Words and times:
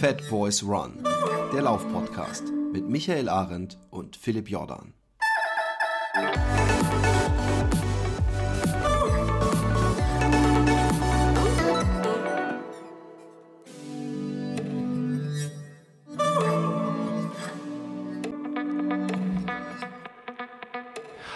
Fat 0.00 0.26
Boys 0.30 0.62
Run, 0.62 1.06
der 1.52 1.60
Laufpodcast 1.60 2.44
mit 2.72 2.88
Michael 2.88 3.28
Arendt 3.28 3.76
und 3.90 4.16
Philipp 4.16 4.48
Jordan. 4.48 4.94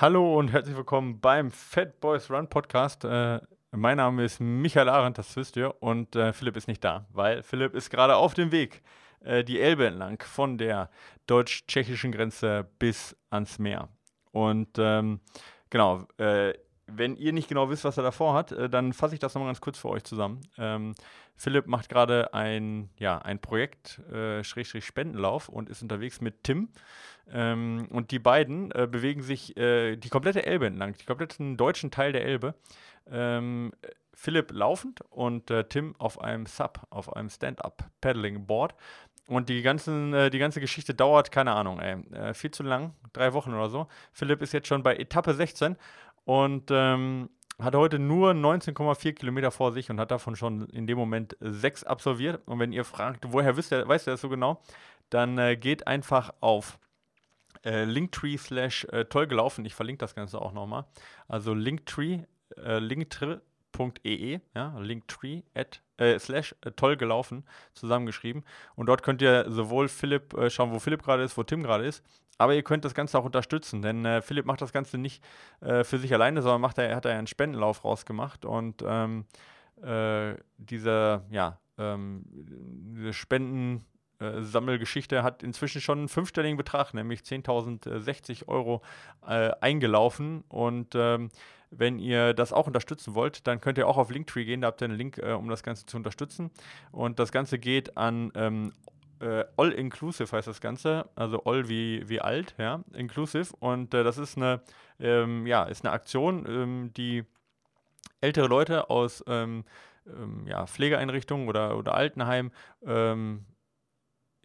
Hallo 0.01 0.39
und 0.39 0.49
herzlich 0.55 0.75
willkommen 0.75 1.21
beim 1.21 1.51
Fat 1.51 2.01
Boys 2.01 2.31
Run 2.31 2.49
Podcast. 2.49 3.05
Äh, 3.05 3.41
mein 3.77 3.97
Name 3.97 4.25
ist 4.25 4.41
Michael 4.41 4.89
Arendt, 4.89 5.19
das 5.19 5.37
wisst 5.37 5.57
ihr, 5.57 5.75
und 5.83 6.15
äh, 6.17 6.33
Philipp 6.33 6.57
ist 6.57 6.69
nicht 6.69 6.85
da, 6.85 7.07
weil 7.13 7.43
Philipp 7.43 7.75
ist 7.75 7.91
gerade 7.91 8.17
auf 8.17 8.35
dem 8.35 8.53
Weg 8.53 8.83
äh, 9.21 9.45
die 9.45 9.61
Elbe 9.61 9.87
entlang 9.87 10.23
von 10.23 10.59
der 10.59 10.91
deutsch-tschechischen 11.27 12.13
Grenze 12.13 12.69
bis 12.79 13.17
ans 13.31 13.59
Meer. 13.59 13.89
Und 14.33 14.79
ähm, 14.79 15.21
genau, 15.71 16.07
äh, 16.19 16.55
wenn 16.87 17.17
ihr 17.17 17.33
nicht 17.33 17.49
genau 17.49 17.71
wisst, 17.71 17.85
was 17.85 17.97
er 17.97 18.03
davor 18.03 18.35
hat, 18.35 18.53
äh, 18.53 18.69
dann 18.69 18.93
fasse 18.93 19.15
ich 19.15 19.21
das 19.21 19.35
nochmal 19.35 19.49
ganz 19.49 19.61
kurz 19.61 19.79
für 19.79 19.89
euch 19.89 20.05
zusammen. 20.05 20.41
Ähm, 20.59 20.95
Philipp 21.37 21.67
macht 21.67 21.89
gerade 21.89 22.33
ein, 22.35 22.91
ja, 22.99 23.19
ein 23.19 23.41
Projekt, 23.41 23.99
äh, 24.11 24.45
Schrägstrich 24.45 24.85
Spendenlauf 24.85 25.49
und 25.49 25.69
ist 25.69 25.83
unterwegs 25.83 26.21
mit 26.21 26.45
Tim. 26.45 26.69
Ähm, 27.33 27.87
und 27.91 28.11
die 28.11 28.19
beiden 28.19 28.71
äh, 28.73 28.87
bewegen 28.91 29.23
sich 29.23 29.57
äh, 29.57 29.97
die 29.97 30.11
komplette 30.11 30.45
Elbe 30.45 30.67
entlang, 30.67 30.95
die 31.01 31.07
kompletten 31.07 31.57
deutschen 31.57 31.91
Teil 31.91 32.13
der 32.13 32.25
Elbe. 32.25 32.55
Ähm, 33.11 33.73
Philipp 34.15 34.53
laufend 34.53 35.01
und 35.11 35.51
äh, 35.51 35.65
Tim 35.65 35.95
auf 35.99 36.21
einem 36.21 36.47
Sub, 36.47 36.87
auf 36.91 37.15
einem 37.15 37.29
Stand-Up-Paddling-Board. 37.29 38.75
Und 39.27 39.49
die, 39.49 39.63
ganzen, 39.63 40.13
äh, 40.13 40.31
die 40.31 40.39
ganze 40.39 40.61
Geschichte 40.61 40.95
dauert, 40.95 41.33
keine 41.33 41.53
Ahnung, 41.53 41.81
ey, 41.81 41.97
äh, 42.13 42.35
viel 42.35 42.51
zu 42.51 42.63
lang, 42.63 42.95
drei 43.13 43.33
Wochen 43.33 43.55
oder 43.55 43.71
so. 43.71 43.89
Philipp 44.13 44.43
ist 44.43 44.53
jetzt 44.53 44.69
schon 44.69 44.83
bei 44.83 44.97
Etappe 44.97 45.35
16 45.35 45.77
und 46.25 46.71
ähm, 46.71 47.31
hat 47.59 47.75
heute 47.75 47.99
nur 47.99 48.33
19,4 48.33 49.13
Kilometer 49.15 49.51
vor 49.51 49.73
sich 49.73 49.91
und 49.91 50.01
hat 50.01 50.11
davon 50.11 50.37
schon 50.37 50.69
in 50.69 50.87
dem 50.87 50.99
Moment 50.99 51.37
sechs 51.41 51.85
absolviert. 51.85 52.43
Und 52.47 52.59
wenn 52.59 52.73
ihr 52.73 52.85
fragt, 52.85 53.27
woher 53.29 53.57
wisst 53.57 53.73
ihr, 53.73 53.87
weißt 53.87 54.09
ihr 54.09 54.13
das 54.13 54.21
so 54.21 54.29
genau, 54.29 54.61
dann 55.11 55.39
äh, 55.39 55.57
geht 55.57 55.87
einfach 55.87 56.35
auf 56.41 56.79
äh, 57.65 57.85
Linktree 57.85 58.37
slash 58.37 58.85
äh, 58.87 59.05
toll 59.05 59.27
gelaufen. 59.27 59.65
Ich 59.65 59.75
verlinke 59.75 60.01
das 60.01 60.15
Ganze 60.15 60.41
auch 60.41 60.53
nochmal. 60.53 60.85
Also 61.29 61.55
Linktree, 61.55 62.25
äh, 62.59 62.79
linktree.ee, 62.79 64.41
ja, 64.55 64.79
Linktree 64.79 65.43
at, 65.55 65.83
äh, 65.97 66.19
slash 66.19 66.55
äh, 66.63 66.73
toll 66.73 66.97
gelaufen, 66.97 67.45
zusammengeschrieben. 67.73 68.45
Und 68.77 68.87
dort 68.87 69.03
könnt 69.03 69.23
ihr 69.23 69.51
sowohl 69.51 69.89
Philipp 69.89 70.35
äh, 70.35 70.51
schauen, 70.51 70.73
wo 70.73 70.79
Philipp 70.79 71.03
gerade 71.03 71.23
ist, 71.23 71.37
wo 71.37 71.43
Tim 71.43 71.63
gerade 71.63 71.87
ist, 71.87 72.03
aber 72.39 72.55
ihr 72.55 72.63
könnt 72.63 72.85
das 72.85 72.95
Ganze 72.95 73.19
auch 73.19 73.25
unterstützen, 73.25 73.83
denn 73.83 74.05
äh, 74.05 74.23
Philipp 74.23 74.47
macht 74.47 74.61
das 74.61 74.73
Ganze 74.73 74.99
nicht 74.99 75.23
äh, 75.61 75.85
für 75.85 75.99
sich 75.99 76.13
alleine, 76.13 76.43
sondern 76.43 76.61
macht 76.61 76.79
er, 76.79 76.95
hat 76.97 77.05
er 77.05 77.17
einen 77.17 77.27
Spendenlauf 77.27 77.85
rausgemacht 77.85 78.45
und 78.45 78.83
ähm, 78.87 79.25
äh, 79.83 80.35
diese, 80.59 81.23
ja, 81.31 81.59
ähm, 81.79 82.25
diese 82.27 83.13
Spenden 83.13 83.85
äh, 84.25 84.43
Sammelgeschichte 84.43 85.23
hat 85.23 85.43
inzwischen 85.43 85.81
schon 85.81 85.99
einen 85.99 86.09
fünfstelligen 86.09 86.57
Betrag, 86.57 86.95
nämlich 86.95 87.21
10.060 87.21 88.49
Euro 88.49 88.83
äh, 89.27 89.51
eingelaufen. 89.61 90.45
Und 90.49 90.95
ähm, 90.95 91.31
wenn 91.71 91.99
ihr 91.99 92.35
das 92.35 92.53
auch 92.53 92.67
unterstützen 92.67 93.15
wollt, 93.15 93.47
dann 93.47 93.61
könnt 93.61 93.79
ihr 93.79 93.89
auch 93.89 93.97
auf 93.97 94.11
Linktree 94.11 94.45
gehen, 94.45 94.61
da 94.61 94.69
habt 94.69 94.83
ihr 94.83 94.87
einen 94.87 94.97
Link, 94.97 95.19
äh, 95.19 95.33
um 95.33 95.49
das 95.49 95.63
Ganze 95.63 95.87
zu 95.87 95.97
unterstützen. 95.97 96.51
Und 96.93 97.19
das 97.19 97.33
Ganze 97.33 97.59
geht 97.59 97.97
an 97.97 98.33
ähm, 98.35 98.73
äh, 99.21 99.45
All 99.57 99.73
Inclusive 99.73 100.31
heißt 100.37 100.49
das 100.49 100.61
Ganze, 100.61 101.09
also 101.15 101.43
All 101.45 101.69
wie, 101.69 102.09
wie 102.09 102.21
alt, 102.21 102.55
ja, 102.59 102.83
Inclusive. 102.93 103.55
Und 103.59 103.95
äh, 103.95 104.05
das 104.05 104.19
ist 104.19 104.37
eine, 104.37 104.61
ähm, 105.01 105.47
ja, 105.47 105.65
ist 105.65 105.85
eine 105.85 105.93
Aktion, 105.93 106.45
ähm, 106.49 106.91
die 106.97 107.25
ältere 108.21 108.47
Leute 108.47 108.91
aus 108.91 109.25
ähm, 109.27 109.65
ähm 110.07 110.47
ja, 110.47 110.67
Pflegeeinrichtungen 110.67 111.49
oder, 111.49 111.77
oder 111.77 111.95
Altenheim 111.95 112.53
ähm, 112.87 113.45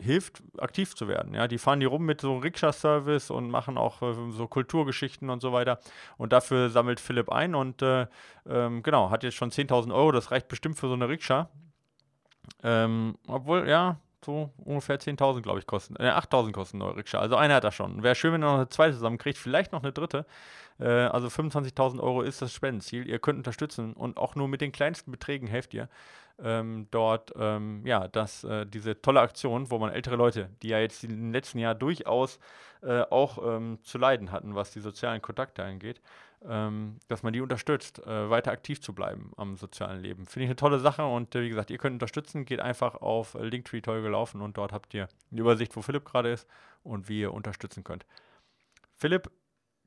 hilft, 0.01 0.41
aktiv 0.57 0.95
zu 0.95 1.07
werden. 1.07 1.33
Ja, 1.33 1.47
die 1.47 1.57
fahren 1.57 1.79
die 1.79 1.85
rum 1.85 2.05
mit 2.05 2.21
so 2.21 2.31
einem 2.31 2.41
Rikscha-Service 2.41 3.31
und 3.31 3.49
machen 3.49 3.77
auch 3.77 4.01
äh, 4.01 4.13
so 4.31 4.47
Kulturgeschichten 4.47 5.29
und 5.29 5.41
so 5.41 5.51
weiter. 5.51 5.79
Und 6.17 6.33
dafür 6.33 6.69
sammelt 6.69 6.99
Philipp 6.99 7.29
ein 7.29 7.55
und 7.55 7.81
äh, 7.81 8.07
ähm, 8.47 8.81
genau, 8.83 9.09
hat 9.09 9.23
jetzt 9.23 9.35
schon 9.35 9.51
10.000 9.51 9.93
Euro. 9.93 10.11
Das 10.11 10.31
reicht 10.31 10.47
bestimmt 10.47 10.77
für 10.77 10.87
so 10.87 10.93
eine 10.93 11.09
Rikscha. 11.09 11.49
Ähm, 12.63 13.17
obwohl, 13.27 13.67
ja, 13.67 13.97
so 14.25 14.51
ungefähr 14.57 14.99
10.000, 14.99 15.41
glaube 15.41 15.59
ich, 15.59 15.67
kosten. 15.67 15.95
Äh, 15.95 16.09
8.000 16.09 16.51
kosten 16.51 16.77
neue 16.79 16.97
Rikscha. 16.97 17.19
Also 17.19 17.35
einer 17.35 17.55
hat 17.55 17.63
das 17.63 17.75
schon. 17.75 18.03
Wäre 18.03 18.15
schön, 18.15 18.33
wenn 18.33 18.43
er 18.43 18.51
noch 18.51 18.57
eine 18.57 18.69
zweite 18.69 18.93
zusammenkriegt, 18.93 19.37
vielleicht 19.37 19.71
noch 19.71 19.83
eine 19.83 19.91
dritte. 19.91 20.25
Äh, 20.79 20.87
also 20.87 21.27
25.000 21.27 21.99
Euro 21.99 22.21
ist 22.21 22.41
das 22.41 22.53
Spendenziel. 22.53 23.07
Ihr 23.07 23.19
könnt 23.19 23.37
unterstützen 23.37 23.93
und 23.93 24.17
auch 24.17 24.35
nur 24.35 24.47
mit 24.47 24.61
den 24.61 24.71
kleinsten 24.71 25.11
Beträgen 25.11 25.47
helft 25.47 25.73
ihr 25.73 25.89
ähm, 26.43 26.87
dort, 26.91 27.33
ähm, 27.37 27.85
ja, 27.85 28.07
dass 28.07 28.43
äh, 28.43 28.65
diese 28.65 29.01
tolle 29.01 29.21
Aktion, 29.21 29.71
wo 29.71 29.77
man 29.77 29.91
ältere 29.91 30.15
Leute, 30.15 30.49
die 30.61 30.69
ja 30.69 30.79
jetzt 30.79 31.03
im 31.03 31.31
letzten 31.31 31.59
Jahr 31.59 31.75
durchaus 31.75 32.39
äh, 32.81 33.01
auch 33.01 33.39
ähm, 33.45 33.79
zu 33.83 33.97
leiden 33.97 34.31
hatten, 34.31 34.55
was 34.55 34.71
die 34.71 34.79
sozialen 34.79 35.21
Kontakte 35.21 35.63
angeht, 35.63 36.01
ähm, 36.47 36.97
dass 37.07 37.23
man 37.23 37.33
die 37.33 37.41
unterstützt, 37.41 37.99
äh, 38.05 38.29
weiter 38.29 38.51
aktiv 38.51 38.81
zu 38.81 38.93
bleiben 38.93 39.31
am 39.37 39.57
sozialen 39.57 40.01
Leben. 40.01 40.25
Finde 40.25 40.45
ich 40.45 40.49
eine 40.49 40.55
tolle 40.55 40.79
Sache 40.79 41.05
und 41.05 41.35
äh, 41.35 41.41
wie 41.41 41.49
gesagt, 41.49 41.69
ihr 41.69 41.77
könnt 41.77 41.93
unterstützen, 41.93 42.45
geht 42.45 42.59
einfach 42.59 42.95
auf 42.95 43.35
Linktree 43.39 43.81
toll 43.81 44.01
gelaufen 44.01 44.41
und 44.41 44.57
dort 44.57 44.71
habt 44.71 44.93
ihr 44.93 45.09
eine 45.31 45.41
Übersicht, 45.41 45.75
wo 45.75 45.81
Philipp 45.81 46.05
gerade 46.05 46.31
ist 46.31 46.47
und 46.83 47.09
wie 47.09 47.21
ihr 47.21 47.33
unterstützen 47.33 47.83
könnt. 47.83 48.05
Philipp 48.95 49.29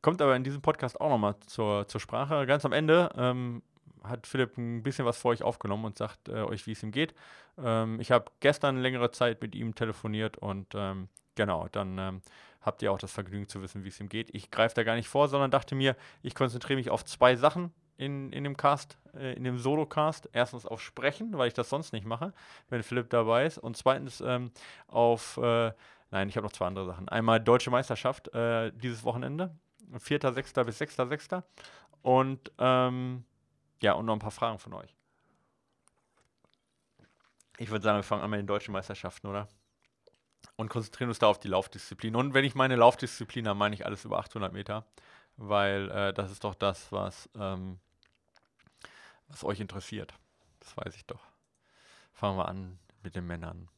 kommt 0.03 0.21
aber 0.21 0.37
in 0.37 0.45
diesem 0.45 0.63
Podcast 0.63 1.01
auch 1.01 1.09
nochmal 1.09 1.37
zur, 1.47 1.87
zur 1.89 2.01
Sprache. 2.01 2.47
Ganz 2.47 2.65
am 2.65 2.73
Ende 2.73 3.11
ähm, 3.17 3.63
hat 4.05 4.27
Philipp 4.27 4.59
ein 4.59 4.83
bisschen 4.83 5.07
was 5.07 5.17
vor 5.17 5.31
euch 5.31 5.43
aufgenommen 5.43 5.84
und 5.84 5.97
sagt 5.97 6.29
äh, 6.29 6.43
euch, 6.43 6.67
wie 6.67 6.73
es 6.73 6.83
ihm 6.83 6.91
geht. 6.91 7.15
Ähm, 7.57 8.01
ich 8.01 8.11
habe 8.11 8.31
gestern 8.41 8.79
längere 8.79 9.11
Zeit 9.11 9.41
mit 9.41 9.55
ihm 9.55 9.75
telefoniert 9.75 10.37
und 10.39 10.75
ähm, 10.75 11.09
genau, 11.34 11.69
dann 11.73 11.99
ähm, 11.99 12.23
habt 12.62 12.83
ihr 12.83 12.93
auch 12.93 12.99
das 12.99 13.12
Vergnügen 13.12 13.49
zu 13.49 13.62
wissen, 13.62 13.84
wie 13.84 13.89
es 13.89 14.00
ihm 14.00 14.09
geht. 14.09 14.34
Ich 14.34 14.50
greife 14.50 14.75
da 14.75 14.83
gar 14.83 14.95
nicht 14.95 15.09
vor, 15.09 15.28
sondern 15.28 15.50
dachte 15.50 15.75
mir, 15.75 15.97
ich 16.23 16.34
konzentriere 16.34 16.78
mich 16.78 16.91
auf 16.91 17.05
zwei 17.05 17.37
Sachen 17.37 17.73
in, 17.97 18.33
in 18.33 18.45
dem 18.45 18.56
Cast, 18.56 18.99
äh, 19.15 19.34
in 19.34 19.45
dem 19.45 19.59
Solo-Cast. 19.59 20.31
Erstens 20.33 20.67
auf 20.67 20.81
Sprechen, 20.81 21.37
weil 21.39 21.49
ich 21.49 21.55
das 21.55 21.69
sonst 21.69 21.93
nicht 21.93 22.06
mache, 22.06 22.33
wenn 22.69 22.83
Philipp 22.83 23.11
dabei 23.11 23.47
ist. 23.47 23.59
Und 23.59 23.77
zweitens 23.77 24.21
ähm, 24.21 24.51
auf, 24.89 25.37
äh, 25.37 25.72
nein, 26.11 26.28
ich 26.28 26.37
habe 26.37 26.47
noch 26.47 26.53
zwei 26.53 26.67
andere 26.67 26.87
Sachen. 26.87 27.09
Einmal 27.09 27.41
Deutsche 27.41 27.71
Meisterschaft 27.71 28.33
äh, 28.34 28.72
dieses 28.72 29.05
Wochenende, 29.05 29.55
4.6. 29.93 30.65
bis 30.65 30.81
6.6. 30.81 31.43
Und 32.03 32.51
ähm, 32.59 33.25
ja, 33.83 33.93
und 33.93 34.06
noch 34.06 34.15
ein 34.15 34.21
paar 34.21 34.31
Fragen 34.31 34.59
von 34.59 34.75
euch. 34.75 34.97
Ich 37.59 37.71
würde 37.71 37.84
sagen, 37.84 37.99
wir 37.99 38.03
fangen 38.03 38.22
an 38.22 38.31
mit 38.31 38.39
den 38.39 38.47
deutschen 38.47 38.72
Meisterschaften, 38.72 39.27
oder? 39.27 39.49
Und 40.56 40.69
konzentrieren 40.69 41.08
uns 41.08 41.19
da 41.19 41.26
auf 41.26 41.41
die 41.41 41.48
Laufdisziplin. 41.48 42.14
Und 42.14 42.34
wenn 42.34 42.44
ich 42.44 42.54
meine 42.54 42.76
Laufdisziplin 42.76 43.48
habe, 43.48 43.58
meine 43.58 43.75
ich 43.75 43.86
alles 43.86 44.04
über 44.04 44.19
800 44.19 44.53
Meter, 44.53 44.86
weil 45.36 45.91
äh, 45.91 46.12
das 46.12 46.30
ist 46.30 46.44
doch 46.44 46.54
das, 46.54 46.92
was, 46.92 47.28
ähm, 47.38 47.78
was 49.28 49.44
euch 49.44 49.60
interessiert. 49.60 50.14
Das 50.60 50.76
weiß 50.76 50.94
ich 50.97 51.06
doch. 51.06 51.22
Fangen 52.12 52.36
wir 52.36 52.48
an 52.48 52.78
mit 53.03 53.16
den 53.16 53.26
Männern. 53.26 53.69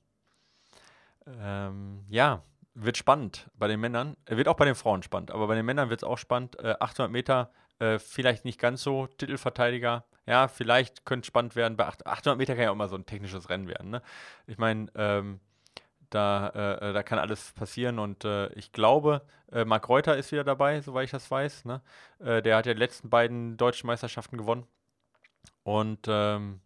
Ähm, 1.26 2.04
ja, 2.08 2.42
wird 2.74 2.96
spannend 2.96 3.48
bei 3.54 3.68
den 3.68 3.80
Männern. 3.80 4.16
Wird 4.26 4.48
auch 4.48 4.56
bei 4.56 4.64
den 4.64 4.74
Frauen 4.74 5.02
spannend, 5.02 5.30
aber 5.30 5.46
bei 5.46 5.54
den 5.54 5.64
Männern 5.64 5.90
wird 5.90 6.00
es 6.00 6.04
auch 6.04 6.18
spannend. 6.18 6.58
Äh, 6.58 6.74
800 6.80 7.10
Meter 7.10 7.50
äh, 7.78 7.98
vielleicht 7.98 8.44
nicht 8.44 8.60
ganz 8.60 8.82
so 8.82 9.06
Titelverteidiger. 9.06 10.04
Ja, 10.26 10.48
vielleicht 10.48 11.04
könnte 11.04 11.22
es 11.22 11.26
spannend 11.28 11.56
werden. 11.56 11.76
Bei 11.76 11.86
800 11.86 12.38
Meter 12.38 12.54
kann 12.54 12.64
ja 12.64 12.70
auch 12.70 12.76
mal 12.76 12.88
so 12.88 12.96
ein 12.96 13.06
technisches 13.06 13.48
Rennen 13.48 13.68
werden. 13.68 13.90
Ne? 13.90 14.02
Ich 14.46 14.58
meine, 14.58 14.86
ähm, 14.94 15.40
da, 16.10 16.48
äh, 16.48 16.92
da 16.92 17.02
kann 17.02 17.18
alles 17.18 17.52
passieren 17.52 17.98
und 17.98 18.24
äh, 18.24 18.52
ich 18.54 18.72
glaube, 18.72 19.22
äh, 19.52 19.64
Marc 19.64 19.88
Reuter 19.88 20.16
ist 20.16 20.32
wieder 20.32 20.44
dabei, 20.44 20.80
soweit 20.80 21.04
ich 21.04 21.10
das 21.10 21.30
weiß. 21.30 21.64
Ne? 21.64 21.80
Äh, 22.18 22.42
der 22.42 22.56
hat 22.56 22.66
ja 22.66 22.74
die 22.74 22.80
letzten 22.80 23.10
beiden 23.10 23.56
deutschen 23.56 23.86
Meisterschaften 23.86 24.36
gewonnen. 24.36 24.66
Und 25.62 26.06
ähm, 26.08 26.60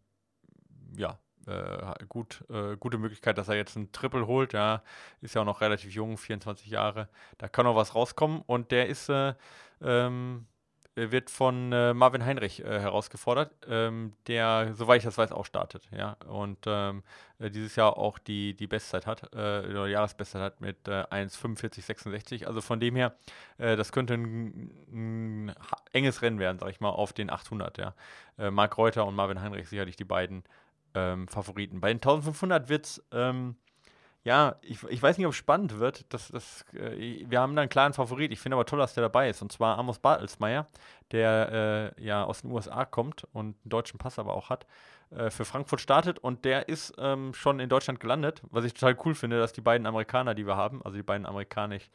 ja, 0.96 1.18
äh, 1.46 2.04
gut, 2.08 2.44
äh, 2.50 2.76
gute 2.76 2.98
Möglichkeit, 2.98 3.38
dass 3.38 3.48
er 3.48 3.56
jetzt 3.56 3.76
ein 3.76 3.92
Triple 3.92 4.26
holt. 4.26 4.52
Ja, 4.52 4.82
ist 5.20 5.34
ja 5.34 5.42
auch 5.42 5.46
noch 5.46 5.60
relativ 5.60 5.92
jung, 5.92 6.18
24 6.18 6.68
Jahre. 6.68 7.08
Da 7.38 7.48
kann 7.48 7.64
noch 7.64 7.76
was 7.76 7.94
rauskommen 7.94 8.42
und 8.46 8.70
der 8.70 8.88
ist 8.88 9.08
ähm, 9.10 9.34
äh, 9.80 10.44
wird 10.98 11.30
von 11.30 11.72
äh, 11.72 11.94
Marvin 11.94 12.24
Heinrich 12.24 12.64
äh, 12.64 12.80
herausgefordert, 12.80 13.52
ähm, 13.68 14.12
der, 14.26 14.74
soweit 14.74 14.98
ich 14.98 15.04
das 15.04 15.18
weiß, 15.18 15.32
auch 15.32 15.46
startet. 15.46 15.88
Ja? 15.90 16.16
Und 16.26 16.58
ähm, 16.66 17.02
äh, 17.38 17.50
dieses 17.50 17.76
Jahr 17.76 17.96
auch 17.96 18.18
die, 18.18 18.54
die 18.54 18.66
Bestzeit 18.66 19.06
hat, 19.06 19.32
äh, 19.32 19.36
oder 19.36 19.86
Jahresbestzeit 19.86 20.42
hat 20.42 20.60
mit 20.60 20.88
äh, 20.88 21.04
1,45,66. 21.04 22.46
Also 22.46 22.60
von 22.60 22.80
dem 22.80 22.96
her, 22.96 23.14
äh, 23.58 23.76
das 23.76 23.92
könnte 23.92 24.14
ein, 24.14 24.70
ein, 24.92 25.54
enges 25.92 26.22
Rennen 26.22 26.38
werden, 26.38 26.58
sag 26.58 26.70
ich 26.70 26.80
mal, 26.80 26.90
auf 26.90 27.12
den 27.12 27.30
800. 27.30 27.78
Ja? 27.78 27.94
Marc 28.50 28.78
Reuter 28.78 29.04
und 29.04 29.16
Marvin 29.16 29.40
Heinrich 29.40 29.68
sicherlich 29.68 29.96
die 29.96 30.04
beiden 30.04 30.44
ähm, 30.94 31.26
Favoriten. 31.26 31.80
Bei 31.80 31.88
den 31.88 31.96
1500 31.96 32.68
wird 32.68 32.86
es 32.86 33.04
Ja, 34.24 34.56
ich, 34.62 34.82
ich 34.84 35.02
weiß 35.02 35.16
nicht, 35.16 35.26
ob 35.26 35.32
es 35.32 35.38
spannend 35.38 35.78
wird. 35.78 36.12
Das, 36.12 36.28
das, 36.28 36.64
äh, 36.74 37.24
wir 37.28 37.40
haben 37.40 37.54
da 37.54 37.62
einen 37.62 37.70
klaren 37.70 37.92
Favorit. 37.92 38.32
Ich 38.32 38.40
finde 38.40 38.56
aber 38.56 38.66
toll, 38.66 38.78
dass 38.78 38.94
der 38.94 39.02
dabei 39.02 39.30
ist. 39.30 39.42
Und 39.42 39.52
zwar 39.52 39.78
Amos 39.78 40.00
Bartelsmeier, 40.00 40.66
der 41.12 41.94
äh, 41.98 42.04
ja 42.04 42.24
aus 42.24 42.42
den 42.42 42.50
USA 42.50 42.84
kommt 42.84 43.24
und 43.32 43.56
einen 43.56 43.70
deutschen 43.70 43.98
Pass 43.98 44.18
aber 44.18 44.34
auch 44.34 44.50
hat, 44.50 44.66
äh, 45.10 45.30
für 45.30 45.44
Frankfurt 45.44 45.80
startet. 45.80 46.18
Und 46.18 46.44
der 46.44 46.68
ist 46.68 46.94
ähm, 46.98 47.32
schon 47.32 47.60
in 47.60 47.68
Deutschland 47.68 48.00
gelandet. 48.00 48.42
Was 48.50 48.64
ich 48.64 48.74
total 48.74 48.98
cool 49.04 49.14
finde, 49.14 49.38
dass 49.38 49.52
die 49.52 49.60
beiden 49.60 49.86
Amerikaner, 49.86 50.34
die 50.34 50.46
wir 50.46 50.56
haben, 50.56 50.82
also 50.84 50.96
die 50.96 51.02
beiden 51.02 51.24
amerikanisch, 51.24 51.90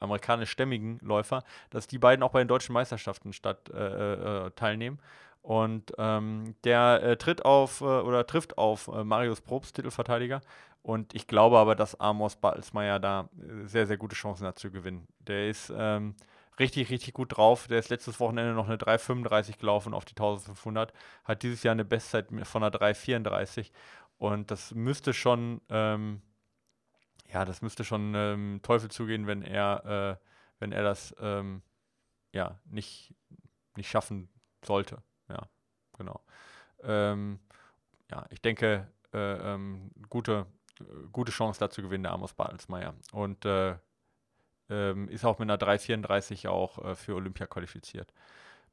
amerikanischstämmigen 0.00 0.98
Läufer, 1.02 1.44
dass 1.70 1.86
die 1.86 1.98
beiden 1.98 2.22
auch 2.22 2.32
bei 2.32 2.40
den 2.40 2.48
deutschen 2.48 2.72
Meisterschaften 2.72 3.32
statt, 3.32 3.70
äh, 3.70 4.46
äh 4.46 4.50
teilnehmen. 4.52 4.98
Und 5.46 5.92
ähm, 5.96 6.56
der 6.64 7.00
äh, 7.04 7.16
tritt 7.16 7.44
auf 7.44 7.80
äh, 7.80 7.84
oder 7.84 8.26
trifft 8.26 8.58
auf 8.58 8.88
äh, 8.88 9.04
Marius 9.04 9.40
Probst, 9.40 9.76
Titelverteidiger. 9.76 10.40
Und 10.82 11.14
ich 11.14 11.28
glaube 11.28 11.58
aber, 11.58 11.76
dass 11.76 12.00
Amos 12.00 12.34
Balsmeier 12.34 12.98
da 12.98 13.28
äh, 13.38 13.64
sehr, 13.68 13.86
sehr 13.86 13.96
gute 13.96 14.16
Chancen 14.16 14.44
hat 14.44 14.58
zu 14.58 14.72
gewinnen. 14.72 15.06
Der 15.20 15.48
ist 15.48 15.72
ähm, 15.72 16.16
richtig, 16.58 16.90
richtig 16.90 17.14
gut 17.14 17.36
drauf. 17.36 17.68
Der 17.68 17.78
ist 17.78 17.90
letztes 17.90 18.18
Wochenende 18.18 18.54
noch 18.54 18.66
eine 18.66 18.76
3,35 18.76 19.60
gelaufen 19.60 19.94
auf 19.94 20.04
die 20.04 20.14
1500. 20.14 20.92
Hat 21.22 21.44
dieses 21.44 21.62
Jahr 21.62 21.72
eine 21.72 21.84
Bestzeit 21.84 22.26
von 22.42 22.64
einer 22.64 22.76
3,34. 22.76 23.70
Und 24.18 24.50
das 24.50 24.74
müsste 24.74 25.14
schon, 25.14 25.60
ähm, 25.68 26.22
ja, 27.32 27.44
das 27.44 27.62
müsste 27.62 27.84
schon 27.84 28.14
ähm, 28.16 28.58
Teufel 28.64 28.90
zugehen, 28.90 29.28
wenn 29.28 29.42
er, 29.42 30.18
äh, 30.18 30.24
wenn 30.58 30.72
er 30.72 30.82
das 30.82 31.14
ähm, 31.20 31.62
ja, 32.32 32.58
nicht, 32.64 33.14
nicht 33.76 33.88
schaffen 33.88 34.28
sollte 34.64 35.04
genau. 35.96 36.20
Ähm, 36.82 37.40
ja, 38.10 38.26
ich 38.30 38.40
denke, 38.40 38.86
äh, 39.12 39.54
ähm, 39.54 39.90
gute, 40.08 40.46
gute 41.12 41.32
Chance 41.32 41.58
dazu 41.60 41.82
gewinnen 41.82 42.04
der 42.04 42.12
Amos 42.12 42.34
Bartelsmeier. 42.34 42.94
Und 43.12 43.44
äh, 43.44 43.76
ähm, 44.68 45.08
ist 45.08 45.24
auch 45.24 45.38
mit 45.38 45.50
einer 45.50 45.58
3,34 45.58 46.48
auch 46.48 46.84
äh, 46.84 46.94
für 46.94 47.14
Olympia 47.14 47.46
qualifiziert. 47.46 48.12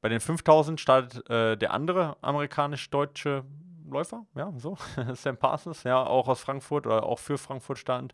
Bei 0.02 0.10
den 0.10 0.20
5000 0.20 0.80
startet 0.80 1.30
äh, 1.30 1.56
der 1.56 1.72
andere 1.72 2.18
amerikanisch-deutsche 2.22 3.46
Läufer, 3.90 4.26
ja, 4.36 4.52
so, 4.58 4.78
Sam 5.14 5.38
Parsons, 5.38 5.84
ja, 5.84 6.04
auch 6.04 6.28
aus 6.28 6.42
Frankfurt 6.42 6.88
oder 6.88 7.04
auch 7.04 7.20
für 7.20 7.38
Frankfurt 7.38 7.78
stand. 7.78 8.14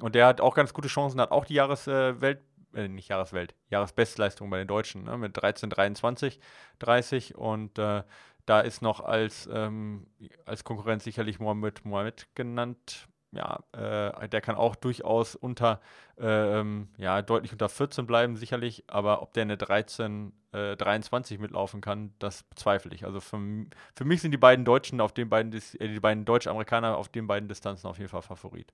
Und 0.00 0.14
der 0.14 0.26
hat 0.26 0.40
auch 0.40 0.54
ganz 0.54 0.72
gute 0.72 0.88
Chancen, 0.88 1.20
hat 1.20 1.30
auch 1.30 1.44
die 1.44 1.54
Jahreswelt, 1.54 2.40
äh, 2.74 2.88
nicht 2.88 3.08
Jahreswelt, 3.08 3.54
Jahresbestleistung 3.70 4.50
bei 4.50 4.58
den 4.58 4.68
Deutschen, 4.68 5.04
ne, 5.04 5.16
mit 5.16 5.36
13,23, 5.36 6.38
30 6.78 7.36
und 7.36 7.78
äh, 7.78 8.02
da 8.48 8.60
ist 8.60 8.80
noch 8.80 9.00
als, 9.00 9.48
ähm, 9.52 10.06
als 10.46 10.64
Konkurrenz 10.64 11.04
sicherlich 11.04 11.38
Mohamed 11.38 11.84
Mohamed 11.84 12.28
genannt. 12.34 13.06
Ja, 13.30 13.60
äh, 13.72 14.26
der 14.26 14.40
kann 14.40 14.56
auch 14.56 14.74
durchaus 14.74 15.34
unter, 15.36 15.82
äh, 16.18 16.60
ähm, 16.60 16.88
ja, 16.96 17.20
deutlich 17.20 17.52
unter 17.52 17.68
14 17.68 18.06
bleiben, 18.06 18.36
sicherlich. 18.36 18.84
Aber 18.86 19.20
ob 19.20 19.34
der 19.34 19.42
eine 19.42 19.58
13, 19.58 20.32
äh, 20.52 20.76
23 20.76 21.38
mitlaufen 21.38 21.82
kann, 21.82 22.14
das 22.20 22.42
bezweifle 22.44 22.94
ich. 22.94 23.04
Also 23.04 23.20
für, 23.20 23.38
für 23.94 24.04
mich 24.06 24.22
sind 24.22 24.30
die 24.30 24.38
beiden 24.38 24.64
Deutschen 24.64 25.02
auf 25.02 25.12
den 25.12 25.28
beiden, 25.28 25.52
äh, 25.52 25.88
die 25.88 26.00
beiden 26.00 26.24
Deutsch-Amerikaner 26.24 26.96
auf 26.96 27.10
den 27.10 27.26
beiden 27.26 27.50
Distanzen 27.50 27.86
auf 27.86 27.98
jeden 27.98 28.08
Fall 28.08 28.22
Favorit. 28.22 28.72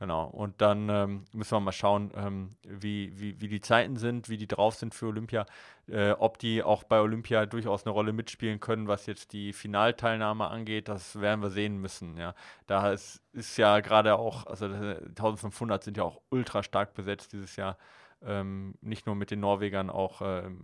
Genau. 0.00 0.24
Und 0.26 0.60
dann 0.60 0.88
ähm, 0.88 1.24
müssen 1.32 1.52
wir 1.52 1.60
mal 1.60 1.72
schauen, 1.72 2.10
ähm, 2.16 2.56
wie, 2.66 3.18
wie, 3.18 3.40
wie 3.40 3.48
die 3.48 3.60
Zeiten 3.60 3.96
sind, 3.96 4.28
wie 4.28 4.36
die 4.36 4.48
drauf 4.48 4.74
sind 4.74 4.92
für 4.92 5.06
Olympia, 5.06 5.46
äh, 5.88 6.10
ob 6.10 6.38
die 6.38 6.64
auch 6.64 6.82
bei 6.82 7.00
Olympia 7.00 7.46
durchaus 7.46 7.86
eine 7.86 7.92
Rolle 7.92 8.12
mitspielen 8.12 8.58
können, 8.58 8.88
was 8.88 9.06
jetzt 9.06 9.32
die 9.32 9.52
Finalteilnahme 9.52 10.48
angeht. 10.48 10.88
Das 10.88 11.20
werden 11.20 11.42
wir 11.42 11.50
sehen 11.50 11.80
müssen. 11.80 12.16
Ja. 12.16 12.34
Da 12.66 12.90
ist, 12.92 13.22
ist 13.32 13.56
ja 13.56 13.78
gerade 13.80 14.18
auch, 14.18 14.46
also 14.46 14.66
1500 14.66 15.84
sind 15.84 15.96
ja 15.96 16.02
auch 16.02 16.20
ultra 16.28 16.64
stark 16.64 16.94
besetzt 16.94 17.32
dieses 17.32 17.54
Jahr. 17.54 17.78
Ähm, 18.20 18.74
nicht 18.80 19.06
nur 19.06 19.14
mit 19.14 19.30
den 19.30 19.40
Norwegern, 19.40 19.90
auch 19.90 20.22
ähm, 20.22 20.60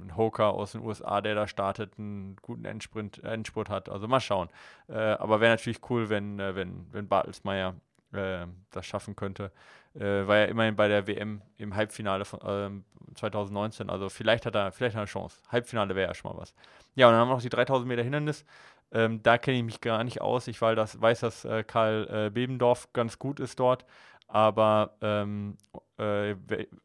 ein 0.00 0.16
Hoker 0.16 0.54
aus 0.54 0.72
den 0.72 0.82
USA, 0.82 1.20
der 1.20 1.34
da 1.36 1.46
startet, 1.46 1.98
einen 1.98 2.36
guten 2.42 2.64
Endsprint, 2.64 3.22
Endspurt 3.22 3.68
hat. 3.68 3.88
Also 3.88 4.08
mal 4.08 4.20
schauen. 4.20 4.48
Äh, 4.88 4.94
aber 4.94 5.40
wäre 5.40 5.52
natürlich 5.52 5.88
cool, 5.88 6.08
wenn, 6.08 6.40
äh, 6.40 6.56
wenn, 6.56 6.86
wenn 6.92 7.06
Bartelsmeier 7.06 7.76
äh, 8.12 8.46
das 8.70 8.86
schaffen 8.86 9.16
könnte. 9.16 9.52
Äh, 9.94 10.26
war 10.26 10.38
ja 10.38 10.44
immerhin 10.44 10.76
bei 10.76 10.88
der 10.88 11.06
WM 11.06 11.42
im 11.58 11.74
Halbfinale 11.74 12.24
von 12.24 12.40
ähm, 12.44 12.84
2019. 13.14 13.90
Also 13.90 14.08
vielleicht 14.08 14.46
hat 14.46 14.54
er 14.54 14.72
vielleicht 14.72 14.94
hat 14.94 15.00
er 15.00 15.02
eine 15.02 15.10
Chance. 15.10 15.40
Halbfinale 15.48 15.94
wäre 15.94 16.08
ja 16.08 16.14
schon 16.14 16.32
mal 16.32 16.38
was. 16.40 16.54
Ja, 16.94 17.06
und 17.08 17.12
dann 17.12 17.20
haben 17.20 17.28
wir 17.28 17.34
noch 17.34 17.42
die 17.42 17.48
3000 17.48 17.88
Meter 17.88 18.02
Hindernis. 18.02 18.44
Ähm, 18.92 19.22
da 19.22 19.38
kenne 19.38 19.58
ich 19.58 19.64
mich 19.64 19.80
gar 19.80 20.04
nicht 20.04 20.20
aus. 20.20 20.48
Ich 20.48 20.60
weil 20.60 20.76
das, 20.76 21.00
weiß, 21.00 21.20
dass 21.20 21.44
äh, 21.44 21.64
Karl 21.64 22.08
äh, 22.10 22.30
Bebendorf 22.30 22.92
ganz 22.92 23.18
gut 23.18 23.40
ist 23.40 23.58
dort. 23.58 23.84
Aber 24.28 24.96
ähm, 25.02 25.58
äh, 25.98 26.34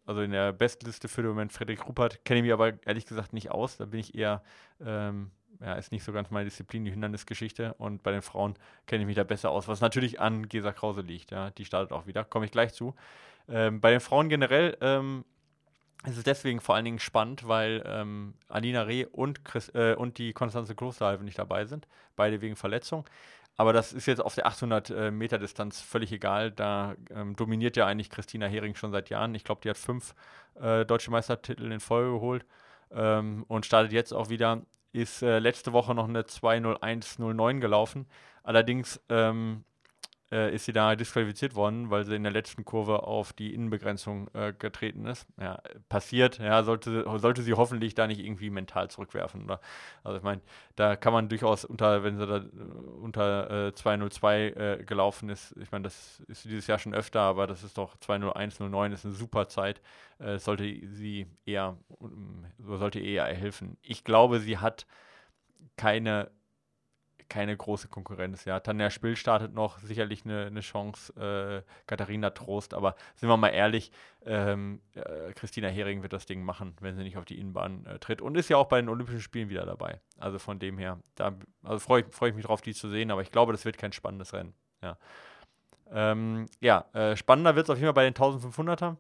also 0.06 0.22
in 0.22 0.32
der 0.32 0.52
Bestliste 0.52 1.08
für 1.08 1.22
den 1.22 1.32
Moment 1.32 1.54
Frederik 1.54 1.88
Ruppert 1.88 2.26
kenne 2.26 2.40
ich 2.40 2.44
mich 2.44 2.54
aber 2.54 2.74
ehrlich 2.86 3.06
gesagt 3.06 3.34
nicht 3.34 3.52
aus. 3.52 3.78
Da 3.78 3.86
bin 3.86 4.00
ich 4.00 4.16
eher 4.16 4.44
ähm, 4.86 5.32
ja, 5.62 5.74
ist 5.74 5.92
nicht 5.92 6.04
so 6.04 6.12
ganz 6.12 6.30
meine 6.30 6.46
Disziplin, 6.46 6.86
die 6.86 6.92
Hindernisgeschichte. 6.92 7.74
Und 7.76 8.04
bei 8.04 8.12
den 8.12 8.22
Frauen 8.22 8.56
kenne 8.86 9.04
ich 9.04 9.08
mich 9.08 9.16
da 9.16 9.24
besser 9.24 9.52
aus, 9.52 9.68
was 9.68 9.82
natürlich 9.82 10.20
an 10.20 10.48
Gesa 10.48 10.72
Krause 10.72 11.02
liegt. 11.02 11.32
Ja, 11.32 11.52
die 11.52 11.66
startet 11.66 11.92
auch 11.92 12.08
wieder, 12.08 12.24
komme 12.24 12.46
ich 12.46 12.52
gleich 12.52 12.74
zu. 12.74 12.96
Ähm, 13.50 13.82
bei 13.82 13.92
den 13.92 14.00
Frauen 14.00 14.30
generell 14.30 14.78
ähm, 14.82 15.26
ist 16.06 16.18
es 16.18 16.24
deswegen 16.24 16.62
vor 16.62 16.76
allen 16.76 16.86
Dingen 16.86 17.00
spannend, 17.00 17.48
weil 17.48 17.84
ähm, 17.86 18.36
Alina 18.50 18.84
Reh 18.84 19.06
und, 19.06 19.44
Chris, 19.44 19.70
äh, 19.70 19.96
und 19.98 20.18
die 20.18 20.34
Konstanze 20.34 20.76
Klosterhalve 20.76 21.24
nicht 21.24 21.40
dabei 21.40 21.66
sind, 21.66 21.88
beide 22.16 22.42
wegen 22.42 22.56
Verletzung. 22.56 23.06
Aber 23.60 23.74
das 23.74 23.92
ist 23.92 24.06
jetzt 24.06 24.22
auf 24.22 24.36
der 24.36 24.46
800 24.46 24.92
äh, 24.92 25.12
völlig 25.72 26.12
egal. 26.12 26.52
Da 26.52 26.96
ähm, 27.10 27.36
dominiert 27.36 27.76
ja 27.76 27.88
eigentlich 27.88 28.12
Christina 28.12 28.46
Hering 28.46 28.76
schon 28.76 28.92
seit 28.92 29.10
Jahren. 29.10 29.34
Ich 29.34 29.44
glaube, 29.44 29.62
die 29.64 29.70
hat 29.70 29.78
fünf 29.78 30.14
äh, 30.62 30.86
deutsche 30.86 31.10
Meistertitel 31.10 31.72
in 31.72 31.80
Folge 31.80 32.12
geholt 32.12 32.46
ähm, 32.92 33.44
und 33.48 33.66
startet 33.66 33.94
jetzt 33.94 34.14
auch 34.14 34.30
wieder 34.30 34.62
ist 34.98 35.22
äh, 35.22 35.40
letzte 35.40 35.74
Woche 35.74 35.94
noch 35.94 36.08
eine 36.08 36.26
20109 36.26 37.62
gelaufen. 37.62 38.08
Allerdings 38.44 39.00
ähm, 39.10 39.64
äh, 40.32 40.54
ist 40.54 40.66
sie 40.66 40.74
da 40.74 40.96
disqualifiziert 40.96 41.56
worden, 41.56 41.90
weil 41.90 42.04
sie 42.04 42.16
in 42.16 42.24
der 42.24 42.32
letzten 42.32 42.66
Kurve 42.66 43.04
auf 43.04 43.34
die 43.34 43.54
Innenbegrenzung 43.54 44.30
äh, 44.34 44.54
getreten 44.58 45.06
ist. 45.06 45.26
Ja, 45.40 45.62
passiert, 45.90 46.40
ja, 46.40 46.64
sollte, 46.64 47.06
sollte 47.18 47.42
sie 47.42 47.54
hoffentlich 47.54 47.96
da 47.96 48.08
nicht 48.08 48.20
irgendwie 48.20 48.50
mental 48.50 48.90
zurückwerfen. 48.90 49.46
Oder? 49.46 49.62
Also 50.04 50.18
ich 50.18 50.24
meine, 50.24 50.42
da 50.76 50.96
kann 50.96 51.14
man 51.14 51.30
durchaus 51.30 51.66
unter, 51.66 52.04
wenn 52.04 52.18
sie 52.18 52.28
da 52.28 52.44
unter 53.02 53.68
äh, 53.68 53.74
202 53.74 54.40
äh, 54.42 54.84
gelaufen 54.86 55.30
ist, 55.30 55.56
ich 55.58 55.72
meine, 55.72 55.84
das 55.84 56.22
ist 56.28 56.46
dieses 56.46 56.68
Jahr 56.68 56.80
schon 56.80 56.94
öfter, 56.94 57.22
aber 57.22 57.48
das 57.48 57.64
ist 57.64 57.78
doch 57.78 57.96
20109 57.98 58.92
ist 58.92 59.06
eine 59.06 59.14
super 59.14 59.48
Zeit. 59.48 59.82
Äh, 60.20 60.40
sollte 60.40 60.64
sie 60.64 61.28
eher, 61.46 61.78
sollte 62.60 63.00
eher 63.00 63.26
helfen. 63.26 63.78
Ich 63.82 64.04
glaube, 64.04 64.40
sie 64.40 64.58
hat 64.58 64.86
keine 65.78 66.32
keine 67.30 67.56
große 67.56 67.88
Konkurrenz. 67.88 68.46
Ja, 68.46 68.60
Tanja 68.60 68.90
Spill 68.90 69.16
startet 69.16 69.54
noch, 69.54 69.80
sicherlich 69.80 70.26
eine, 70.26 70.46
eine 70.46 70.62
Chance. 70.62 71.14
Äh, 71.14 71.70
Katharina 71.86 72.30
Trost, 72.32 72.74
aber 72.74 72.96
sind 73.16 73.30
wir 73.30 73.38
mal 73.38 73.50
ehrlich, 73.50 73.92
ähm, 74.26 74.82
äh, 74.96 75.34
Christina 75.34 75.68
Hering 75.68 76.04
wird 76.04 76.14
das 76.14 76.26
Ding 76.26 76.44
machen, 76.44 76.76
wenn 76.80 76.96
sie 76.96 77.04
nicht 77.04 77.18
auf 77.18 77.26
die 77.26 77.40
Innenbahn 77.40 77.86
äh, 77.86 78.00
tritt 78.00 78.22
und 78.22 78.36
ist 78.36 78.50
ja 78.50 78.58
auch 78.58 78.68
bei 78.68 78.80
den 78.80 78.90
Olympischen 78.90 79.22
Spielen 79.22 79.50
wieder 79.50 79.66
dabei. 79.66 80.00
Also 80.20 80.40
von 80.40 80.60
dem 80.60 80.78
her, 80.78 81.00
da 81.16 81.34
also 81.64 81.80
freue 81.80 82.06
freu 82.12 82.30
ich 82.30 82.36
mich 82.36 82.46
drauf, 82.46 82.62
die 82.62 82.74
zu 82.74 82.90
sehen, 82.90 83.12
aber 83.12 83.22
ich 83.22 83.32
glaube, 83.32 83.52
das 83.52 83.66
wird 83.66 83.78
kein 83.78 83.92
spannendes 83.92 84.34
Rennen. 84.34 84.54
Ja, 84.82 84.98
ähm, 85.92 86.46
ja 86.60 86.86
äh, 86.94 87.16
spannender 87.16 87.56
wird 87.56 87.66
es 87.66 87.70
auf 87.70 87.78
jeden 87.78 87.88
Fall 87.88 87.94
bei 87.94 88.10
den 88.10 88.14
1500er. 88.14 88.98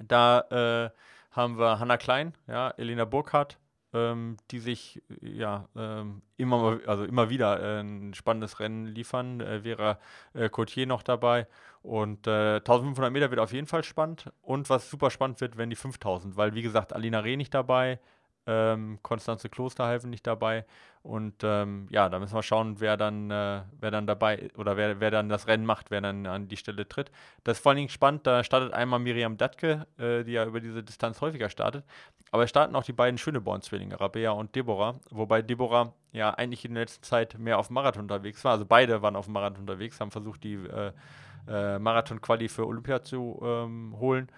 Da 0.00 0.40
äh, 0.50 0.90
haben 1.32 1.58
wir 1.58 1.78
Hanna 1.78 1.96
Klein, 1.96 2.34
ja, 2.46 2.70
Elena 2.70 3.04
Burkhardt, 3.04 3.58
ähm, 3.92 4.36
die 4.50 4.58
sich 4.58 5.02
ja 5.20 5.68
ähm, 5.76 6.22
immer, 6.36 6.80
also 6.86 7.04
immer 7.04 7.30
wieder 7.30 7.60
äh, 7.60 7.80
ein 7.80 8.14
spannendes 8.14 8.60
Rennen 8.60 8.86
liefern. 8.86 9.40
Äh, 9.40 9.64
wäre 9.64 9.98
äh, 10.34 10.48
Cotier 10.48 10.86
noch 10.86 11.02
dabei. 11.02 11.46
Und 11.82 12.26
äh, 12.26 12.56
1500 12.56 13.12
Meter 13.12 13.30
wird 13.30 13.40
auf 13.40 13.52
jeden 13.52 13.66
Fall 13.66 13.84
spannend. 13.84 14.32
Und 14.42 14.70
was 14.70 14.88
super 14.90 15.10
spannend 15.10 15.40
wird, 15.40 15.56
wenn 15.56 15.70
die 15.70 15.76
5000, 15.76 16.36
weil 16.36 16.54
wie 16.54 16.62
gesagt, 16.62 16.92
Alina 16.92 17.20
Reh 17.20 17.36
nicht 17.36 17.54
dabei, 17.54 17.98
ähm, 18.46 18.98
Konstanze 19.02 19.48
Klosterhalfen 19.48 20.10
nicht 20.10 20.26
dabei. 20.26 20.64
Und 21.02 21.42
ähm, 21.42 21.88
ja, 21.90 22.08
da 22.08 22.20
müssen 22.20 22.34
wir 22.34 22.44
schauen, 22.44 22.78
wer 22.78 22.96
dann, 22.96 23.30
äh, 23.30 23.62
wer 23.80 23.90
dann 23.90 24.06
dabei 24.06 24.50
oder 24.56 24.76
wer, 24.76 25.00
wer 25.00 25.10
dann 25.10 25.28
das 25.28 25.48
Rennen 25.48 25.66
macht, 25.66 25.90
wer 25.90 26.00
dann 26.00 26.26
an 26.26 26.46
die 26.46 26.56
Stelle 26.56 26.88
tritt. 26.88 27.10
Das 27.42 27.58
ist 27.58 27.62
vor 27.62 27.70
allen 27.70 27.78
Dingen 27.78 27.88
spannend, 27.88 28.26
da 28.26 28.44
startet 28.44 28.72
einmal 28.72 29.00
Miriam 29.00 29.36
Datke, 29.36 29.86
äh, 29.98 30.22
die 30.22 30.32
ja 30.32 30.44
über 30.46 30.60
diese 30.60 30.84
Distanz 30.84 31.20
häufiger 31.20 31.50
startet. 31.50 31.84
Aber 32.30 32.44
es 32.44 32.50
starten 32.50 32.76
auch 32.76 32.84
die 32.84 32.92
beiden 32.92 33.18
Schöneborn-Zwillinge, 33.18 34.00
Rabea 34.00 34.30
und 34.30 34.54
Deborah, 34.54 35.00
wobei 35.10 35.42
Deborah 35.42 35.92
ja 36.12 36.30
eigentlich 36.30 36.64
in 36.64 36.74
der 36.74 36.84
letzten 36.84 37.02
Zeit 37.02 37.36
mehr 37.38 37.58
auf 37.58 37.68
Marathon 37.68 38.02
unterwegs 38.02 38.44
war. 38.44 38.52
Also 38.52 38.64
beide 38.64 39.02
waren 39.02 39.16
auf 39.16 39.26
dem 39.26 39.34
Marathon 39.34 39.60
unterwegs, 39.60 40.00
haben 40.00 40.12
versucht, 40.12 40.44
die 40.44 40.54
äh, 40.54 40.92
äh, 41.48 41.78
Marathon-Quali 41.80 42.48
für 42.48 42.66
Olympia 42.66 43.02
zu 43.02 43.40
ähm, 43.42 43.96
holen, 43.98 44.28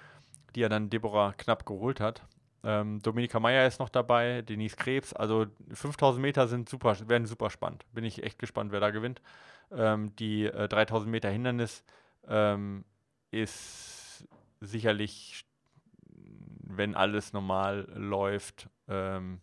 die 0.54 0.60
ja 0.60 0.68
dann 0.68 0.88
Deborah 0.88 1.34
knapp 1.36 1.66
geholt 1.66 2.00
hat. 2.00 2.22
Ähm, 2.64 3.00
Dominika 3.02 3.38
Meyer 3.40 3.66
ist 3.66 3.78
noch 3.78 3.90
dabei, 3.90 4.42
Denise 4.42 4.76
Krebs. 4.76 5.12
Also 5.12 5.46
5000 5.72 6.22
Meter 6.22 6.48
sind 6.48 6.68
super, 6.68 6.96
werden 7.08 7.26
super 7.26 7.50
spannend. 7.50 7.84
Bin 7.92 8.04
ich 8.04 8.22
echt 8.22 8.38
gespannt, 8.38 8.72
wer 8.72 8.80
da 8.80 8.90
gewinnt. 8.90 9.20
Ähm, 9.70 10.14
die 10.16 10.46
äh, 10.46 10.68
3000 10.68 11.10
Meter 11.10 11.30
Hindernis 11.30 11.84
ähm, 12.28 12.84
ist 13.30 14.26
sicherlich, 14.60 15.44
wenn 16.08 16.94
alles 16.94 17.32
normal 17.32 17.86
läuft, 17.94 18.68
ähm, 18.88 19.40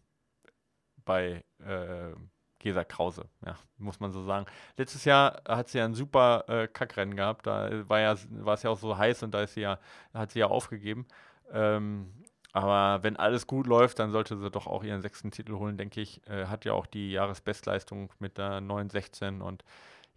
bei 1.05 1.43
äh, 1.59 2.13
Gesa 2.59 2.83
Krause, 2.83 3.25
ja, 3.45 3.57
muss 3.77 3.99
man 3.99 4.11
so 4.11 4.23
sagen. 4.23 4.45
Letztes 4.77 5.03
Jahr 5.05 5.41
hat 5.47 5.69
sie 5.69 5.79
ja 5.79 5.85
ein 5.85 5.95
super 5.95 6.45
äh, 6.47 6.67
Kackrennen 6.67 7.15
gehabt, 7.15 7.47
da 7.47 7.89
war 7.89 7.99
ja, 7.99 8.15
war 8.29 8.53
es 8.53 8.63
ja 8.63 8.69
auch 8.69 8.77
so 8.77 8.97
heiß 8.97 9.23
und 9.23 9.31
da 9.33 9.41
ist 9.41 9.55
sie 9.55 9.61
ja, 9.61 9.79
hat 10.13 10.31
sie 10.31 10.39
ja 10.39 10.47
aufgegeben. 10.47 11.07
Ähm, 11.51 12.13
aber 12.53 13.03
wenn 13.03 13.15
alles 13.17 13.47
gut 13.47 13.67
läuft, 13.67 13.99
dann 13.99 14.11
sollte 14.11 14.37
sie 14.37 14.51
doch 14.51 14.67
auch 14.67 14.83
ihren 14.83 15.01
sechsten 15.01 15.31
Titel 15.31 15.53
holen, 15.53 15.77
denke 15.77 16.01
ich. 16.01 16.25
Äh, 16.27 16.47
hat 16.47 16.65
ja 16.65 16.73
auch 16.73 16.85
die 16.85 17.11
Jahresbestleistung 17.11 18.11
mit 18.19 18.37
der 18.37 18.61
9.16 18.61 19.39
und 19.39 19.63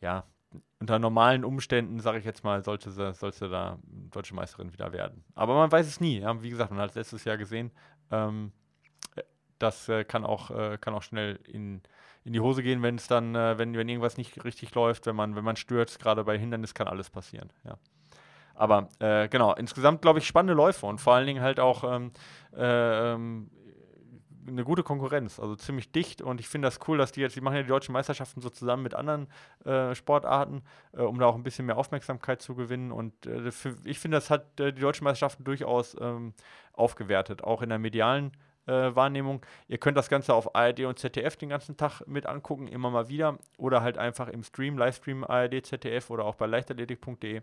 ja, 0.00 0.24
unter 0.80 0.98
normalen 0.98 1.44
Umständen, 1.44 2.00
sage 2.00 2.18
ich 2.18 2.24
jetzt 2.24 2.44
mal, 2.44 2.62
sollte 2.64 2.90
sie, 2.90 3.12
sollte 3.14 3.38
sie 3.38 3.48
da 3.48 3.78
deutsche 4.10 4.34
Meisterin 4.34 4.72
wieder 4.72 4.92
werden. 4.92 5.24
Aber 5.34 5.54
man 5.54 5.70
weiß 5.70 5.86
es 5.86 6.00
nie. 6.00 6.20
Ja? 6.20 6.42
Wie 6.42 6.50
gesagt, 6.50 6.70
man 6.70 6.80
hat 6.80 6.90
es 6.90 6.96
letztes 6.96 7.24
Jahr 7.24 7.36
gesehen. 7.36 7.70
Ähm, 8.10 8.52
das 9.58 9.88
äh, 9.88 10.04
kann, 10.04 10.24
auch, 10.24 10.50
äh, 10.50 10.78
kann 10.80 10.94
auch 10.94 11.02
schnell 11.02 11.38
in, 11.46 11.80
in 12.24 12.32
die 12.32 12.40
Hose 12.40 12.62
gehen, 12.62 12.82
wenn 12.82 12.96
es 12.96 13.06
dann, 13.06 13.34
äh, 13.34 13.56
wenn, 13.58 13.74
wenn 13.76 13.88
irgendwas 13.88 14.16
nicht 14.16 14.44
richtig 14.44 14.74
läuft, 14.74 15.06
wenn 15.06 15.16
man, 15.16 15.36
wenn 15.36 15.44
man 15.44 15.56
stürzt, 15.56 16.00
gerade 16.00 16.24
bei 16.24 16.38
Hindernis 16.38 16.74
kann 16.74 16.88
alles 16.88 17.10
passieren. 17.10 17.50
Ja. 17.64 17.78
Aber 18.54 18.88
äh, 19.00 19.28
genau, 19.28 19.54
insgesamt 19.54 20.02
glaube 20.02 20.18
ich 20.18 20.26
spannende 20.26 20.54
Läufe 20.54 20.86
und 20.86 21.00
vor 21.00 21.14
allen 21.14 21.26
Dingen 21.26 21.42
halt 21.42 21.60
auch 21.60 21.84
ähm, 21.84 22.12
äh, 22.56 23.12
ähm, 23.12 23.50
eine 24.46 24.64
gute 24.64 24.82
Konkurrenz, 24.82 25.40
also 25.40 25.56
ziemlich 25.56 25.90
dicht 25.92 26.22
und 26.22 26.40
ich 26.40 26.48
finde 26.48 26.66
das 26.66 26.78
cool, 26.86 26.98
dass 26.98 27.12
die 27.12 27.20
jetzt, 27.20 27.36
die 27.36 27.40
machen 27.40 27.56
ja 27.56 27.62
die 27.62 27.68
deutschen 27.68 27.92
Meisterschaften 27.92 28.40
so 28.40 28.50
zusammen 28.50 28.82
mit 28.82 28.94
anderen 28.94 29.28
äh, 29.64 29.94
Sportarten, 29.94 30.62
äh, 30.92 31.00
um 31.00 31.18
da 31.18 31.26
auch 31.26 31.34
ein 31.34 31.42
bisschen 31.42 31.66
mehr 31.66 31.78
Aufmerksamkeit 31.78 32.42
zu 32.42 32.54
gewinnen 32.54 32.92
und 32.92 33.26
äh, 33.26 33.50
für, 33.50 33.76
ich 33.84 33.98
finde, 33.98 34.16
das 34.16 34.30
hat 34.30 34.60
äh, 34.60 34.72
die 34.72 34.80
deutschen 34.80 35.04
Meisterschaften 35.04 35.44
durchaus 35.44 35.96
ähm, 36.00 36.34
aufgewertet, 36.72 37.42
auch 37.42 37.62
in 37.62 37.70
der 37.70 37.78
medialen 37.78 38.32
äh, 38.66 38.94
Wahrnehmung. 38.94 39.44
Ihr 39.68 39.78
könnt 39.78 39.96
das 39.96 40.08
Ganze 40.08 40.34
auf 40.34 40.54
ARD 40.54 40.80
und 40.80 40.98
ZDF 40.98 41.36
den 41.36 41.50
ganzen 41.50 41.76
Tag 41.76 42.02
mit 42.06 42.26
angucken, 42.26 42.68
immer 42.68 42.90
mal 42.90 43.08
wieder 43.08 43.38
oder 43.56 43.82
halt 43.82 43.98
einfach 43.98 44.28
im 44.28 44.42
Stream, 44.42 44.78
Livestream 44.78 45.24
ARD, 45.24 45.64
ZDF 45.64 46.10
oder 46.10 46.24
auch 46.24 46.34
bei 46.34 46.46
leichtathletik.de. 46.46 47.42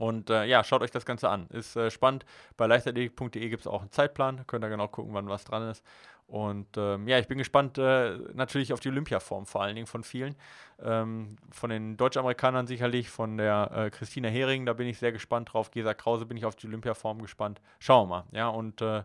Und 0.00 0.30
äh, 0.30 0.46
ja, 0.46 0.64
schaut 0.64 0.80
euch 0.80 0.90
das 0.90 1.04
Ganze 1.04 1.28
an. 1.28 1.46
Ist 1.50 1.76
äh, 1.76 1.90
spannend. 1.90 2.24
Bei 2.56 2.66
leichtathletik.de 2.66 3.50
gibt 3.50 3.60
es 3.60 3.66
auch 3.66 3.82
einen 3.82 3.92
Zeitplan. 3.92 4.46
Könnt 4.46 4.64
ihr 4.64 4.70
genau 4.70 4.88
gucken, 4.88 5.12
wann 5.12 5.28
was 5.28 5.44
dran 5.44 5.68
ist. 5.68 5.84
Und 6.26 6.68
ähm, 6.78 7.06
ja, 7.06 7.18
ich 7.18 7.28
bin 7.28 7.36
gespannt 7.36 7.76
äh, 7.76 8.16
natürlich 8.32 8.72
auf 8.72 8.80
die 8.80 8.88
Olympiaform, 8.88 9.44
vor 9.44 9.62
allen 9.62 9.74
Dingen 9.74 9.86
von 9.86 10.02
vielen. 10.02 10.36
Ähm, 10.82 11.36
von 11.50 11.68
den 11.68 11.98
Deutschamerikanern 11.98 12.66
sicherlich, 12.66 13.10
von 13.10 13.36
der 13.36 13.70
äh, 13.74 13.90
Christina 13.90 14.28
Hering, 14.28 14.64
da 14.64 14.72
bin 14.72 14.86
ich 14.86 14.98
sehr 14.98 15.12
gespannt 15.12 15.52
drauf. 15.52 15.70
Gesa 15.70 15.92
Krause 15.92 16.24
bin 16.24 16.38
ich 16.38 16.46
auf 16.46 16.56
die 16.56 16.66
Olympiaform 16.66 17.20
gespannt. 17.20 17.60
Schauen 17.78 18.08
wir 18.08 18.22
mal. 18.22 18.24
Ja, 18.32 18.48
und 18.48 18.80
äh, 18.80 19.02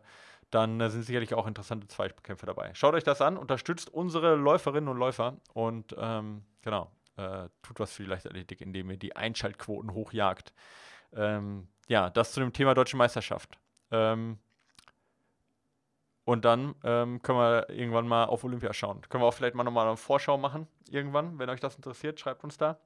dann 0.49 0.79
äh, 0.79 0.89
sind 0.89 1.03
sicherlich 1.03 1.33
auch 1.33 1.45
interessante 1.45 1.89
Zweikämpfe 1.89 2.45
dabei. 2.45 2.69
Schaut 2.73 2.93
euch 2.93 3.03
das 3.03 3.21
an, 3.21 3.35
unterstützt 3.35 3.93
unsere 3.93 4.35
Läuferinnen 4.35 4.87
und 4.87 4.97
Läufer 4.97 5.35
und 5.53 5.93
ähm, 5.99 6.43
genau, 6.61 6.89
äh, 7.17 7.49
tut 7.61 7.79
was 7.79 7.93
für 7.93 8.03
die 8.03 8.09
Leichtathletik, 8.09 8.61
indem 8.61 8.91
ihr 8.91 8.97
die 8.97 9.15
Einschaltquoten 9.15 9.93
hochjagt. 9.93 10.53
Ähm, 11.13 11.67
ja, 11.87 12.09
das 12.09 12.33
zu 12.33 12.39
dem 12.39 12.53
Thema 12.53 12.73
Deutsche 12.73 12.97
Meisterschaft. 12.97 13.57
Ähm, 13.91 14.39
und 16.25 16.43
dann 16.43 16.73
ähm, 16.83 17.21
können 17.21 17.37
wir 17.37 17.69
irgendwann 17.69 18.07
mal 18.07 18.25
auf 18.25 18.43
Olympia 18.43 18.73
schauen. 18.73 19.01
Können 19.09 19.23
wir 19.23 19.27
auch 19.27 19.33
vielleicht 19.33 19.55
mal 19.55 19.63
nochmal 19.63 19.87
eine 19.87 19.95
Vorschau 19.95 20.37
machen, 20.37 20.67
irgendwann, 20.89 21.37
wenn 21.37 21.49
euch 21.49 21.59
das 21.59 21.75
interessiert, 21.75 22.19
schreibt 22.19 22.43
uns 22.43 22.57
da. 22.57 22.79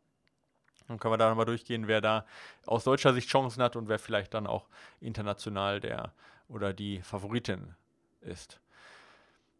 Dann 0.88 1.00
können 1.00 1.14
wir 1.14 1.18
da 1.18 1.30
nochmal 1.30 1.46
durchgehen, 1.46 1.88
wer 1.88 2.02
da 2.02 2.26
aus 2.66 2.84
deutscher 2.84 3.14
Sicht 3.14 3.30
Chancen 3.30 3.64
hat 3.64 3.76
und 3.76 3.88
wer 3.88 4.00
vielleicht 4.00 4.34
dann 4.34 4.48
auch 4.48 4.68
international 5.00 5.80
der 5.80 6.12
oder 6.50 6.74
die 6.74 7.02
Favoritin 7.02 7.76
ist. 8.22 8.60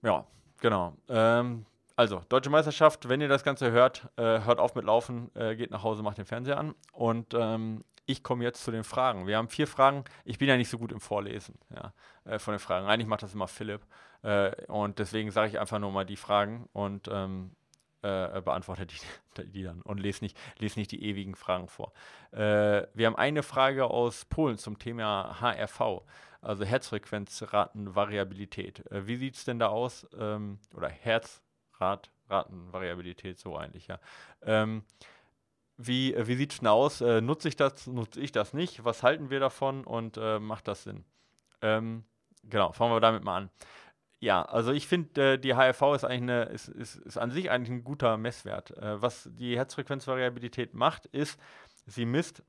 Ja, 0.02 0.26
genau. 0.60 0.96
Ähm, 1.08 1.66
also, 2.00 2.24
Deutsche 2.30 2.50
Meisterschaft, 2.50 3.10
wenn 3.10 3.20
ihr 3.20 3.28
das 3.28 3.44
Ganze 3.44 3.72
hört, 3.72 4.08
äh, 4.16 4.46
hört 4.46 4.58
auf 4.58 4.74
mit 4.74 4.86
Laufen, 4.86 5.36
äh, 5.36 5.58
geht 5.58 5.70
nach 5.70 5.84
Hause, 5.84 6.02
macht 6.02 6.18
den 6.18 6.24
Fernseher 6.24 6.58
an. 6.58 6.74
Und 6.94 7.34
ähm, 7.34 7.84
ich 8.06 8.24
komme 8.24 8.46
jetzt 8.46 8.64
zu 8.64 8.72
den 8.72 8.86
Fragen. 8.86 9.28
Wir 9.28 9.36
haben 9.36 9.50
vier 9.50 9.68
Fragen. 9.68 10.06
Ich 10.24 10.38
bin 10.38 10.48
ja 10.48 10.56
nicht 10.56 10.70
so 10.70 10.78
gut 10.78 10.94
im 10.94 11.02
Vorlesen 11.02 11.60
ja, 11.76 11.92
äh, 12.24 12.40
von 12.40 12.54
den 12.54 12.60
Fragen. 12.60 12.88
Eigentlich 12.88 13.10
macht 13.10 13.24
das 13.24 13.34
immer 13.34 13.50
Philipp. 13.50 13.82
Äh, 14.22 14.52
und 14.68 14.98
deswegen 14.98 15.30
sage 15.32 15.50
ich 15.50 15.60
einfach 15.60 15.78
nur 15.78 15.92
mal 15.92 16.06
die 16.06 16.16
Fragen 16.16 16.70
und 16.72 17.10
ähm, 17.12 17.52
äh, 18.02 18.40
beantworte 18.40 18.86
die, 18.86 18.96
die, 19.52 19.64
dann 19.64 19.82
und 19.82 20.00
lese 20.00 20.24
nicht, 20.24 20.38
lese 20.58 20.80
nicht 20.80 20.94
die 20.94 21.04
ewigen 21.04 21.36
Fragen 21.36 21.68
vor. 21.68 21.92
Äh, 22.32 22.84
wir 22.94 23.08
haben 23.08 23.18
eine 23.18 23.44
Frage 23.44 23.88
aus 23.88 24.24
Polen 24.24 24.58
zum 24.58 24.80
Thema 24.80 25.42
HRV, 25.42 26.04
also 26.40 26.64
Herzfrequenzratenvariabilität. 26.64 28.86
Wie 28.90 29.18
sieht 29.18 29.36
es 29.36 29.44
denn 29.44 29.60
da 29.60 29.68
aus? 29.68 30.08
Ähm, 30.18 30.60
oder 30.74 30.88
Herzratenvariabilität, 31.80 33.40
so 33.40 33.58
eigentlich, 33.58 33.88
ja. 33.88 34.00
Ähm, 34.42 34.84
wie, 35.78 36.14
äh, 36.14 36.28
wie 36.28 36.36
sieht 36.36 36.52
es 36.52 36.60
denn 36.60 36.68
aus? 36.68 37.02
Äh, 37.02 37.22
nutze 37.22 37.48
ich 37.48 37.56
das, 37.56 37.88
nutze 37.88 38.20
ich 38.20 38.32
das 38.32 38.54
nicht? 38.54 38.84
Was 38.84 39.04
halten 39.04 39.30
wir 39.30 39.40
davon 39.40 39.86
und 39.86 40.18
äh, 40.18 40.40
macht 40.40 40.68
das 40.68 40.84
Sinn? 40.84 41.06
Ähm, 41.62 42.04
genau, 42.44 42.72
fangen 42.74 42.94
wir 42.94 43.00
damit 43.00 43.24
mal 43.24 43.38
an. 43.38 43.50
Ja, 44.22 44.42
also 44.44 44.74
ich 44.74 44.88
finde, 44.88 45.34
äh, 45.34 45.38
die 45.38 45.56
HRV 45.56 45.96
ist 45.96 46.04
eigentlich 46.04 46.22
eine, 46.24 46.44
ist, 46.44 46.68
ist, 46.68 46.98
ist 46.98 47.18
an 47.18 47.32
sich 47.32 47.50
eigentlich 47.50 47.70
ein 47.70 47.86
guter 47.86 48.18
Messwert. 48.18 48.72
Äh, 48.78 49.02
was 49.02 49.30
die 49.32 49.56
Herzfrequenzvariabilität 49.58 50.74
macht, 50.74 51.06
ist, 51.06 51.40
sie 51.86 52.06
misst, 52.06 52.44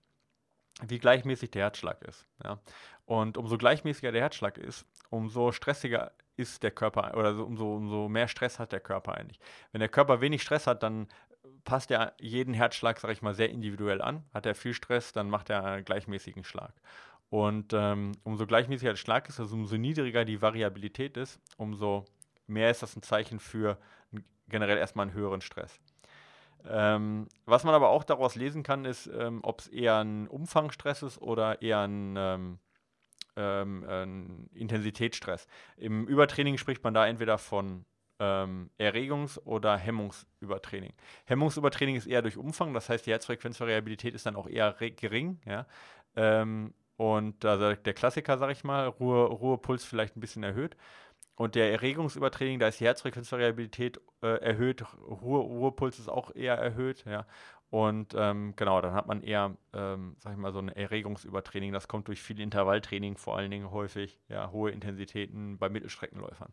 wie 0.87 0.99
gleichmäßig 0.99 1.51
der 1.51 1.63
Herzschlag 1.63 2.03
ist. 2.03 2.27
Ja? 2.43 2.59
Und 3.07 3.37
umso 3.37 3.59
gleichmäßiger 3.59 4.13
der 4.13 4.23
Herzschlag 4.23 4.59
ist, 4.59 4.87
umso 5.11 5.53
stressiger 5.53 6.13
ist 6.37 6.63
der 6.63 6.71
Körper 6.71 7.17
oder 7.17 7.35
so, 7.35 7.45
umso, 7.45 7.75
umso 7.75 8.09
mehr 8.09 8.29
Stress 8.29 8.59
hat 8.59 8.73
der 8.73 8.81
Körper 8.81 9.15
eigentlich. 9.15 9.41
Wenn 9.73 9.81
der 9.81 9.89
Körper 9.89 10.21
wenig 10.21 10.43
Stress 10.43 10.67
hat, 10.67 10.83
dann 10.83 11.09
passt 11.65 11.91
er 11.91 12.15
jeden 12.19 12.55
Herzschlag, 12.55 12.99
sage 12.99 13.13
ich 13.13 13.23
mal, 13.23 13.35
sehr 13.35 13.51
individuell 13.51 14.01
an. 14.01 14.25
Hat 14.33 14.47
er 14.47 14.55
viel 14.55 14.75
Stress, 14.75 15.13
dann 15.13 15.29
macht 15.29 15.51
er 15.51 15.65
einen 15.65 15.85
gleichmäßigen 15.85 16.45
Schlag. 16.45 16.73
Und 17.29 17.73
ähm, 17.73 18.13
umso 18.25 18.47
gleichmäßiger 18.47 18.93
der 18.93 18.97
Schlag 18.97 19.29
ist, 19.29 19.39
also 19.39 19.55
umso 19.55 19.77
niedriger 19.77 20.25
die 20.25 20.43
Variabilität 20.43 21.17
ist, 21.17 21.41
umso 21.57 22.05
mehr 22.47 22.71
ist 22.71 22.83
das 22.83 22.97
ein 22.97 23.03
Zeichen 23.03 23.39
für 23.39 23.79
generell 24.49 24.79
erstmal 24.79 25.07
einen 25.07 25.15
höheren 25.15 25.41
Stress. 25.41 25.79
Ähm, 26.69 27.29
was 27.47 27.65
man 27.65 27.75
aber 27.75 27.89
auch 27.89 28.05
daraus 28.05 28.35
lesen 28.35 28.63
kann, 28.63 28.85
ist, 28.85 29.07
ähm, 29.07 29.41
ob 29.43 29.61
es 29.61 29.69
eher 29.69 29.99
ein 29.99 30.29
Umfangstress 30.29 31.03
ist 31.03 31.21
oder 31.21 31.63
eher 31.63 31.81
ein, 31.81 32.15
ähm, 32.17 32.59
ähm 33.37 33.85
ein 33.89 34.51
Intensitätsstress. 34.53 35.47
Im 35.77 36.07
Übertraining 36.07 36.59
spricht 36.59 36.85
man 36.85 36.95
da 36.95 37.07
entweder 37.07 37.39
von 37.39 37.85
ähm, 38.21 38.71
Erregungs- 38.79 39.41
oder 39.45 39.77
Hemmungsübertraining. 39.77 40.93
Hemmungsübertraining 41.25 41.97
ist 41.97 42.07
eher 42.07 42.23
durch 42.23 42.37
Umfang, 42.37 42.75
das 42.75 42.89
heißt, 42.89 43.07
die 43.07 43.13
Herzfrequenzvariabilität 43.13 44.15
ist 44.15 44.27
dann 44.27 44.37
auch 44.37 44.47
eher 44.47 44.75
gering. 44.75 45.41
Ja? 45.47 45.67
Ähm, 46.17 46.75
und 46.97 47.45
also 47.47 47.75
der 47.75 47.95
Klassiker, 47.95 48.37
sag 48.37 48.51
ich 48.51 48.63
mal, 48.63 48.87
Ruhe, 48.87 49.25
Ruhepuls 49.25 49.85
vielleicht 49.85 50.17
ein 50.17 50.21
bisschen 50.21 50.43
erhöht. 50.43 50.77
Und 51.35 51.55
der 51.55 51.73
Erregungsübertraining, 51.73 52.59
da 52.59 52.69
ist 52.69 52.81
die 52.81 52.85
Herzfrequenzvariabilität 52.85 53.99
äh, 54.23 54.41
erhöht, 54.43 54.85
Ruhe, 55.07 55.41
Ruhepuls 55.41 55.99
ist 55.99 56.09
auch 56.09 56.35
eher 56.35 56.57
erhöht, 56.57 57.05
ja. 57.07 57.27
Und 57.71 58.15
ähm, 58.19 58.55
genau, 58.57 58.81
dann 58.81 58.95
hat 58.95 59.07
man 59.07 59.23
eher, 59.23 59.57
ähm, 59.73 60.17
sag 60.19 60.33
ich 60.33 60.39
mal, 60.39 60.53
so 60.53 60.59
ein 60.59 60.69
Erregungsübertraining. 60.69 61.73
Das 61.73 61.87
kommt 61.87 62.09
durch 62.09 62.21
viel 62.21 62.41
Intervalltraining 62.41 63.17
vor 63.17 63.37
allen 63.37 63.51
Dingen 63.51 63.71
häufig, 63.71 64.19
ja, 64.29 64.51
hohe 64.51 64.73
Intensitäten 64.73 65.57
bei 65.57 65.69
Mittelstreckenläufern. 65.69 66.53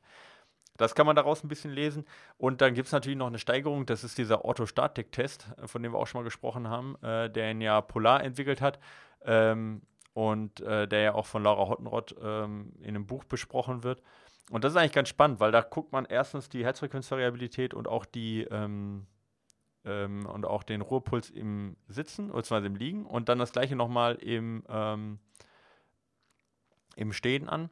Das 0.77 0.93
kann 0.93 1.07
man 1.07 1.15
daraus 1.15 1.43
ein 1.43 1.47
bisschen 1.47 1.71
lesen. 1.71 2.05
Und 2.38 2.62
dann 2.62 2.75
gibt 2.75 2.86
es 2.86 2.91
natürlich 2.91 3.17
noch 3.17 3.27
eine 3.27 3.39
Steigerung, 3.39 3.88
das 3.88 4.03
ist 4.03 4.19
dieser 4.19 4.45
Orthostatik-Test, 4.45 5.47
von 5.65 5.81
dem 5.81 5.93
wir 5.93 5.97
auch 5.97 6.05
schon 6.05 6.21
mal 6.21 6.25
gesprochen 6.25 6.69
haben, 6.69 6.95
äh, 7.01 7.31
der 7.31 7.50
ihn 7.50 7.62
ja 7.62 7.81
Polar 7.81 8.24
entwickelt 8.24 8.62
hat 8.62 8.79
ähm, 9.25 9.81
und 10.13 10.62
äh, 10.62 10.88
der 10.88 11.01
ja 11.01 11.13
auch 11.15 11.25
von 11.25 11.43
Laura 11.43 11.67
Hottenrott 11.67 12.15
ähm, 12.21 12.74
in 12.79 12.89
einem 12.89 13.07
Buch 13.07 13.24
besprochen 13.24 13.83
wird. 13.83 14.03
Und 14.50 14.63
das 14.63 14.74
ist 14.74 14.77
eigentlich 14.77 14.94
ganz 14.94 15.10
spannend, 15.10 15.39
weil 15.39 15.51
da 15.51 15.62
guckt 15.62 15.92
man 15.92 16.06
erstens 16.06 16.50
die 16.50 16.63
Herzfrequenzvariabilität 16.63 17.74
und 17.74 17.88
auch 17.88 18.06
die 18.06 18.44
ähm, 18.44 19.06
ähm 19.84 20.25
und 20.25 20.46
auch 20.46 20.63
den 20.63 20.82
Ruhepuls 20.82 21.30
im 21.30 21.75
Sitzen, 21.88 22.27
beziehungsweise 22.27 22.68
im 22.68 22.75
Liegen 22.75 23.06
und 23.06 23.30
dann 23.30 23.39
das 23.39 23.51
gleiche 23.51 23.75
nochmal 23.75 24.16
im, 24.16 24.63
ähm, 24.70 25.20
im 26.96 27.12
Stehen 27.12 27.50
an 27.50 27.70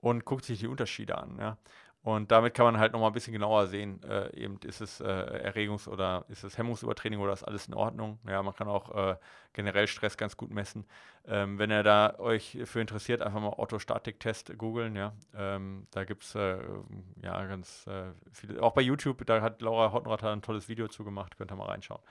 und 0.00 0.24
guckt 0.24 0.44
sich 0.44 0.58
die 0.58 0.66
Unterschiede 0.66 1.16
an. 1.16 1.38
Ja. 1.38 1.58
Und 2.06 2.30
damit 2.30 2.54
kann 2.54 2.66
man 2.66 2.78
halt 2.78 2.92
nochmal 2.92 3.10
ein 3.10 3.14
bisschen 3.14 3.32
genauer 3.32 3.66
sehen, 3.66 4.00
äh, 4.04 4.32
eben 4.36 4.60
ist 4.64 4.80
es 4.80 5.00
äh, 5.00 5.04
Erregungs- 5.04 5.88
oder 5.88 6.24
ist 6.28 6.44
es 6.44 6.56
Hemmungsübertraining 6.56 7.18
oder 7.18 7.32
ist 7.32 7.42
alles 7.42 7.66
in 7.66 7.74
Ordnung. 7.74 8.20
Ja, 8.28 8.44
man 8.44 8.54
kann 8.54 8.68
auch 8.68 8.94
äh, 8.94 9.16
generell 9.54 9.88
Stress 9.88 10.16
ganz 10.16 10.36
gut 10.36 10.52
messen. 10.52 10.86
Ähm, 11.26 11.58
wenn 11.58 11.72
ihr 11.72 11.82
da 11.82 12.14
euch 12.20 12.58
für 12.64 12.80
interessiert, 12.80 13.22
einfach 13.22 13.40
mal 13.40 13.48
Orthostatik-Test 13.48 14.56
googeln. 14.56 14.94
Ja, 14.94 15.14
ähm, 15.34 15.88
da 15.90 16.04
gibt 16.04 16.22
es 16.22 16.36
äh, 16.36 16.58
ja 17.24 17.44
ganz 17.44 17.88
äh, 17.88 18.12
viele, 18.30 18.62
auch 18.62 18.74
bei 18.74 18.82
YouTube, 18.82 19.26
da 19.26 19.42
hat 19.42 19.60
Laura 19.60 19.90
Hottenrath 19.90 20.22
ein 20.22 20.42
tolles 20.42 20.68
Video 20.68 20.86
zu 20.86 21.02
gemacht, 21.02 21.36
könnt 21.36 21.50
ihr 21.50 21.56
mal 21.56 21.66
reinschauen. 21.66 22.02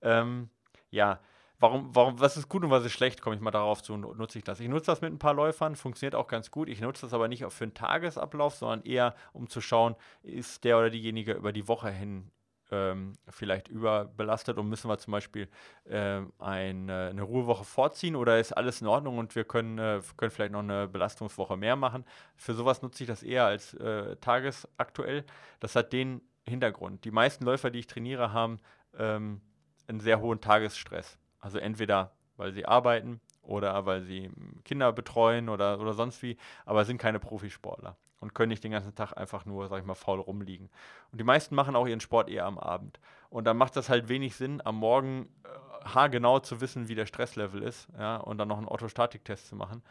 Ähm, 0.00 0.48
ja, 0.90 1.20
warum, 1.62 1.94
warum, 1.94 2.20
was 2.20 2.36
ist 2.36 2.48
gut 2.48 2.64
und 2.64 2.70
was 2.70 2.84
ist 2.84 2.92
schlecht, 2.92 3.22
komme 3.22 3.36
ich 3.36 3.40
mal 3.40 3.50
darauf 3.50 3.82
zu, 3.82 3.96
nutze 3.96 4.38
ich 4.38 4.44
das. 4.44 4.60
Ich 4.60 4.68
nutze 4.68 4.86
das 4.86 5.00
mit 5.00 5.12
ein 5.12 5.18
paar 5.18 5.34
Läufern, 5.34 5.76
funktioniert 5.76 6.14
auch 6.14 6.26
ganz 6.26 6.50
gut. 6.50 6.68
Ich 6.68 6.80
nutze 6.80 7.06
das 7.06 7.14
aber 7.14 7.28
nicht 7.28 7.44
für 7.48 7.64
einen 7.64 7.74
Tagesablauf, 7.74 8.56
sondern 8.56 8.82
eher, 8.82 9.14
um 9.32 9.48
zu 9.48 9.60
schauen, 9.60 9.94
ist 10.22 10.64
der 10.64 10.78
oder 10.78 10.90
diejenige 10.90 11.32
über 11.32 11.52
die 11.52 11.68
Woche 11.68 11.90
hin 11.90 12.30
ähm, 12.72 13.12
vielleicht 13.28 13.68
überbelastet 13.68 14.58
und 14.58 14.68
müssen 14.68 14.88
wir 14.88 14.98
zum 14.98 15.12
Beispiel 15.12 15.48
äh, 15.84 16.22
eine, 16.38 17.08
eine 17.10 17.22
Ruhewoche 17.22 17.64
vorziehen 17.64 18.16
oder 18.16 18.40
ist 18.40 18.52
alles 18.52 18.80
in 18.80 18.86
Ordnung 18.86 19.18
und 19.18 19.36
wir 19.36 19.44
können, 19.44 19.78
äh, 19.78 20.00
können 20.16 20.30
vielleicht 20.30 20.52
noch 20.52 20.60
eine 20.60 20.88
Belastungswoche 20.88 21.56
mehr 21.56 21.76
machen. 21.76 22.04
Für 22.34 22.54
sowas 22.54 22.82
nutze 22.82 23.04
ich 23.04 23.08
das 23.08 23.22
eher 23.22 23.44
als 23.44 23.74
äh, 23.74 24.16
tagesaktuell. 24.16 25.24
Das 25.60 25.76
hat 25.76 25.92
den 25.92 26.22
Hintergrund. 26.48 27.04
Die 27.04 27.10
meisten 27.10 27.44
Läufer, 27.44 27.70
die 27.70 27.80
ich 27.80 27.86
trainiere, 27.86 28.32
haben 28.32 28.58
ähm, 28.98 29.42
einen 29.86 30.00
sehr 30.00 30.20
hohen 30.20 30.40
Tagesstress. 30.40 31.18
Also 31.42 31.58
entweder 31.58 32.12
weil 32.36 32.52
sie 32.52 32.66
arbeiten 32.66 33.20
oder 33.42 33.86
weil 33.86 34.02
sie 34.02 34.30
Kinder 34.64 34.92
betreuen 34.92 35.48
oder, 35.48 35.80
oder 35.80 35.94
sonst 35.94 36.22
wie, 36.22 36.36
aber 36.64 36.84
sind 36.84 36.98
keine 36.98 37.18
Profisportler 37.18 37.96
und 38.20 38.34
können 38.34 38.50
nicht 38.50 38.64
den 38.64 38.72
ganzen 38.72 38.94
Tag 38.94 39.16
einfach 39.16 39.44
nur, 39.44 39.68
sag 39.68 39.80
ich 39.80 39.86
mal, 39.86 39.94
faul 39.94 40.20
rumliegen. 40.20 40.70
Und 41.10 41.20
die 41.20 41.24
meisten 41.24 41.54
machen 41.54 41.76
auch 41.76 41.86
ihren 41.86 42.00
Sport 42.00 42.28
eher 42.28 42.46
am 42.46 42.58
Abend. 42.58 43.00
Und 43.30 43.44
dann 43.44 43.56
macht 43.56 43.76
das 43.76 43.88
halt 43.88 44.08
wenig 44.08 44.36
Sinn, 44.36 44.60
am 44.64 44.76
Morgen 44.76 45.28
äh, 45.44 45.84
haargenau 45.88 46.38
zu 46.38 46.60
wissen, 46.60 46.88
wie 46.88 46.94
der 46.94 47.06
Stresslevel 47.06 47.62
ist, 47.62 47.88
ja, 47.98 48.16
und 48.16 48.38
dann 48.38 48.48
noch 48.48 48.58
einen 48.58 48.68
Orthostatiktest 48.68 49.48
zu 49.48 49.56
machen. 49.56 49.82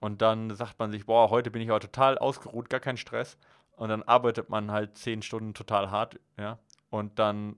Und 0.00 0.22
dann 0.22 0.54
sagt 0.54 0.78
man 0.78 0.90
sich, 0.90 1.06
boah, 1.06 1.30
heute 1.30 1.50
bin 1.50 1.62
ich 1.62 1.70
aber 1.70 1.80
total 1.80 2.18
ausgeruht, 2.18 2.70
gar 2.70 2.80
kein 2.80 2.96
Stress. 2.96 3.36
Und 3.76 3.90
dann 3.90 4.02
arbeitet 4.02 4.48
man 4.48 4.72
halt 4.72 4.96
zehn 4.96 5.22
Stunden 5.22 5.54
total 5.54 5.90
hart, 5.90 6.18
ja. 6.36 6.58
Und 6.90 7.18
dann 7.18 7.56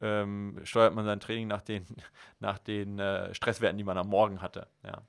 ähm, 0.00 0.60
steuert 0.64 0.94
man 0.94 1.04
sein 1.04 1.20
Training 1.20 1.48
nach 1.48 1.62
den, 1.62 1.84
nach 2.40 2.58
den 2.58 2.98
äh, 2.98 3.34
Stresswerten, 3.34 3.78
die 3.78 3.84
man 3.84 3.98
am 3.98 4.08
Morgen 4.08 4.42
hatte. 4.42 4.66
Ja. 4.84 5.02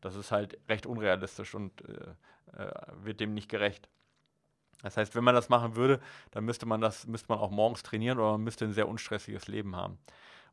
Das 0.00 0.16
ist 0.16 0.32
halt 0.32 0.58
recht 0.68 0.86
unrealistisch 0.86 1.54
und 1.54 1.82
äh, 1.88 2.62
äh, 2.62 2.72
wird 3.02 3.20
dem 3.20 3.34
nicht 3.34 3.48
gerecht. 3.48 3.88
Das 4.82 4.98
heißt, 4.98 5.14
wenn 5.14 5.24
man 5.24 5.34
das 5.34 5.48
machen 5.48 5.76
würde, 5.76 5.98
dann 6.30 6.44
müsste 6.44 6.66
man 6.66 6.80
das, 6.80 7.06
müsste 7.06 7.28
man 7.30 7.38
auch 7.38 7.50
morgens 7.50 7.82
trainieren 7.82 8.18
oder 8.18 8.32
man 8.32 8.44
müsste 8.44 8.66
ein 8.66 8.74
sehr 8.74 8.86
unstressiges 8.86 9.48
Leben 9.48 9.76
haben. 9.76 9.98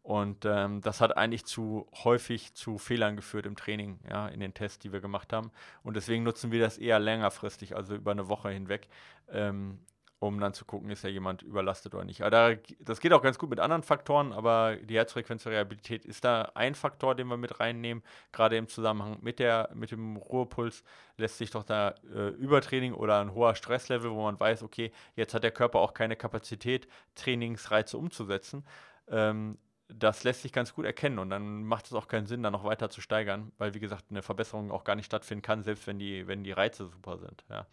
Und 0.03 0.45
ähm, 0.45 0.81
das 0.81 0.99
hat 0.99 1.15
eigentlich 1.15 1.45
zu 1.45 1.87
häufig 2.03 2.53
zu 2.55 2.77
Fehlern 2.77 3.15
geführt 3.15 3.45
im 3.45 3.55
Training, 3.55 3.99
ja, 4.09 4.27
in 4.29 4.39
den 4.39 4.53
Tests, 4.53 4.79
die 4.79 4.91
wir 4.91 4.99
gemacht 4.99 5.31
haben. 5.31 5.51
Und 5.83 5.95
deswegen 5.95 6.23
nutzen 6.23 6.51
wir 6.51 6.59
das 6.59 6.77
eher 6.77 6.99
längerfristig, 6.99 7.75
also 7.75 7.95
über 7.95 8.11
eine 8.11 8.27
Woche 8.27 8.49
hinweg, 8.49 8.87
ähm, 9.29 9.79
um 10.21 10.39
dann 10.39 10.53
zu 10.53 10.65
gucken, 10.65 10.91
ist 10.91 11.03
ja 11.03 11.09
jemand 11.09 11.41
überlastet 11.41 11.95
oder 11.95 12.05
nicht. 12.05 12.21
Aber 12.21 12.29
da, 12.29 12.53
das 12.79 12.99
geht 12.99 13.11
auch 13.11 13.23
ganz 13.23 13.39
gut 13.39 13.49
mit 13.49 13.59
anderen 13.59 13.81
Faktoren, 13.81 14.33
aber 14.33 14.75
die 14.75 14.95
Herzfrequenzvariabilität 14.95 16.05
ist 16.05 16.23
da 16.23 16.51
ein 16.53 16.75
Faktor, 16.75 17.15
den 17.15 17.25
wir 17.27 17.37
mit 17.37 17.59
reinnehmen. 17.59 18.03
Gerade 18.31 18.55
im 18.55 18.67
Zusammenhang 18.67 19.17
mit, 19.21 19.39
der, 19.39 19.71
mit 19.73 19.89
dem 19.89 20.17
Ruhepuls 20.17 20.83
lässt 21.17 21.39
sich 21.39 21.49
doch 21.49 21.63
da 21.63 21.95
äh, 22.13 22.27
Übertraining 22.29 22.93
oder 22.93 23.19
ein 23.19 23.33
hoher 23.33 23.55
Stresslevel, 23.55 24.11
wo 24.11 24.21
man 24.21 24.39
weiß, 24.39 24.61
okay, 24.61 24.91
jetzt 25.15 25.33
hat 25.33 25.43
der 25.43 25.49
Körper 25.49 25.79
auch 25.79 25.95
keine 25.95 26.15
Kapazität, 26.15 26.87
Trainingsreize 27.15 27.97
umzusetzen. 27.97 28.63
Ähm, 29.09 29.57
das 29.93 30.23
lässt 30.23 30.41
sich 30.41 30.53
ganz 30.53 30.73
gut 30.73 30.85
erkennen 30.85 31.19
und 31.19 31.29
dann 31.29 31.63
macht 31.63 31.85
es 31.85 31.93
auch 31.93 32.07
keinen 32.07 32.25
Sinn, 32.25 32.43
da 32.43 32.51
noch 32.51 32.63
weiter 32.63 32.89
zu 32.89 33.01
steigern, 33.01 33.51
weil 33.57 33.73
wie 33.73 33.79
gesagt 33.79 34.05
eine 34.09 34.21
Verbesserung 34.21 34.71
auch 34.71 34.83
gar 34.83 34.95
nicht 34.95 35.05
stattfinden 35.05 35.41
kann, 35.41 35.63
selbst 35.63 35.87
wenn 35.87 35.99
die, 35.99 36.27
wenn 36.27 36.43
die 36.43 36.51
Reize 36.51 36.87
super 36.87 37.17
sind. 37.17 37.43
Ja. 37.49 37.67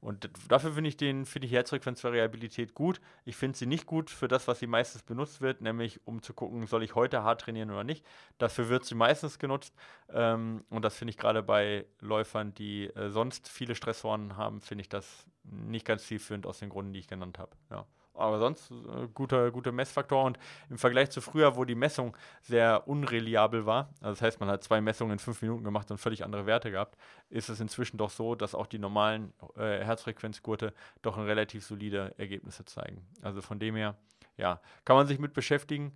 Und 0.00 0.30
dafür 0.48 0.74
finde 0.74 0.88
ich 0.88 0.96
den, 0.96 1.26
finde 1.26 1.46
ich 1.46 1.52
Herzfrequenzvariabilität 1.52 2.74
gut. 2.74 3.00
Ich 3.24 3.36
finde 3.36 3.58
sie 3.58 3.66
nicht 3.66 3.86
gut 3.86 4.10
für 4.10 4.28
das, 4.28 4.46
was 4.46 4.60
sie 4.60 4.68
meistens 4.68 5.02
benutzt 5.02 5.40
wird, 5.40 5.60
nämlich 5.60 6.06
um 6.06 6.22
zu 6.22 6.34
gucken, 6.34 6.66
soll 6.68 6.84
ich 6.84 6.94
heute 6.94 7.24
hart 7.24 7.40
trainieren 7.40 7.70
oder 7.70 7.82
nicht. 7.82 8.06
Dafür 8.38 8.68
wird 8.68 8.84
sie 8.84 8.94
meistens 8.94 9.40
genutzt. 9.40 9.74
Ähm, 10.10 10.64
und 10.70 10.84
das 10.84 10.94
finde 10.94 11.10
ich 11.10 11.16
gerade 11.16 11.42
bei 11.42 11.84
Läufern, 11.98 12.54
die 12.54 12.86
äh, 12.94 13.10
sonst 13.10 13.48
viele 13.48 13.74
Stressoren 13.74 14.36
haben, 14.36 14.60
finde 14.60 14.82
ich 14.82 14.88
das 14.88 15.26
nicht 15.42 15.84
ganz 15.84 16.06
zielführend 16.06 16.46
aus 16.46 16.60
den 16.60 16.68
Gründen, 16.68 16.92
die 16.92 17.00
ich 17.00 17.08
genannt 17.08 17.38
habe. 17.40 17.56
Ja 17.70 17.84
aber 18.18 18.38
sonst 18.38 18.70
äh, 18.70 19.08
guter, 19.14 19.50
guter 19.50 19.72
Messfaktor. 19.72 20.24
Und 20.24 20.38
im 20.70 20.78
Vergleich 20.78 21.10
zu 21.10 21.20
früher, 21.20 21.56
wo 21.56 21.64
die 21.64 21.74
Messung 21.74 22.16
sehr 22.42 22.86
unreliabel 22.86 23.66
war, 23.66 23.90
also 24.00 24.12
das 24.12 24.22
heißt, 24.22 24.40
man 24.40 24.48
hat 24.48 24.64
zwei 24.64 24.80
Messungen 24.80 25.12
in 25.12 25.18
fünf 25.18 25.42
Minuten 25.42 25.64
gemacht 25.64 25.90
und 25.90 25.98
völlig 25.98 26.24
andere 26.24 26.46
Werte 26.46 26.70
gehabt, 26.70 26.96
ist 27.30 27.48
es 27.48 27.60
inzwischen 27.60 27.96
doch 27.96 28.10
so, 28.10 28.34
dass 28.34 28.54
auch 28.54 28.66
die 28.66 28.78
normalen 28.78 29.32
äh, 29.56 29.84
Herzfrequenzgurte 29.84 30.72
doch 31.02 31.16
relativ 31.18 31.64
solide 31.64 32.14
Ergebnisse 32.18 32.64
zeigen. 32.64 33.06
Also 33.22 33.42
von 33.42 33.58
dem 33.58 33.76
her, 33.76 33.96
ja, 34.36 34.60
kann 34.84 34.96
man 34.96 35.06
sich 35.06 35.18
mit 35.18 35.32
beschäftigen. 35.32 35.92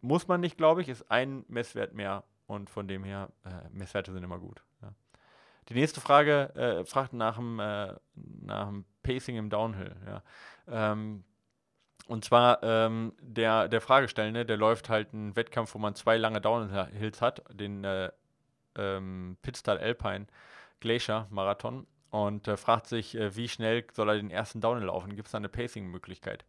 Muss 0.00 0.28
man 0.28 0.40
nicht, 0.40 0.56
glaube 0.56 0.82
ich, 0.82 0.88
ist 0.88 1.10
ein 1.10 1.44
Messwert 1.48 1.94
mehr 1.94 2.24
und 2.46 2.70
von 2.70 2.86
dem 2.86 3.04
her, 3.04 3.30
äh, 3.44 3.68
Messwerte 3.70 4.12
sind 4.12 4.22
immer 4.22 4.38
gut. 4.38 4.62
Ja. 4.82 4.92
Die 5.68 5.74
nächste 5.74 6.00
Frage 6.00 6.54
äh, 6.54 6.84
fragt 6.84 7.12
nach 7.12 7.36
dem, 7.36 7.58
äh, 7.58 7.94
Pacing 9.02 9.36
im 9.36 9.50
Downhill. 9.50 9.94
Ja. 10.06 10.22
Ähm, 10.68 11.24
und 12.06 12.24
zwar 12.24 12.62
ähm, 12.62 13.12
der, 13.20 13.68
der 13.68 13.80
Fragestellende, 13.80 14.46
der 14.46 14.56
läuft 14.56 14.88
halt 14.88 15.12
einen 15.12 15.34
Wettkampf, 15.34 15.74
wo 15.74 15.78
man 15.78 15.94
zwei 15.94 16.16
lange 16.16 16.40
Downhills 16.40 17.20
hat, 17.20 17.42
den 17.52 17.84
äh, 17.84 18.10
ähm, 18.76 19.36
Pitztal 19.42 19.78
Alpine 19.78 20.26
Glacier 20.80 21.26
Marathon 21.30 21.86
und 22.10 22.46
äh, 22.46 22.56
fragt 22.56 22.86
sich, 22.86 23.16
äh, 23.16 23.34
wie 23.34 23.48
schnell 23.48 23.84
soll 23.92 24.08
er 24.10 24.16
den 24.16 24.30
ersten 24.30 24.60
Downhill 24.60 24.86
laufen? 24.86 25.16
Gibt 25.16 25.26
es 25.26 25.32
da 25.32 25.38
eine 25.38 25.48
Pacing-Möglichkeit? 25.48 26.44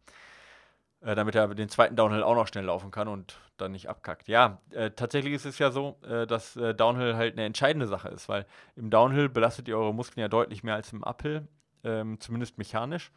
Äh, 1.00 1.16
damit 1.16 1.34
er 1.34 1.48
den 1.54 1.68
zweiten 1.68 1.96
Downhill 1.96 2.22
auch 2.22 2.34
noch 2.34 2.46
schnell 2.46 2.64
laufen 2.64 2.90
kann 2.90 3.08
und 3.08 3.40
dann 3.56 3.72
nicht 3.72 3.88
abkackt. 3.88 4.28
Ja, 4.28 4.60
äh, 4.70 4.90
tatsächlich 4.92 5.32
ist 5.32 5.44
es 5.44 5.58
ja 5.58 5.72
so, 5.72 5.98
äh, 6.08 6.26
dass 6.26 6.54
Downhill 6.54 7.16
halt 7.16 7.34
eine 7.34 7.44
entscheidende 7.44 7.88
Sache 7.88 8.08
ist, 8.08 8.28
weil 8.28 8.46
im 8.76 8.90
Downhill 8.90 9.28
belastet 9.28 9.66
ihr 9.66 9.76
eure 9.76 9.94
Muskeln 9.94 10.20
ja 10.20 10.28
deutlich 10.28 10.62
mehr 10.62 10.74
als 10.74 10.92
im 10.92 11.02
Uphill, 11.02 11.48
ähm, 11.82 12.20
zumindest 12.20 12.58
mechanisch 12.58 13.10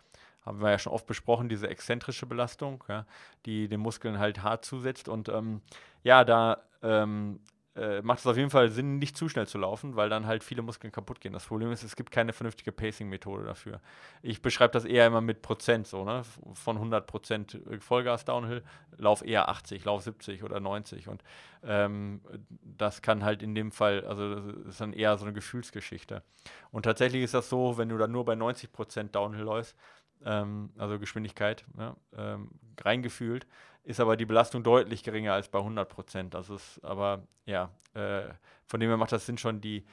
haben 0.45 0.61
wir 0.61 0.71
ja 0.71 0.79
schon 0.79 0.93
oft 0.93 1.05
besprochen, 1.05 1.49
diese 1.49 1.67
exzentrische 1.67 2.25
Belastung, 2.25 2.83
ja, 2.87 3.05
die 3.45 3.67
den 3.67 3.79
Muskeln 3.79 4.19
halt 4.19 4.43
hart 4.43 4.65
zusetzt. 4.65 5.07
Und 5.07 5.29
ähm, 5.29 5.61
ja, 6.03 6.23
da 6.23 6.63
ähm, 6.81 7.39
äh, 7.75 8.01
macht 8.01 8.19
es 8.19 8.27
auf 8.27 8.35
jeden 8.35 8.49
Fall 8.49 8.69
Sinn, 8.69 8.97
nicht 8.97 9.15
zu 9.15 9.29
schnell 9.29 9.47
zu 9.47 9.57
laufen, 9.57 9.95
weil 9.95 10.09
dann 10.09 10.25
halt 10.25 10.43
viele 10.43 10.61
Muskeln 10.61 10.91
kaputt 10.91 11.21
gehen. 11.21 11.31
Das 11.31 11.45
Problem 11.45 11.71
ist, 11.71 11.83
es 11.83 11.95
gibt 11.95 12.11
keine 12.11 12.33
vernünftige 12.33 12.73
Pacing-Methode 12.73 13.45
dafür. 13.45 13.79
Ich 14.21 14.41
beschreibe 14.41 14.73
das 14.73 14.83
eher 14.83 15.07
immer 15.07 15.21
mit 15.21 15.41
Prozent, 15.41 15.87
so, 15.87 16.03
ne? 16.03 16.23
Von 16.53 16.75
100 16.75 17.07
Prozent 17.07 17.61
Vollgas 17.79 18.25
Downhill, 18.25 18.63
lauf 18.97 19.23
eher 19.23 19.47
80, 19.47 19.85
lauf 19.85 20.01
70 20.01 20.43
oder 20.43 20.59
90. 20.59 21.07
Und 21.07 21.23
ähm, 21.63 22.21
das 22.61 23.01
kann 23.01 23.23
halt 23.23 23.41
in 23.41 23.55
dem 23.55 23.71
Fall, 23.71 24.05
also 24.05 24.35
das 24.35 24.55
ist 24.67 24.81
dann 24.81 24.91
eher 24.91 25.17
so 25.17 25.23
eine 25.23 25.33
Gefühlsgeschichte. 25.33 26.23
Und 26.71 26.83
tatsächlich 26.83 27.23
ist 27.23 27.33
das 27.33 27.47
so, 27.47 27.77
wenn 27.77 27.87
du 27.87 27.97
dann 27.97 28.11
nur 28.11 28.25
bei 28.25 28.35
90 28.35 28.73
Prozent 28.73 29.15
Downhill 29.15 29.43
läufst, 29.43 29.77
ähm, 30.25 30.71
also 30.77 30.99
Geschwindigkeit, 30.99 31.65
ja, 31.77 31.95
ähm, 32.15 32.51
reingefühlt, 32.79 33.47
ist 33.83 33.99
aber 33.99 34.17
die 34.17 34.25
Belastung 34.25 34.63
deutlich 34.63 35.03
geringer 35.03 35.33
als 35.33 35.49
bei 35.49 35.59
100 35.59 35.89
Prozent. 35.89 36.33
Das 36.33 36.49
ist 36.49 36.83
aber, 36.83 37.27
ja, 37.45 37.71
äh, 37.93 38.29
von 38.65 38.79
dem 38.79 38.89
her 38.89 38.97
macht 38.97 39.11
das 39.11 39.25
Sinn 39.25 39.37
schon, 39.37 39.61
die, 39.61 39.85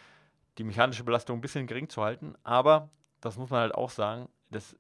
die 0.59 0.65
mechanische 0.65 1.05
Belastung 1.05 1.39
ein 1.39 1.41
bisschen 1.41 1.67
gering 1.67 1.89
zu 1.89 2.03
halten. 2.03 2.35
Aber, 2.43 2.91
das 3.21 3.37
muss 3.37 3.51
man 3.51 3.61
halt 3.61 3.75
auch 3.75 3.91
sagen, 3.91 4.29
das 4.51 4.77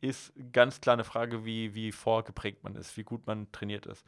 ist 0.00 0.32
ganz 0.52 0.80
klar 0.80 0.94
eine 0.94 1.04
Frage, 1.04 1.44
wie, 1.44 1.74
wie 1.74 1.92
vorgeprägt 1.92 2.62
man 2.62 2.76
ist, 2.76 2.96
wie 2.96 3.04
gut 3.04 3.26
man 3.26 3.50
trainiert 3.52 3.86
ist. 3.86 4.06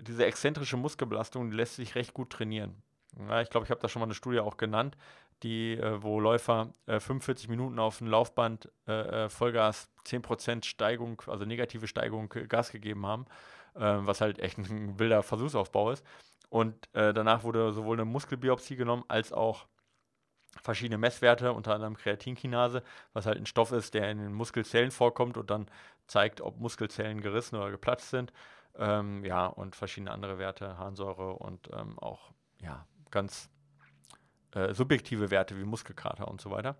Diese 0.00 0.24
exzentrische 0.24 0.76
Muskelbelastung 0.76 1.50
lässt 1.52 1.76
sich 1.76 1.94
recht 1.94 2.14
gut 2.14 2.30
trainieren. 2.30 2.82
Ja, 3.18 3.40
ich 3.40 3.50
glaube, 3.50 3.64
ich 3.64 3.70
habe 3.70 3.80
da 3.80 3.88
schon 3.88 4.00
mal 4.00 4.06
eine 4.06 4.14
Studie 4.14 4.40
auch 4.40 4.56
genannt 4.56 4.96
die, 5.42 5.74
äh, 5.74 6.02
wo 6.02 6.20
Läufer 6.20 6.72
äh, 6.86 7.00
45 7.00 7.48
Minuten 7.48 7.78
auf 7.78 7.98
dem 7.98 8.06
Laufband 8.06 8.70
äh, 8.86 9.24
äh 9.24 9.28
Vollgas 9.28 9.90
10% 10.06 10.64
Steigung, 10.64 11.22
also 11.26 11.44
negative 11.44 11.86
Steigung 11.86 12.32
äh, 12.34 12.46
Gas 12.46 12.72
gegeben 12.72 13.06
haben, 13.06 13.26
äh, 13.74 13.80
was 13.80 14.20
halt 14.20 14.38
echt 14.38 14.58
ein 14.58 14.98
wilder 14.98 15.22
Versuchsaufbau 15.22 15.92
ist. 15.92 16.04
Und 16.48 16.88
danach 16.92 17.44
wurde 17.44 17.72
sowohl 17.72 17.94
eine 17.94 18.04
Muskelbiopsie 18.04 18.74
genommen 18.74 19.04
als 19.06 19.32
auch 19.32 19.68
verschiedene 20.62 20.98
Messwerte, 20.98 21.52
unter 21.52 21.74
anderem 21.74 21.96
Kreatinkinase, 21.96 22.82
was 23.12 23.26
halt 23.26 23.38
ein 23.38 23.46
Stoff 23.46 23.70
ist, 23.70 23.94
der 23.94 24.10
in 24.10 24.18
den 24.18 24.32
Muskelzellen 24.32 24.90
vorkommt 24.90 25.36
und 25.36 25.48
dann 25.48 25.70
zeigt, 26.08 26.40
ob 26.40 26.58
Muskelzellen 26.58 27.20
gerissen 27.20 27.54
oder 27.54 27.70
geplatzt 27.70 28.10
sind. 28.10 28.32
Ähm, 28.76 29.24
ja, 29.24 29.46
und 29.46 29.76
verschiedene 29.76 30.10
andere 30.10 30.38
Werte, 30.38 30.76
Harnsäure 30.76 31.34
und 31.34 31.70
ähm, 31.72 31.96
auch 32.00 32.32
ja, 32.60 32.84
ganz 33.12 33.48
äh, 34.54 34.74
subjektive 34.74 35.30
Werte 35.30 35.58
wie 35.58 35.64
Muskelkater 35.64 36.28
und 36.28 36.40
so 36.40 36.50
weiter. 36.50 36.76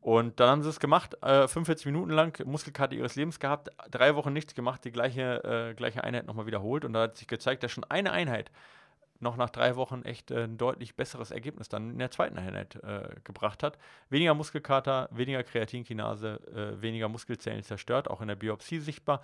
Und 0.00 0.38
dann 0.38 0.50
haben 0.50 0.62
sie 0.62 0.68
es 0.68 0.80
gemacht, 0.80 1.16
äh, 1.22 1.48
45 1.48 1.86
Minuten 1.86 2.10
lang 2.10 2.38
Muskelkater 2.46 2.94
ihres 2.94 3.16
Lebens 3.16 3.40
gehabt, 3.40 3.70
drei 3.90 4.14
Wochen 4.16 4.34
nichts 4.34 4.54
gemacht, 4.54 4.84
die 4.84 4.92
gleiche, 4.92 5.70
äh, 5.70 5.74
gleiche 5.74 6.04
Einheit 6.04 6.26
nochmal 6.26 6.44
wiederholt. 6.44 6.84
Und 6.84 6.92
da 6.92 7.02
hat 7.02 7.16
sich 7.16 7.26
gezeigt, 7.26 7.62
dass 7.62 7.72
schon 7.72 7.84
eine 7.84 8.12
Einheit 8.12 8.50
noch 9.18 9.36
nach 9.36 9.50
drei 9.50 9.76
Wochen 9.76 10.02
echt 10.02 10.30
äh, 10.30 10.44
ein 10.44 10.58
deutlich 10.58 10.94
besseres 10.94 11.30
Ergebnis 11.30 11.68
dann 11.68 11.90
in 11.90 11.98
der 11.98 12.10
zweiten 12.10 12.36
Einheit 12.38 12.76
äh, 12.84 13.08
gebracht 13.24 13.62
hat. 13.62 13.78
Weniger 14.10 14.34
Muskelkater, 14.34 15.08
weniger 15.10 15.42
Kreatinkinase, 15.42 16.40
äh, 16.54 16.82
weniger 16.82 17.08
Muskelzellen 17.08 17.62
zerstört, 17.62 18.08
auch 18.08 18.20
in 18.20 18.28
der 18.28 18.36
Biopsie 18.36 18.78
sichtbar. 18.80 19.22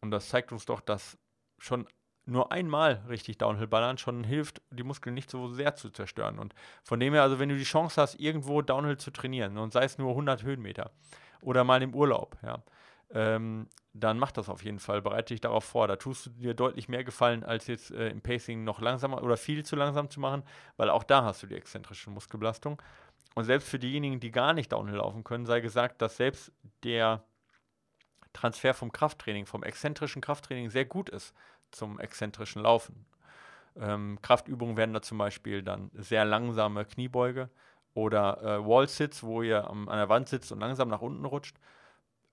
Und 0.00 0.12
das 0.12 0.28
zeigt 0.28 0.52
uns 0.52 0.66
doch, 0.66 0.80
dass 0.80 1.18
schon 1.58 1.86
nur 2.26 2.50
einmal 2.52 3.02
richtig 3.08 3.38
Downhill 3.38 3.68
ballern 3.68 3.98
schon 3.98 4.24
hilft, 4.24 4.60
die 4.70 4.82
Muskeln 4.82 5.14
nicht 5.14 5.30
so 5.30 5.48
sehr 5.48 5.76
zu 5.76 5.90
zerstören. 5.90 6.38
Und 6.38 6.54
von 6.82 6.98
dem 7.00 7.14
her, 7.14 7.22
also 7.22 7.38
wenn 7.38 7.48
du 7.48 7.56
die 7.56 7.64
Chance 7.64 8.00
hast, 8.00 8.16
irgendwo 8.16 8.62
Downhill 8.62 8.96
zu 8.96 9.12
trainieren, 9.12 9.56
und 9.58 9.72
sei 9.72 9.84
es 9.84 9.96
nur 9.96 10.10
100 10.10 10.42
Höhenmeter 10.42 10.90
oder 11.40 11.64
mal 11.64 11.82
im 11.82 11.94
Urlaub, 11.94 12.36
ja, 12.42 12.62
ähm, 13.10 13.68
dann 13.92 14.18
mach 14.18 14.32
das 14.32 14.48
auf 14.48 14.64
jeden 14.64 14.80
Fall. 14.80 15.00
Bereite 15.00 15.32
dich 15.32 15.40
darauf 15.40 15.64
vor. 15.64 15.86
Da 15.88 15.96
tust 15.96 16.26
du 16.26 16.30
dir 16.30 16.54
deutlich 16.54 16.88
mehr 16.88 17.04
Gefallen, 17.04 17.44
als 17.44 17.68
jetzt 17.68 17.92
äh, 17.92 18.08
im 18.08 18.20
Pacing 18.20 18.64
noch 18.64 18.80
langsamer 18.80 19.22
oder 19.22 19.36
viel 19.36 19.64
zu 19.64 19.76
langsam 19.76 20.10
zu 20.10 20.20
machen, 20.20 20.42
weil 20.76 20.90
auch 20.90 21.04
da 21.04 21.22
hast 21.22 21.42
du 21.42 21.46
die 21.46 21.54
exzentrische 21.54 22.10
Muskelbelastung. 22.10 22.82
Und 23.34 23.44
selbst 23.44 23.68
für 23.68 23.78
diejenigen, 23.78 24.18
die 24.18 24.32
gar 24.32 24.52
nicht 24.52 24.72
Downhill 24.72 24.96
laufen 24.96 25.22
können, 25.22 25.46
sei 25.46 25.60
gesagt, 25.60 26.02
dass 26.02 26.16
selbst 26.16 26.52
der 26.82 27.22
Transfer 28.32 28.74
vom 28.74 28.92
Krafttraining, 28.92 29.46
vom 29.46 29.62
exzentrischen 29.62 30.20
Krafttraining 30.20 30.70
sehr 30.70 30.84
gut 30.84 31.08
ist 31.08 31.34
zum 31.76 32.00
exzentrischen 32.00 32.62
Laufen. 32.62 33.06
Ähm, 33.78 34.18
Kraftübungen 34.22 34.76
werden 34.76 34.94
da 34.94 35.02
zum 35.02 35.18
Beispiel 35.18 35.62
dann 35.62 35.90
sehr 35.94 36.24
langsame 36.24 36.84
Kniebeuge 36.84 37.50
oder 37.94 38.42
äh, 38.42 38.66
Wall-Sits, 38.66 39.22
wo 39.22 39.42
ihr 39.42 39.68
an 39.68 39.86
der 39.86 40.08
Wand 40.08 40.28
sitzt 40.28 40.52
und 40.52 40.60
langsam 40.60 40.88
nach 40.88 41.02
unten 41.02 41.24
rutscht. 41.24 41.56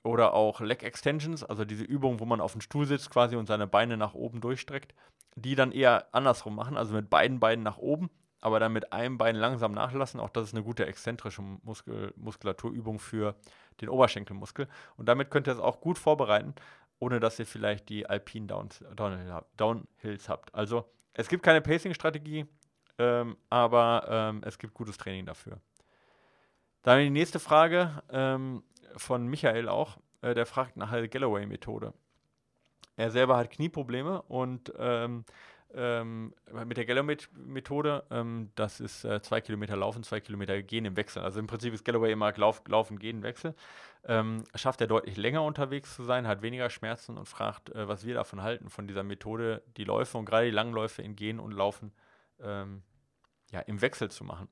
Oder 0.03 0.33
auch 0.33 0.59
Leg 0.59 0.83
Extensions, 0.83 1.45
also 1.45 1.63
diese 1.63 1.85
Übung, 1.85 2.19
wo 2.19 2.25
man 2.25 2.41
auf 2.41 2.51
dem 2.51 2.61
Stuhl 2.61 2.85
sitzt 2.85 3.09
quasi 3.09 3.37
und 3.37 3.45
seine 3.45 3.67
Beine 3.67 3.95
nach 3.95 4.13
oben 4.13 4.41
durchstreckt, 4.41 4.93
die 5.35 5.55
dann 5.55 5.71
eher 5.71 6.13
andersrum 6.13 6.55
machen, 6.55 6.75
also 6.75 6.93
mit 6.93 7.09
beiden 7.09 7.39
Beinen 7.39 7.63
nach 7.63 7.77
oben, 7.77 8.09
aber 8.41 8.59
dann 8.59 8.73
mit 8.73 8.91
einem 8.91 9.17
Bein 9.17 9.37
langsam 9.37 9.71
nachlassen. 9.71 10.19
Auch 10.19 10.29
das 10.29 10.49
ist 10.49 10.53
eine 10.53 10.63
gute 10.63 10.85
exzentrische 10.85 11.41
Muskel 11.41 12.13
Muskulaturübung 12.17 12.99
für 12.99 13.35
den 13.79 13.87
Oberschenkelmuskel. 13.87 14.67
Und 14.97 15.07
damit 15.07 15.31
könnt 15.31 15.47
ihr 15.47 15.53
es 15.53 15.59
auch 15.59 15.79
gut 15.79 15.97
vorbereiten, 15.97 16.53
ohne 17.03 17.19
dass 17.19 17.37
ihr 17.37 17.45
vielleicht 17.45 17.89
die 17.89 18.07
Alpine 18.07 18.47
Downs, 18.47 18.83
Downhill, 18.95 19.41
Downhills 19.57 20.29
habt. 20.29 20.55
Also 20.55 20.89
es 21.13 21.27
gibt 21.27 21.43
keine 21.43 21.61
Pacing-Strategie, 21.61 22.45
ähm, 22.97 23.35
aber 23.49 24.05
ähm, 24.09 24.41
es 24.45 24.57
gibt 24.57 24.73
gutes 24.73 24.97
Training 24.97 25.25
dafür. 25.25 25.59
Dann 26.81 26.99
die 26.99 27.09
nächste 27.09 27.39
Frage. 27.39 28.01
Ähm, 28.09 28.63
von 28.95 29.27
Michael 29.27 29.69
auch, 29.69 29.97
äh, 30.21 30.33
der 30.33 30.45
fragt 30.45 30.77
nach 30.77 30.91
der 30.91 31.07
Galloway-Methode. 31.07 31.93
Er 32.95 33.11
selber 33.11 33.37
hat 33.37 33.49
Knieprobleme 33.49 34.21
und 34.23 34.71
ähm, 35.75 36.33
mit 36.65 36.77
der 36.77 36.85
Galloway-Methode, 36.85 38.03
ähm, 38.11 38.49
das 38.55 38.79
ist 38.79 39.03
äh, 39.05 39.21
zwei 39.21 39.41
Kilometer 39.41 39.75
laufen, 39.75 40.03
zwei 40.03 40.19
Kilometer 40.19 40.61
gehen 40.61 40.85
im 40.85 40.95
Wechsel. 40.95 41.23
Also 41.23 41.39
im 41.39 41.47
Prinzip 41.47 41.73
ist 41.73 41.83
Galloway 41.85 42.11
immer 42.11 42.31
Lauf, 42.33 42.61
Laufen, 42.67 42.99
Gehen, 42.99 43.23
Wechsel. 43.23 43.55
Ähm, 44.05 44.43
schafft 44.55 44.81
er 44.81 44.87
deutlich 44.87 45.17
länger 45.17 45.43
unterwegs 45.43 45.95
zu 45.95 46.03
sein, 46.03 46.27
hat 46.27 46.41
weniger 46.41 46.69
Schmerzen 46.69 47.17
und 47.17 47.27
fragt, 47.27 47.69
äh, 47.69 47.87
was 47.87 48.05
wir 48.05 48.13
davon 48.13 48.41
halten, 48.41 48.69
von 48.69 48.87
dieser 48.87 49.03
Methode, 49.03 49.63
die 49.77 49.85
Läufe 49.85 50.17
und 50.17 50.25
gerade 50.25 50.45
die 50.45 50.51
Langläufe 50.51 51.01
in 51.01 51.15
Gehen 51.15 51.39
und 51.39 51.51
Laufen 51.51 51.93
ähm, 52.41 52.83
ja, 53.51 53.61
im 53.61 53.81
Wechsel 53.81 54.11
zu 54.11 54.23
machen. 54.23 54.49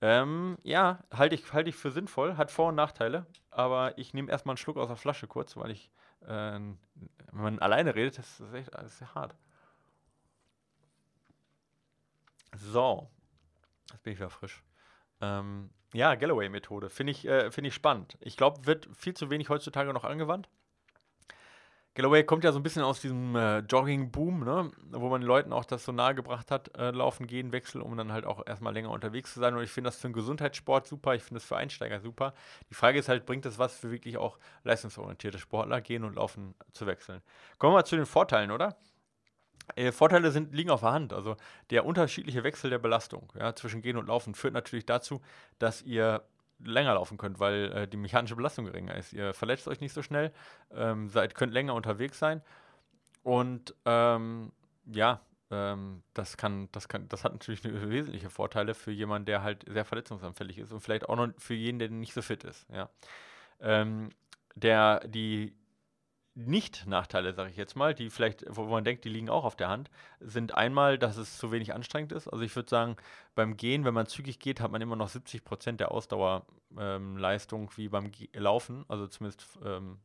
Ähm, 0.00 0.58
ja, 0.62 1.00
halte 1.12 1.34
ich, 1.34 1.52
halt 1.52 1.66
ich 1.66 1.76
für 1.76 1.90
sinnvoll, 1.90 2.36
hat 2.36 2.50
Vor- 2.50 2.68
und 2.68 2.74
Nachteile, 2.74 3.26
aber 3.50 3.96
ich 3.98 4.12
nehme 4.12 4.30
erstmal 4.30 4.52
einen 4.52 4.58
Schluck 4.58 4.76
aus 4.76 4.88
der 4.88 4.96
Flasche 4.96 5.26
kurz, 5.26 5.56
weil 5.56 5.70
ich, 5.70 5.90
äh, 6.22 6.26
wenn 6.26 6.78
man 7.32 7.58
alleine 7.58 7.94
redet, 7.94 8.18
das 8.18 8.40
ist 8.40 8.52
echt 8.52 8.74
das 8.74 9.00
ist 9.00 9.14
hart. 9.14 9.34
So, 12.56 13.10
jetzt 13.90 14.02
bin 14.02 14.12
ich 14.12 14.18
wieder 14.18 14.30
frisch. 14.30 14.62
Ähm, 15.20 15.70
ja, 15.92 16.14
Galloway-Methode, 16.14 16.90
finde 16.90 17.12
ich, 17.12 17.26
äh, 17.26 17.50
find 17.50 17.66
ich 17.66 17.74
spannend. 17.74 18.16
Ich 18.20 18.36
glaube, 18.36 18.66
wird 18.66 18.88
viel 18.96 19.14
zu 19.14 19.30
wenig 19.30 19.48
heutzutage 19.48 19.92
noch 19.92 20.04
angewandt. 20.04 20.48
Galloway 21.96 22.24
kommt 22.24 22.42
ja 22.42 22.50
so 22.50 22.58
ein 22.58 22.64
bisschen 22.64 22.82
aus 22.82 23.00
diesem 23.00 23.36
äh, 23.36 23.58
Jogging-Boom, 23.60 24.44
ne? 24.44 24.72
wo 24.90 25.08
man 25.08 25.22
Leuten 25.22 25.52
auch 25.52 25.64
das 25.64 25.84
so 25.84 25.92
nahegebracht 25.92 26.50
hat, 26.50 26.76
äh, 26.76 26.90
Laufen, 26.90 27.28
Gehen, 27.28 27.52
Wechsel, 27.52 27.80
um 27.80 27.96
dann 27.96 28.12
halt 28.12 28.24
auch 28.24 28.44
erstmal 28.44 28.72
länger 28.72 28.90
unterwegs 28.90 29.32
zu 29.32 29.38
sein. 29.38 29.54
Und 29.54 29.62
ich 29.62 29.70
finde 29.70 29.88
das 29.88 29.98
für 29.98 30.08
einen 30.08 30.14
Gesundheitssport 30.14 30.88
super, 30.88 31.14
ich 31.14 31.22
finde 31.22 31.38
das 31.38 31.44
für 31.44 31.56
Einsteiger 31.56 32.00
super. 32.00 32.34
Die 32.68 32.74
Frage 32.74 32.98
ist 32.98 33.08
halt, 33.08 33.26
bringt 33.26 33.44
das 33.44 33.60
was 33.60 33.78
für 33.78 33.92
wirklich 33.92 34.16
auch 34.16 34.40
leistungsorientierte 34.64 35.38
Sportler, 35.38 35.80
Gehen 35.80 36.02
und 36.02 36.16
Laufen 36.16 36.56
zu 36.72 36.86
wechseln? 36.86 37.22
Kommen 37.58 37.74
wir 37.74 37.78
mal 37.78 37.84
zu 37.84 37.94
den 37.94 38.06
Vorteilen, 38.06 38.50
oder? 38.50 38.76
Äh, 39.76 39.92
Vorteile 39.92 40.30
sind, 40.30 40.54
liegen 40.54 40.70
auf 40.70 40.80
der 40.80 40.92
Hand. 40.92 41.12
Also 41.12 41.36
der 41.70 41.86
unterschiedliche 41.86 42.44
Wechsel 42.44 42.70
der 42.70 42.78
Belastung 42.78 43.32
ja, 43.38 43.54
zwischen 43.54 43.82
Gehen 43.82 43.96
und 43.96 44.06
Laufen 44.06 44.34
führt 44.34 44.54
natürlich 44.54 44.86
dazu, 44.86 45.20
dass 45.58 45.82
ihr 45.82 46.22
länger 46.58 46.94
laufen 46.94 47.18
könnt, 47.18 47.40
weil 47.40 47.72
äh, 47.72 47.88
die 47.88 47.96
mechanische 47.96 48.36
Belastung 48.36 48.66
geringer 48.66 48.94
ist. 48.94 49.12
Ihr 49.12 49.34
verletzt 49.34 49.68
euch 49.68 49.80
nicht 49.80 49.92
so 49.92 50.02
schnell, 50.02 50.32
ähm, 50.72 51.08
seid, 51.08 51.34
könnt 51.34 51.52
länger 51.52 51.74
unterwegs 51.74 52.18
sein 52.18 52.42
und 53.22 53.74
ähm, 53.84 54.52
ja, 54.86 55.20
ähm, 55.50 56.02
das 56.12 56.36
kann, 56.36 56.68
das 56.72 56.88
kann, 56.88 57.08
das 57.08 57.24
hat 57.24 57.32
natürlich 57.32 57.64
wesentliche 57.64 58.30
Vorteile 58.30 58.74
für 58.74 58.92
jemanden, 58.92 59.26
der 59.26 59.42
halt 59.42 59.64
sehr 59.66 59.84
verletzungsanfällig 59.84 60.58
ist 60.58 60.72
und 60.72 60.80
vielleicht 60.80 61.08
auch 61.08 61.16
noch 61.16 61.28
für 61.38 61.54
jeden, 61.54 61.78
der 61.78 61.90
nicht 61.90 62.14
so 62.14 62.22
fit 62.22 62.44
ist. 62.44 62.66
Ja. 62.70 62.90
Ähm, 63.60 64.10
der, 64.54 65.00
die 65.08 65.54
nicht-Nachteile, 66.34 67.32
sage 67.32 67.50
ich 67.50 67.56
jetzt 67.56 67.76
mal, 67.76 67.94
die 67.94 68.10
vielleicht, 68.10 68.44
wo 68.48 68.64
man 68.64 68.84
denkt, 68.84 69.04
die 69.04 69.08
liegen 69.08 69.30
auch 69.30 69.44
auf 69.44 69.56
der 69.56 69.68
Hand, 69.68 69.90
sind 70.20 70.54
einmal, 70.54 70.98
dass 70.98 71.16
es 71.16 71.38
zu 71.38 71.52
wenig 71.52 71.74
anstrengend 71.74 72.12
ist. 72.12 72.28
Also 72.28 72.44
ich 72.44 72.54
würde 72.56 72.68
sagen, 72.68 72.96
beim 73.34 73.56
Gehen, 73.56 73.84
wenn 73.84 73.94
man 73.94 74.06
zügig 74.06 74.40
geht, 74.40 74.60
hat 74.60 74.72
man 74.72 74.82
immer 74.82 74.96
noch 74.96 75.08
70 75.08 75.44
Prozent 75.44 75.80
der 75.80 75.92
Ausdauerleistung 75.92 77.62
ähm, 77.62 77.68
wie 77.76 77.88
beim 77.88 78.10
Ge 78.10 78.28
Laufen, 78.34 78.84
also 78.88 79.06
zumindest 79.06 79.46
ähm, 79.64 79.98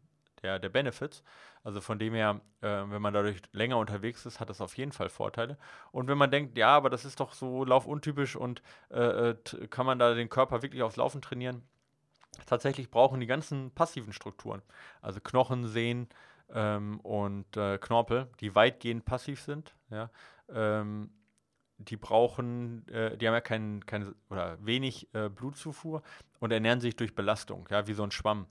der, 0.44 0.60
der 0.60 0.70
Benefits. 0.70 1.24
Also 1.64 1.82
von 1.82 2.00
dem 2.00 2.14
her, 2.14 2.42
äh, 2.62 2.68
wenn 2.68 3.02
man 3.02 3.14
dadurch 3.14 3.42
länger 3.52 3.78
unterwegs 3.78 4.26
ist, 4.26 4.40
hat 4.40 4.50
das 4.50 4.62
auf 4.62 4.78
jeden 4.78 4.92
Fall 4.92 5.10
Vorteile. 5.10 5.58
Und 5.92 6.08
wenn 6.08 6.18
man 6.18 6.32
denkt, 6.32 6.58
ja, 6.58 6.70
aber 6.70 6.90
das 6.90 7.06
ist 7.06 7.20
doch 7.20 7.34
so 7.34 7.66
laufuntypisch 7.66 8.36
und 8.36 8.62
äh, 8.92 9.32
äh 9.32 9.36
kann 9.70 9.86
man 9.86 10.00
da 10.00 10.14
den 10.14 10.30
Körper 10.30 10.62
wirklich 10.62 10.84
aufs 10.84 10.96
Laufen 10.96 11.22
trainieren, 11.22 11.64
tatsächlich 12.46 12.90
brauchen 12.90 13.20
die 13.20 13.28
ganzen 13.28 13.72
passiven 13.72 14.14
Strukturen, 14.14 14.62
also 15.02 15.20
Knochen, 15.20 15.68
Sehnen 15.68 16.08
ähm, 16.52 17.00
und 17.02 17.58
äh, 17.58 17.78
Knorpel, 17.78 18.28
die 18.40 18.56
weitgehend 18.56 19.06
passiv 19.06 19.42
sind, 19.42 19.76
ja, 19.90 20.10
ähm, 20.52 21.12
die 21.78 21.98
brauchen, 21.98 22.88
äh, 22.90 23.18
die 23.18 23.28
haben 23.28 23.34
ja 23.34 23.42
kein, 23.42 23.86
kein 23.86 24.14
oder 24.30 24.58
wenig 24.66 25.14
äh, 25.14 25.30
Blutzufuhr 25.30 26.02
und 26.40 26.52
ernähren 26.52 26.82
sich 26.82 26.96
durch 26.96 27.16
Belastung, 27.16 27.68
ja, 27.72 27.88
wie 27.88 27.94
so 27.94 28.04
ein 28.04 28.12
Schwamm. 28.12 28.48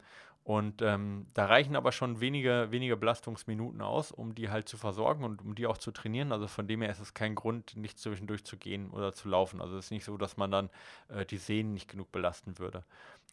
Und 0.49 0.81
ähm, 0.81 1.27
da 1.35 1.45
reichen 1.45 1.77
aber 1.77 1.93
schon 1.93 2.21
wenige, 2.21 2.69
wenige 2.71 2.97
Belastungsminuten 2.97 3.83
aus, 3.83 4.13
um 4.13 4.35
die 4.35 4.49
halt 4.49 4.67
zu 4.67 4.79
versorgen 4.79 5.23
und 5.23 5.43
um 5.43 5.55
die 5.55 5.67
auch 5.67 5.77
zu 5.77 5.91
trainieren. 5.91 6.33
Also 6.33 6.47
von 6.47 6.67
dem 6.67 6.81
her 6.81 6.91
ist 6.91 7.01
es 7.01 7.13
kein 7.13 7.35
Grund, 7.35 7.77
nicht 7.77 7.99
zwischendurch 7.99 8.47
zu 8.47 8.57
gehen 8.57 8.89
oder 8.89 9.13
zu 9.13 9.29
laufen. 9.29 9.61
Also 9.61 9.77
es 9.77 9.87
ist 9.87 9.91
nicht 9.91 10.07
so, 10.07 10.17
dass 10.17 10.39
man 10.39 10.51
dann 10.51 10.71
äh, 11.09 11.27
die 11.27 11.37
Sehnen 11.37 11.75
nicht 11.75 11.87
genug 11.87 12.11
belasten 12.13 12.59
würde. 12.59 12.83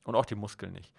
Und 0.05 0.15
auch 0.15 0.25
die 0.25 0.35
Muskeln 0.35 0.71
nicht. 0.71 0.93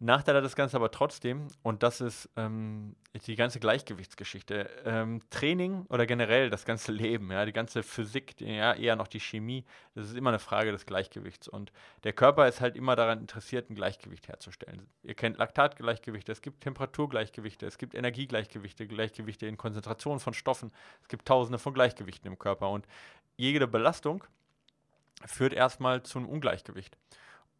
Nachteil 0.00 0.36
hat 0.36 0.44
das 0.44 0.56
Ganze 0.56 0.76
aber 0.76 0.90
trotzdem, 0.90 1.48
und 1.62 1.82
das 1.82 2.00
ist 2.00 2.28
ähm, 2.36 2.96
die 3.26 3.36
ganze 3.36 3.60
Gleichgewichtsgeschichte. 3.60 4.68
Ähm, 4.84 5.20
Training 5.30 5.86
oder 5.88 6.04
generell 6.04 6.50
das 6.50 6.64
ganze 6.64 6.90
Leben, 6.90 7.30
ja, 7.30 7.44
die 7.46 7.52
ganze 7.52 7.82
Physik, 7.82 8.40
ja, 8.40 8.74
eher 8.74 8.96
noch 8.96 9.06
die 9.06 9.20
Chemie, 9.20 9.64
das 9.94 10.08
ist 10.08 10.16
immer 10.16 10.30
eine 10.30 10.40
Frage 10.40 10.72
des 10.72 10.84
Gleichgewichts. 10.84 11.48
Und 11.48 11.72
der 12.02 12.12
Körper 12.12 12.48
ist 12.48 12.60
halt 12.60 12.76
immer 12.76 12.96
daran 12.96 13.20
interessiert, 13.20 13.70
ein 13.70 13.76
Gleichgewicht 13.76 14.28
herzustellen. 14.28 14.86
Ihr 15.04 15.14
kennt 15.14 15.38
Laktatgleichgewichte, 15.38 16.32
es 16.32 16.42
gibt 16.42 16.62
Temperaturgleichgewichte, 16.62 17.64
es 17.64 17.78
gibt 17.78 17.94
Energiegleichgewichte, 17.94 18.86
Gleichgewichte 18.86 19.46
in 19.46 19.56
Konzentration 19.56 20.18
von 20.18 20.34
Stoffen, 20.34 20.72
es 21.02 21.08
gibt 21.08 21.26
tausende 21.26 21.58
von 21.58 21.72
Gleichgewichten 21.72 22.26
im 22.30 22.38
Körper. 22.38 22.68
Und 22.68 22.86
jede 23.36 23.68
Belastung 23.68 24.24
führt 25.24 25.52
erstmal 25.52 26.02
zu 26.02 26.18
einem 26.18 26.28
Ungleichgewicht. 26.28 26.98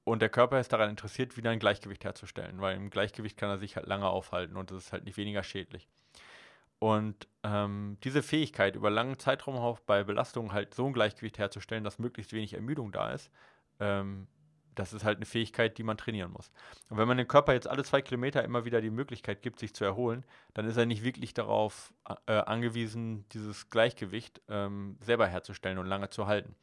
Und 0.04 0.20
der 0.20 0.28
Körper 0.28 0.60
ist 0.60 0.72
daran 0.72 0.90
interessiert, 0.90 1.36
wieder 1.36 1.50
ein 1.50 1.58
Gleichgewicht 1.58 2.04
herzustellen, 2.04 2.60
weil 2.60 2.76
im 2.76 2.90
Gleichgewicht 2.90 3.38
kann 3.38 3.48
er 3.48 3.58
sich 3.58 3.76
halt 3.76 3.86
lange 3.86 4.06
aufhalten 4.06 4.56
und 4.56 4.70
das 4.70 4.84
ist 4.84 4.92
halt 4.92 5.04
nicht 5.04 5.16
weniger 5.16 5.42
schädlich. 5.42 5.88
Und 6.78 7.26
ähm, 7.42 7.96
diese 8.04 8.22
Fähigkeit, 8.22 8.76
über 8.76 8.90
langen 8.90 9.18
Zeitraum 9.18 9.56
auch 9.56 9.80
bei 9.80 10.04
Belastungen 10.04 10.52
halt 10.52 10.74
so 10.74 10.86
ein 10.86 10.92
Gleichgewicht 10.92 11.38
herzustellen, 11.38 11.84
dass 11.84 11.98
möglichst 11.98 12.34
wenig 12.34 12.52
Ermüdung 12.52 12.92
da 12.92 13.12
ist, 13.12 13.30
ähm, 13.80 14.26
das 14.74 14.92
ist 14.92 15.04
halt 15.04 15.16
eine 15.18 15.24
Fähigkeit, 15.24 15.78
die 15.78 15.82
man 15.82 15.96
trainieren 15.96 16.32
muss. 16.32 16.50
Und 16.88 16.98
wenn 16.98 17.08
man 17.08 17.16
dem 17.16 17.28
Körper 17.28 17.54
jetzt 17.54 17.68
alle 17.68 17.84
zwei 17.84 18.02
Kilometer 18.02 18.44
immer 18.44 18.64
wieder 18.64 18.80
die 18.80 18.90
Möglichkeit 18.90 19.40
gibt, 19.40 19.60
sich 19.60 19.74
zu 19.74 19.84
erholen, 19.84 20.24
dann 20.52 20.66
ist 20.66 20.76
er 20.76 20.84
nicht 20.84 21.04
wirklich 21.04 21.32
darauf 21.32 21.92
äh, 22.26 22.32
angewiesen, 22.32 23.24
dieses 23.30 23.70
Gleichgewicht 23.70 24.42
ähm, 24.48 24.98
selber 25.00 25.26
herzustellen 25.26 25.78
und 25.78 25.86
lange 25.86 26.10
zu 26.10 26.26
halten. 26.26 26.54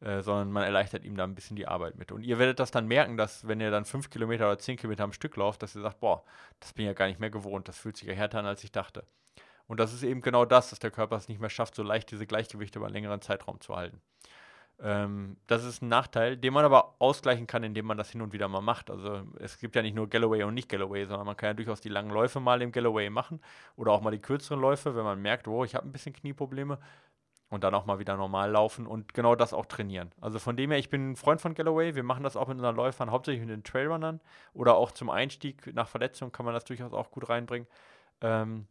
Äh, 0.00 0.22
sondern 0.22 0.52
man 0.52 0.62
erleichtert 0.62 1.04
ihm 1.04 1.16
da 1.16 1.24
ein 1.24 1.34
bisschen 1.34 1.56
die 1.56 1.66
Arbeit 1.66 1.96
mit. 1.96 2.12
Und 2.12 2.22
ihr 2.22 2.38
werdet 2.38 2.60
das 2.60 2.70
dann 2.70 2.86
merken, 2.86 3.16
dass 3.16 3.48
wenn 3.48 3.60
ihr 3.60 3.72
dann 3.72 3.84
fünf 3.84 4.10
Kilometer 4.10 4.46
oder 4.46 4.58
zehn 4.58 4.76
Kilometer 4.76 5.02
am 5.02 5.12
Stück 5.12 5.36
lauft, 5.36 5.62
dass 5.62 5.74
ihr 5.74 5.82
sagt, 5.82 5.98
boah, 5.98 6.22
das 6.60 6.72
bin 6.72 6.84
ich 6.84 6.88
ja 6.88 6.92
gar 6.92 7.08
nicht 7.08 7.18
mehr 7.18 7.30
gewohnt, 7.30 7.66
das 7.66 7.78
fühlt 7.78 7.96
sich 7.96 8.06
ja 8.06 8.14
härter 8.14 8.38
an, 8.38 8.46
als 8.46 8.62
ich 8.62 8.70
dachte. 8.70 9.04
Und 9.66 9.80
das 9.80 9.92
ist 9.92 10.04
eben 10.04 10.20
genau 10.20 10.44
das, 10.44 10.70
dass 10.70 10.78
der 10.78 10.92
Körper 10.92 11.16
es 11.16 11.28
nicht 11.28 11.40
mehr 11.40 11.50
schafft, 11.50 11.74
so 11.74 11.82
leicht 11.82 12.10
diese 12.12 12.26
Gleichgewichte 12.26 12.78
über 12.78 12.86
einen 12.86 12.94
längeren 12.94 13.20
Zeitraum 13.20 13.60
zu 13.60 13.74
halten. 13.74 14.00
Ähm, 14.80 15.36
das 15.48 15.64
ist 15.64 15.82
ein 15.82 15.88
Nachteil, 15.88 16.36
den 16.36 16.54
man 16.54 16.64
aber 16.64 16.94
ausgleichen 17.00 17.48
kann, 17.48 17.64
indem 17.64 17.86
man 17.86 17.98
das 17.98 18.10
hin 18.10 18.22
und 18.22 18.32
wieder 18.32 18.46
mal 18.46 18.60
macht. 18.60 18.90
Also 18.90 19.22
es 19.40 19.58
gibt 19.58 19.74
ja 19.74 19.82
nicht 19.82 19.96
nur 19.96 20.08
Galloway 20.08 20.44
und 20.44 20.54
nicht 20.54 20.68
Galloway, 20.68 21.04
sondern 21.06 21.26
man 21.26 21.36
kann 21.36 21.48
ja 21.48 21.54
durchaus 21.54 21.80
die 21.80 21.88
langen 21.88 22.10
Läufe 22.10 22.38
mal 22.38 22.62
im 22.62 22.70
Galloway 22.70 23.10
machen 23.10 23.40
oder 23.74 23.90
auch 23.90 24.00
mal 24.00 24.12
die 24.12 24.20
kürzeren 24.20 24.60
Läufe, 24.60 24.94
wenn 24.94 25.04
man 25.04 25.20
merkt, 25.20 25.48
oh, 25.48 25.64
ich 25.64 25.74
habe 25.74 25.88
ein 25.88 25.92
bisschen 25.92 26.12
Knieprobleme 26.12 26.78
und 27.50 27.64
dann 27.64 27.74
auch 27.74 27.86
mal 27.86 27.98
wieder 27.98 28.16
normal 28.16 28.50
laufen 28.50 28.86
und 28.86 29.14
genau 29.14 29.34
das 29.34 29.54
auch 29.54 29.66
trainieren. 29.66 30.12
Also 30.20 30.38
von 30.38 30.56
dem 30.56 30.70
her, 30.70 30.78
ich 30.78 30.90
bin 30.90 31.12
ein 31.12 31.16
Freund 31.16 31.40
von 31.40 31.54
Galloway. 31.54 31.94
Wir 31.94 32.02
machen 32.02 32.22
das 32.22 32.36
auch 32.36 32.48
mit 32.48 32.56
unseren 32.56 32.76
Läufern, 32.76 33.10
hauptsächlich 33.10 33.40
mit 33.40 33.50
den 33.50 33.64
Trailrunnern 33.64 34.20
oder 34.52 34.76
auch 34.76 34.90
zum 34.90 35.08
Einstieg 35.08 35.74
nach 35.74 35.88
Verletzung 35.88 36.30
kann 36.30 36.44
man 36.44 36.54
das 36.54 36.64
durchaus 36.64 36.92
auch 36.92 37.10
gut 37.10 37.28
reinbringen. 37.28 37.66
Ähm, 38.20 38.66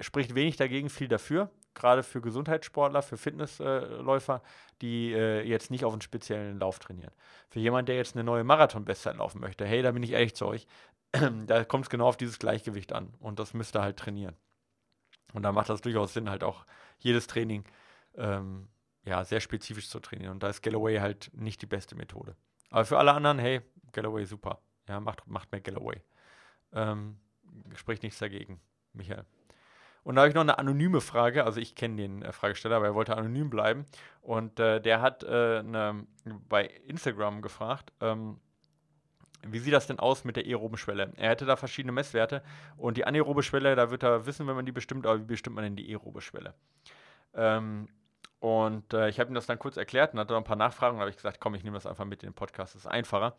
spricht 0.00 0.34
wenig 0.34 0.56
dagegen, 0.56 0.90
viel 0.90 1.08
dafür. 1.08 1.50
Gerade 1.72 2.02
für 2.02 2.20
Gesundheitssportler, 2.20 3.00
für 3.00 3.16
Fitnessläufer, 3.16 4.36
äh, 4.36 4.76
die 4.82 5.12
äh, 5.12 5.42
jetzt 5.42 5.70
nicht 5.70 5.84
auf 5.84 5.92
einen 5.92 6.02
speziellen 6.02 6.58
Lauf 6.58 6.78
trainieren. 6.78 7.12
Für 7.48 7.60
jemanden, 7.60 7.86
der 7.86 7.96
jetzt 7.96 8.16
eine 8.16 8.24
neue 8.24 8.44
Marathon-Bestzeit 8.44 9.16
laufen 9.16 9.40
möchte, 9.40 9.64
hey, 9.64 9.80
da 9.80 9.92
bin 9.92 10.02
ich 10.02 10.10
ehrlich 10.10 10.34
zu 10.34 10.46
euch, 10.46 10.66
da 11.46 11.64
kommt 11.64 11.86
es 11.86 11.90
genau 11.90 12.08
auf 12.08 12.16
dieses 12.16 12.38
Gleichgewicht 12.38 12.92
an 12.92 13.14
und 13.20 13.38
das 13.38 13.54
müsst 13.54 13.76
ihr 13.76 13.82
halt 13.82 13.96
trainieren. 13.96 14.36
Und 15.32 15.44
da 15.44 15.52
macht 15.52 15.68
das 15.68 15.80
durchaus 15.80 16.12
Sinn, 16.12 16.28
halt 16.28 16.42
auch 16.42 16.66
jedes 16.98 17.28
Training 17.28 17.64
ähm, 18.16 18.68
ja, 19.04 19.24
sehr 19.24 19.40
spezifisch 19.40 19.88
zu 19.88 20.00
trainieren. 20.00 20.32
Und 20.32 20.42
da 20.42 20.48
ist 20.48 20.62
Galloway 20.62 20.98
halt 20.98 21.30
nicht 21.34 21.62
die 21.62 21.66
beste 21.66 21.94
Methode. 21.94 22.36
Aber 22.70 22.84
für 22.84 22.98
alle 22.98 23.12
anderen, 23.12 23.38
hey, 23.38 23.60
Galloway 23.92 24.24
super. 24.24 24.60
Ja, 24.88 25.00
macht, 25.00 25.26
macht 25.26 25.50
mehr 25.52 25.60
Galloway. 25.60 26.02
Ähm, 26.72 27.18
spricht 27.74 28.02
nichts 28.02 28.18
dagegen, 28.18 28.60
Michael. 28.92 29.24
Und 30.02 30.14
da 30.14 30.22
habe 30.22 30.28
ich 30.30 30.34
noch 30.34 30.42
eine 30.42 30.58
anonyme 30.58 31.00
Frage. 31.00 31.44
Also 31.44 31.60
ich 31.60 31.74
kenne 31.74 31.96
den 31.96 32.22
äh, 32.22 32.32
Fragesteller, 32.32 32.76
aber 32.76 32.86
er 32.86 32.94
wollte 32.94 33.16
anonym 33.16 33.50
bleiben. 33.50 33.84
Und 34.22 34.58
äh, 34.58 34.80
der 34.80 35.02
hat 35.02 35.22
äh, 35.22 35.58
eine, 35.58 36.06
bei 36.48 36.64
Instagram 36.64 37.42
gefragt, 37.42 37.92
ähm, 38.00 38.40
wie 39.42 39.58
sieht 39.58 39.72
das 39.72 39.86
denn 39.86 39.98
aus 39.98 40.24
mit 40.24 40.36
der 40.36 40.44
aeroben 40.44 40.76
Schwelle? 40.76 41.12
Er 41.16 41.30
hätte 41.30 41.46
da 41.46 41.56
verschiedene 41.56 41.92
Messwerte 41.92 42.42
und 42.76 42.96
die 42.96 43.06
anaerobe 43.06 43.42
Schwelle, 43.42 43.74
da 43.74 43.90
wird 43.90 44.02
er 44.02 44.26
wissen, 44.26 44.46
wenn 44.46 44.54
man 44.54 44.66
die 44.66 44.72
bestimmt, 44.72 45.06
aber 45.06 45.18
wie 45.18 45.24
bestimmt 45.24 45.56
man 45.56 45.64
denn 45.64 45.76
die 45.76 45.88
aerobe 45.90 46.20
Schwelle? 46.20 46.54
Ähm, 47.34 47.88
und 48.40 48.94
äh, 48.94 49.08
ich 49.10 49.20
habe 49.20 49.30
ihm 49.30 49.34
das 49.34 49.46
dann 49.46 49.58
kurz 49.58 49.76
erklärt 49.76 50.14
und 50.14 50.20
hatte 50.20 50.32
noch 50.32 50.40
ein 50.40 50.44
paar 50.44 50.56
Nachfragen. 50.56 50.96
Da 50.96 51.00
habe 51.00 51.10
ich 51.10 51.16
gesagt, 51.16 51.40
komm, 51.40 51.54
ich 51.54 51.62
nehme 51.62 51.76
das 51.76 51.86
einfach 51.86 52.06
mit 52.06 52.22
in 52.22 52.30
den 52.30 52.34
Podcast, 52.34 52.74
das 52.74 52.82
ist 52.82 52.90
einfacher. 52.90 53.36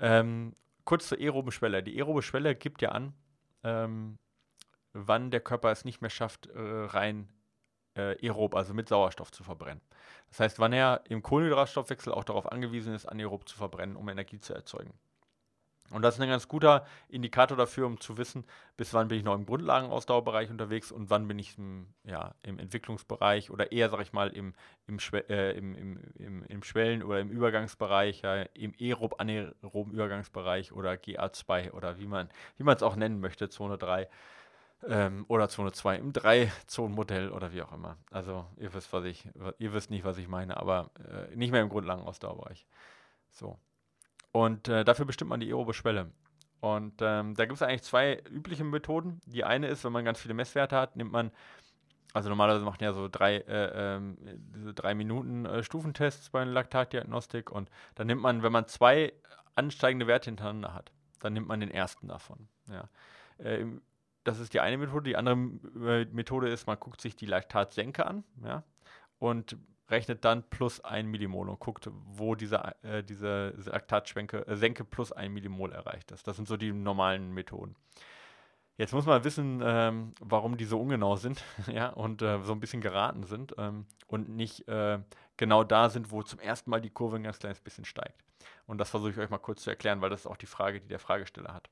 Ähm, 0.00 0.54
kurz 0.84 1.08
zur 1.08 1.18
aeroben 1.18 1.50
Schwelle. 1.50 1.82
Die 1.82 1.96
aerobe 1.98 2.22
Schwelle 2.22 2.54
gibt 2.54 2.80
ja 2.80 2.90
an, 2.90 3.12
ähm, 3.64 4.18
wann 4.92 5.30
der 5.32 5.40
Körper 5.40 5.72
es 5.72 5.84
nicht 5.84 6.00
mehr 6.00 6.10
schafft, 6.10 6.46
äh, 6.46 6.60
rein 6.60 7.28
äh, 7.96 8.16
aerob, 8.24 8.54
also 8.54 8.72
mit 8.72 8.88
Sauerstoff 8.88 9.32
zu 9.32 9.42
verbrennen. 9.42 9.82
Das 10.28 10.40
heißt, 10.40 10.58
wann 10.60 10.72
er 10.72 11.02
im 11.08 11.22
Kohlenhydratstoffwechsel 11.22 12.12
auch 12.12 12.24
darauf 12.24 12.50
angewiesen 12.50 12.94
ist, 12.94 13.06
anaerob 13.06 13.48
zu 13.48 13.56
verbrennen, 13.56 13.96
um 13.96 14.08
Energie 14.08 14.38
zu 14.38 14.54
erzeugen. 14.54 14.92
Und 15.90 16.02
das 16.02 16.16
ist 16.16 16.20
ein 16.20 16.28
ganz 16.28 16.48
guter 16.48 16.86
Indikator 17.08 17.56
dafür, 17.56 17.86
um 17.86 18.00
zu 18.00 18.18
wissen, 18.18 18.44
bis 18.76 18.92
wann 18.92 19.08
bin 19.08 19.18
ich 19.18 19.24
noch 19.24 19.34
im 19.34 19.46
Grundlagenausdauerbereich 19.46 20.50
unterwegs 20.50 20.90
und 20.90 21.10
wann 21.10 21.28
bin 21.28 21.38
ich 21.38 21.56
im, 21.58 21.86
ja, 22.04 22.34
im 22.42 22.58
Entwicklungsbereich 22.58 23.50
oder 23.50 23.72
eher, 23.72 23.88
sag 23.88 24.00
ich 24.00 24.12
mal, 24.12 24.28
im, 24.28 24.54
im, 24.86 24.98
äh, 25.12 25.52
im, 25.52 25.74
im, 26.18 26.42
im, 26.44 26.62
Schwellen- 26.62 27.02
oder 27.02 27.20
im 27.20 27.30
Übergangsbereich, 27.30 28.22
ja, 28.22 28.42
im 28.54 28.74
aerob 28.80 29.20
anaeroben 29.20 29.92
Übergangsbereich 29.92 30.72
oder 30.72 30.92
GA2 30.92 31.72
oder 31.72 31.98
wie 31.98 32.06
man 32.06 32.28
es 32.58 32.82
auch 32.82 32.96
nennen 32.96 33.20
möchte, 33.20 33.48
Zone 33.48 33.78
3 33.78 34.08
ähm, 34.84 35.24
oder 35.28 35.48
Zone 35.48 35.72
2 35.72 35.96
im 35.96 36.12
3-Zonen-Modell 36.12 37.30
oder 37.30 37.52
wie 37.52 37.62
auch 37.62 37.72
immer. 37.72 37.96
Also 38.10 38.46
ihr 38.56 38.72
wisst, 38.74 38.92
was 38.92 39.04
ich, 39.04 39.28
ihr 39.58 39.72
wisst 39.72 39.90
nicht, 39.90 40.04
was 40.04 40.18
ich 40.18 40.28
meine, 40.28 40.56
aber 40.56 40.90
äh, 40.98 41.34
nicht 41.36 41.50
mehr 41.50 41.62
im 41.62 41.68
Grundlagenausdauerbereich. 41.68 42.66
So. 43.30 43.58
Und 44.32 44.68
äh, 44.68 44.84
dafür 44.84 45.06
bestimmt 45.06 45.30
man 45.30 45.40
die 45.40 45.48
aerobe 45.48 45.74
Schwelle. 45.74 46.10
Und 46.60 46.94
ähm, 47.00 47.34
da 47.34 47.44
gibt 47.44 47.56
es 47.56 47.62
eigentlich 47.62 47.82
zwei 47.82 48.22
übliche 48.30 48.64
Methoden. 48.64 49.20
Die 49.26 49.44
eine 49.44 49.68
ist, 49.68 49.84
wenn 49.84 49.92
man 49.92 50.04
ganz 50.04 50.20
viele 50.20 50.34
Messwerte 50.34 50.76
hat, 50.76 50.96
nimmt 50.96 51.12
man, 51.12 51.30
also 52.12 52.28
normalerweise 52.28 52.64
macht 52.64 52.80
man 52.80 52.90
ja 52.90 52.92
so 52.92 53.08
drei, 53.08 53.36
äh, 53.36 53.96
äh, 53.96 54.00
diese 54.54 54.74
drei 54.74 54.94
Minuten 54.94 55.46
äh, 55.46 55.62
Stufentests 55.62 56.30
bei 56.30 56.42
einer 56.42 56.52
Laktatdiagnostik 56.52 57.50
und 57.50 57.70
dann 57.94 58.06
nimmt 58.06 58.22
man, 58.22 58.42
wenn 58.42 58.52
man 58.52 58.66
zwei 58.66 59.12
ansteigende 59.54 60.06
Werte 60.06 60.30
hintereinander 60.30 60.74
hat, 60.74 60.92
dann 61.20 61.32
nimmt 61.32 61.48
man 61.48 61.60
den 61.60 61.70
ersten 61.70 62.08
davon. 62.08 62.48
Ja. 62.68 62.88
Äh, 63.38 63.66
das 64.24 64.40
ist 64.40 64.54
die 64.54 64.60
eine 64.60 64.76
Methode. 64.76 65.04
Die 65.04 65.16
andere 65.16 65.36
äh, 66.00 66.04
Methode 66.06 66.48
ist, 66.48 66.66
man 66.66 66.80
guckt 66.80 67.00
sich 67.00 67.16
die 67.16 67.26
Laktatsenke 67.26 68.06
an 68.06 68.24
ja, 68.44 68.64
und 69.18 69.56
rechnet 69.88 70.24
dann 70.24 70.42
plus 70.48 70.80
1 70.80 71.08
Millimol 71.08 71.48
und 71.48 71.60
guckt, 71.60 71.88
wo 72.06 72.34
diese, 72.34 72.74
äh, 72.82 73.02
diese 73.02 73.54
Laktatsenke 73.66 74.46
äh, 74.46 74.56
Senke 74.56 74.84
plus 74.84 75.12
1 75.12 75.32
Millimol 75.32 75.72
erreicht 75.72 76.10
ist. 76.10 76.26
Das 76.26 76.36
sind 76.36 76.48
so 76.48 76.56
die 76.56 76.72
normalen 76.72 77.32
Methoden. 77.32 77.76
Jetzt 78.78 78.92
muss 78.92 79.06
man 79.06 79.24
wissen, 79.24 79.62
ähm, 79.64 80.12
warum 80.20 80.58
die 80.58 80.66
so 80.66 80.78
ungenau 80.78 81.16
sind 81.16 81.42
ja, 81.72 81.88
und 81.88 82.20
äh, 82.20 82.42
so 82.42 82.52
ein 82.52 82.60
bisschen 82.60 82.82
geraten 82.82 83.24
sind 83.24 83.54
ähm, 83.56 83.86
und 84.06 84.28
nicht 84.28 84.68
äh, 84.68 84.98
genau 85.36 85.64
da 85.64 85.88
sind, 85.88 86.10
wo 86.10 86.22
zum 86.22 86.40
ersten 86.40 86.70
Mal 86.70 86.80
die 86.80 86.90
Kurve 86.90 87.16
ein 87.16 87.22
ganz 87.22 87.38
kleines 87.38 87.60
bisschen 87.60 87.84
steigt. 87.84 88.22
Und 88.66 88.78
das 88.78 88.90
versuche 88.90 89.10
ich 89.10 89.18
euch 89.18 89.30
mal 89.30 89.38
kurz 89.38 89.62
zu 89.62 89.70
erklären, 89.70 90.02
weil 90.02 90.10
das 90.10 90.20
ist 90.20 90.26
auch 90.26 90.36
die 90.36 90.46
Frage, 90.46 90.80
die 90.80 90.88
der 90.88 90.98
Fragesteller 90.98 91.54
hat. 91.54 91.70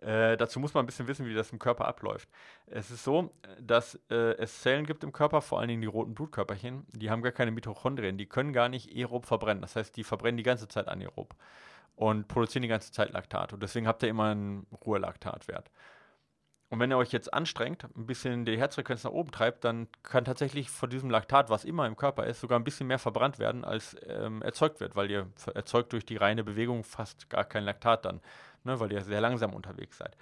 Äh, 0.00 0.36
dazu 0.36 0.60
muss 0.60 0.74
man 0.74 0.84
ein 0.84 0.86
bisschen 0.86 1.08
wissen, 1.08 1.26
wie 1.26 1.34
das 1.34 1.52
im 1.52 1.58
Körper 1.58 1.86
abläuft. 1.86 2.28
Es 2.66 2.90
ist 2.90 3.02
so, 3.02 3.30
dass 3.60 3.98
äh, 4.10 4.36
es 4.36 4.60
Zellen 4.60 4.84
gibt 4.84 5.04
im 5.04 5.12
Körper, 5.12 5.40
vor 5.40 5.58
allen 5.58 5.68
Dingen 5.68 5.80
die 5.80 5.86
roten 5.86 6.14
Blutkörperchen, 6.14 6.86
die 6.92 7.10
haben 7.10 7.22
gar 7.22 7.32
keine 7.32 7.50
Mitochondrien, 7.50 8.18
die 8.18 8.26
können 8.26 8.52
gar 8.52 8.68
nicht 8.68 8.94
aerob 8.94 9.26
verbrennen. 9.26 9.62
Das 9.62 9.74
heißt, 9.76 9.96
die 9.96 10.04
verbrennen 10.04 10.36
die 10.36 10.42
ganze 10.42 10.68
Zeit 10.68 10.88
anaerob 10.88 11.34
und 11.96 12.28
produzieren 12.28 12.62
die 12.62 12.68
ganze 12.68 12.92
Zeit 12.92 13.12
Laktat. 13.12 13.54
Und 13.54 13.62
deswegen 13.62 13.86
habt 13.86 14.02
ihr 14.02 14.10
immer 14.10 14.30
einen 14.30 14.66
Ruhelaktatwert. 14.84 15.70
Und 16.68 16.80
wenn 16.80 16.90
ihr 16.90 16.98
euch 16.98 17.12
jetzt 17.12 17.32
anstrengt, 17.32 17.84
ein 17.96 18.06
bisschen 18.06 18.44
die 18.44 18.58
Herzfrequenz 18.58 19.04
nach 19.04 19.12
oben 19.12 19.30
treibt, 19.30 19.64
dann 19.64 19.86
kann 20.02 20.24
tatsächlich 20.24 20.68
von 20.68 20.90
diesem 20.90 21.10
Laktat, 21.10 21.48
was 21.48 21.64
immer 21.64 21.86
im 21.86 21.96
Körper 21.96 22.26
ist, 22.26 22.40
sogar 22.40 22.58
ein 22.58 22.64
bisschen 22.64 22.88
mehr 22.88 22.98
verbrannt 22.98 23.38
werden, 23.38 23.64
als 23.64 23.96
ähm, 24.06 24.42
erzeugt 24.42 24.80
wird, 24.80 24.96
weil 24.96 25.10
ihr 25.10 25.30
erzeugt 25.54 25.92
durch 25.92 26.04
die 26.04 26.16
reine 26.16 26.42
Bewegung 26.42 26.82
fast 26.82 27.30
gar 27.30 27.44
kein 27.44 27.64
Laktat 27.64 28.04
dann 28.04 28.20
ne, 28.66 28.78
weil 28.80 28.92
ihr 28.92 29.02
sehr 29.02 29.20
langsam 29.20 29.54
unterwegs 29.54 29.96
seid. 29.98 30.16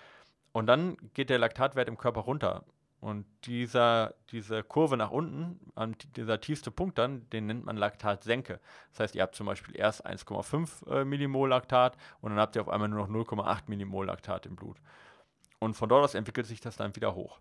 Und 0.52 0.66
dann 0.66 0.96
geht 1.14 1.30
der 1.30 1.38
Laktatwert 1.38 1.88
im 1.88 1.98
Körper 1.98 2.20
runter. 2.20 2.64
Und 3.00 3.26
dieser, 3.44 4.14
diese 4.30 4.62
Kurve 4.62 4.96
nach 4.96 5.10
unten, 5.10 5.60
dieser 6.16 6.40
tiefste 6.40 6.70
Punkt 6.70 6.96
dann, 6.96 7.28
den 7.30 7.46
nennt 7.46 7.66
man 7.66 7.76
Laktatsenke. 7.76 8.60
Das 8.92 9.00
heißt, 9.00 9.14
ihr 9.14 9.22
habt 9.22 9.34
zum 9.34 9.46
Beispiel 9.46 9.76
erst 9.76 10.06
1,5 10.06 10.88
äh, 10.90 11.04
Millimol 11.04 11.50
Laktat 11.50 11.98
und 12.22 12.30
dann 12.30 12.38
habt 12.38 12.56
ihr 12.56 12.62
auf 12.62 12.68
einmal 12.70 12.88
nur 12.88 13.06
noch 13.06 13.14
0,8 13.14 13.64
Millimol 13.66 14.06
Laktat 14.06 14.46
im 14.46 14.56
Blut. 14.56 14.78
Und 15.58 15.74
von 15.74 15.88
dort 15.90 16.04
aus 16.04 16.14
entwickelt 16.14 16.46
sich 16.46 16.62
das 16.62 16.76
dann 16.76 16.96
wieder 16.96 17.14
hoch. 17.14 17.40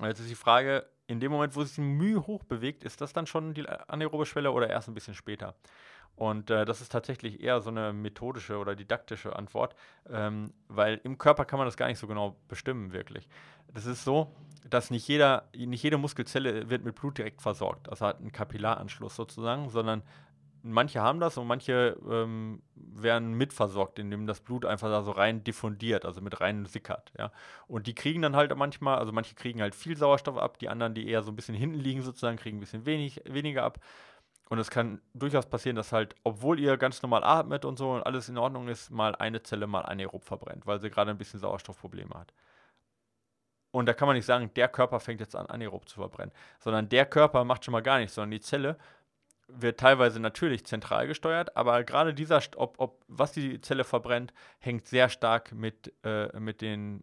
Jetzt 0.00 0.20
ist 0.20 0.30
die 0.30 0.34
Frage, 0.34 0.86
in 1.06 1.20
dem 1.20 1.30
Moment, 1.30 1.54
wo 1.56 1.62
sich 1.62 1.76
Mühe 1.76 2.26
hoch 2.26 2.44
bewegt, 2.44 2.84
ist 2.84 3.00
das 3.00 3.12
dann 3.12 3.26
schon 3.26 3.52
die 3.52 3.68
anaerobe 3.68 4.24
Schwelle 4.24 4.50
oder 4.52 4.70
erst 4.70 4.88
ein 4.88 4.94
bisschen 4.94 5.14
später? 5.14 5.54
Und 6.16 6.50
äh, 6.50 6.64
das 6.64 6.80
ist 6.80 6.92
tatsächlich 6.92 7.42
eher 7.42 7.60
so 7.60 7.70
eine 7.70 7.92
methodische 7.92 8.58
oder 8.58 8.76
didaktische 8.76 9.34
Antwort, 9.34 9.74
ähm, 10.08 10.52
weil 10.68 11.00
im 11.02 11.18
Körper 11.18 11.44
kann 11.44 11.58
man 11.58 11.66
das 11.66 11.76
gar 11.76 11.88
nicht 11.88 11.98
so 11.98 12.06
genau 12.06 12.36
bestimmen, 12.48 12.92
wirklich. 12.92 13.28
Das 13.72 13.86
ist 13.86 14.04
so, 14.04 14.34
dass 14.70 14.90
nicht, 14.90 15.08
jeder, 15.08 15.48
nicht 15.56 15.82
jede 15.82 15.98
Muskelzelle 15.98 16.70
wird 16.70 16.84
mit 16.84 16.94
Blut 16.94 17.18
direkt 17.18 17.42
versorgt, 17.42 17.88
also 17.88 18.06
hat 18.06 18.20
einen 18.20 18.32
Kapillaranschluss 18.32 19.16
sozusagen, 19.16 19.70
sondern 19.70 20.02
manche 20.62 21.02
haben 21.02 21.20
das 21.20 21.36
und 21.36 21.46
manche 21.46 21.96
ähm, 22.10 22.62
werden 22.74 23.34
mitversorgt, 23.34 23.98
indem 23.98 24.26
das 24.26 24.40
Blut 24.40 24.64
einfach 24.64 24.88
da 24.88 25.02
so 25.02 25.10
rein 25.10 25.44
diffundiert, 25.44 26.06
also 26.06 26.20
mit 26.22 26.40
rein 26.40 26.64
sickert, 26.64 27.12
ja. 27.18 27.30
Und 27.66 27.86
die 27.86 27.94
kriegen 27.94 28.22
dann 28.22 28.34
halt 28.34 28.56
manchmal, 28.56 28.98
also 28.98 29.12
manche 29.12 29.34
kriegen 29.34 29.60
halt 29.60 29.74
viel 29.74 29.96
Sauerstoff 29.96 30.38
ab, 30.38 30.58
die 30.58 30.68
anderen, 30.68 30.94
die 30.94 31.06
eher 31.06 31.22
so 31.22 31.30
ein 31.30 31.36
bisschen 31.36 31.54
hinten 31.54 31.78
liegen 31.78 32.02
sozusagen, 32.02 32.38
kriegen 32.38 32.56
ein 32.56 32.60
bisschen 32.60 32.86
wenig, 32.86 33.20
weniger 33.26 33.62
ab. 33.64 33.78
Und 34.50 34.58
es 34.58 34.70
kann 34.70 35.00
durchaus 35.14 35.46
passieren, 35.46 35.76
dass 35.76 35.92
halt, 35.92 36.14
obwohl 36.22 36.60
ihr 36.60 36.76
ganz 36.76 37.02
normal 37.02 37.24
atmet 37.24 37.64
und 37.64 37.78
so 37.78 37.92
und 37.92 38.02
alles 38.02 38.28
in 38.28 38.36
Ordnung 38.36 38.68
ist, 38.68 38.90
mal 38.90 39.14
eine 39.16 39.42
Zelle 39.42 39.66
mal 39.66 39.82
anaerob 39.82 40.24
verbrennt, 40.24 40.66
weil 40.66 40.80
sie 40.80 40.90
gerade 40.90 41.10
ein 41.10 41.18
bisschen 41.18 41.40
Sauerstoffprobleme 41.40 42.14
hat. 42.14 42.34
Und 43.70 43.86
da 43.86 43.94
kann 43.94 44.06
man 44.06 44.16
nicht 44.16 44.26
sagen, 44.26 44.52
der 44.54 44.68
Körper 44.68 45.00
fängt 45.00 45.20
jetzt 45.20 45.34
an, 45.34 45.46
anaerob 45.46 45.88
zu 45.88 45.96
verbrennen, 45.96 46.32
sondern 46.60 46.88
der 46.88 47.06
Körper 47.06 47.44
macht 47.44 47.64
schon 47.64 47.72
mal 47.72 47.82
gar 47.82 47.98
nichts, 47.98 48.14
sondern 48.14 48.30
die 48.32 48.40
Zelle 48.40 48.76
wird 49.48 49.80
teilweise 49.80 50.20
natürlich 50.20 50.64
zentral 50.64 51.06
gesteuert, 51.06 51.56
aber 51.56 51.82
gerade 51.84 52.14
dieser, 52.14 52.40
ob, 52.56 52.78
ob 52.78 53.04
was 53.08 53.32
die 53.32 53.60
Zelle 53.60 53.84
verbrennt, 53.84 54.32
hängt 54.58 54.86
sehr 54.86 55.08
stark 55.08 55.52
mit, 55.52 55.92
äh, 56.04 56.38
mit 56.38 56.60
den, 56.60 57.02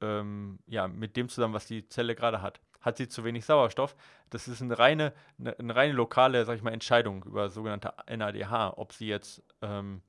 ähm, 0.00 0.58
ja, 0.66 0.88
mit 0.88 1.16
dem 1.16 1.28
zusammen, 1.28 1.54
was 1.54 1.66
die 1.66 1.86
Zelle 1.88 2.14
gerade 2.14 2.42
hat 2.42 2.60
hat 2.80 2.96
sie 2.96 3.08
zu 3.08 3.24
wenig 3.24 3.44
Sauerstoff. 3.44 3.96
Das 4.30 4.48
ist 4.48 4.62
eine 4.62 4.78
reine, 4.78 5.12
eine, 5.38 5.58
eine 5.58 5.74
reine 5.74 5.92
lokale, 5.92 6.44
sag 6.44 6.56
ich 6.56 6.62
mal, 6.62 6.72
Entscheidung 6.72 7.24
über 7.24 7.48
sogenannte 7.48 7.92
NADH, 8.08 8.74
ob 8.76 8.92
sie 8.92 9.08
jetzt, 9.08 9.42
ähm, 9.62 10.02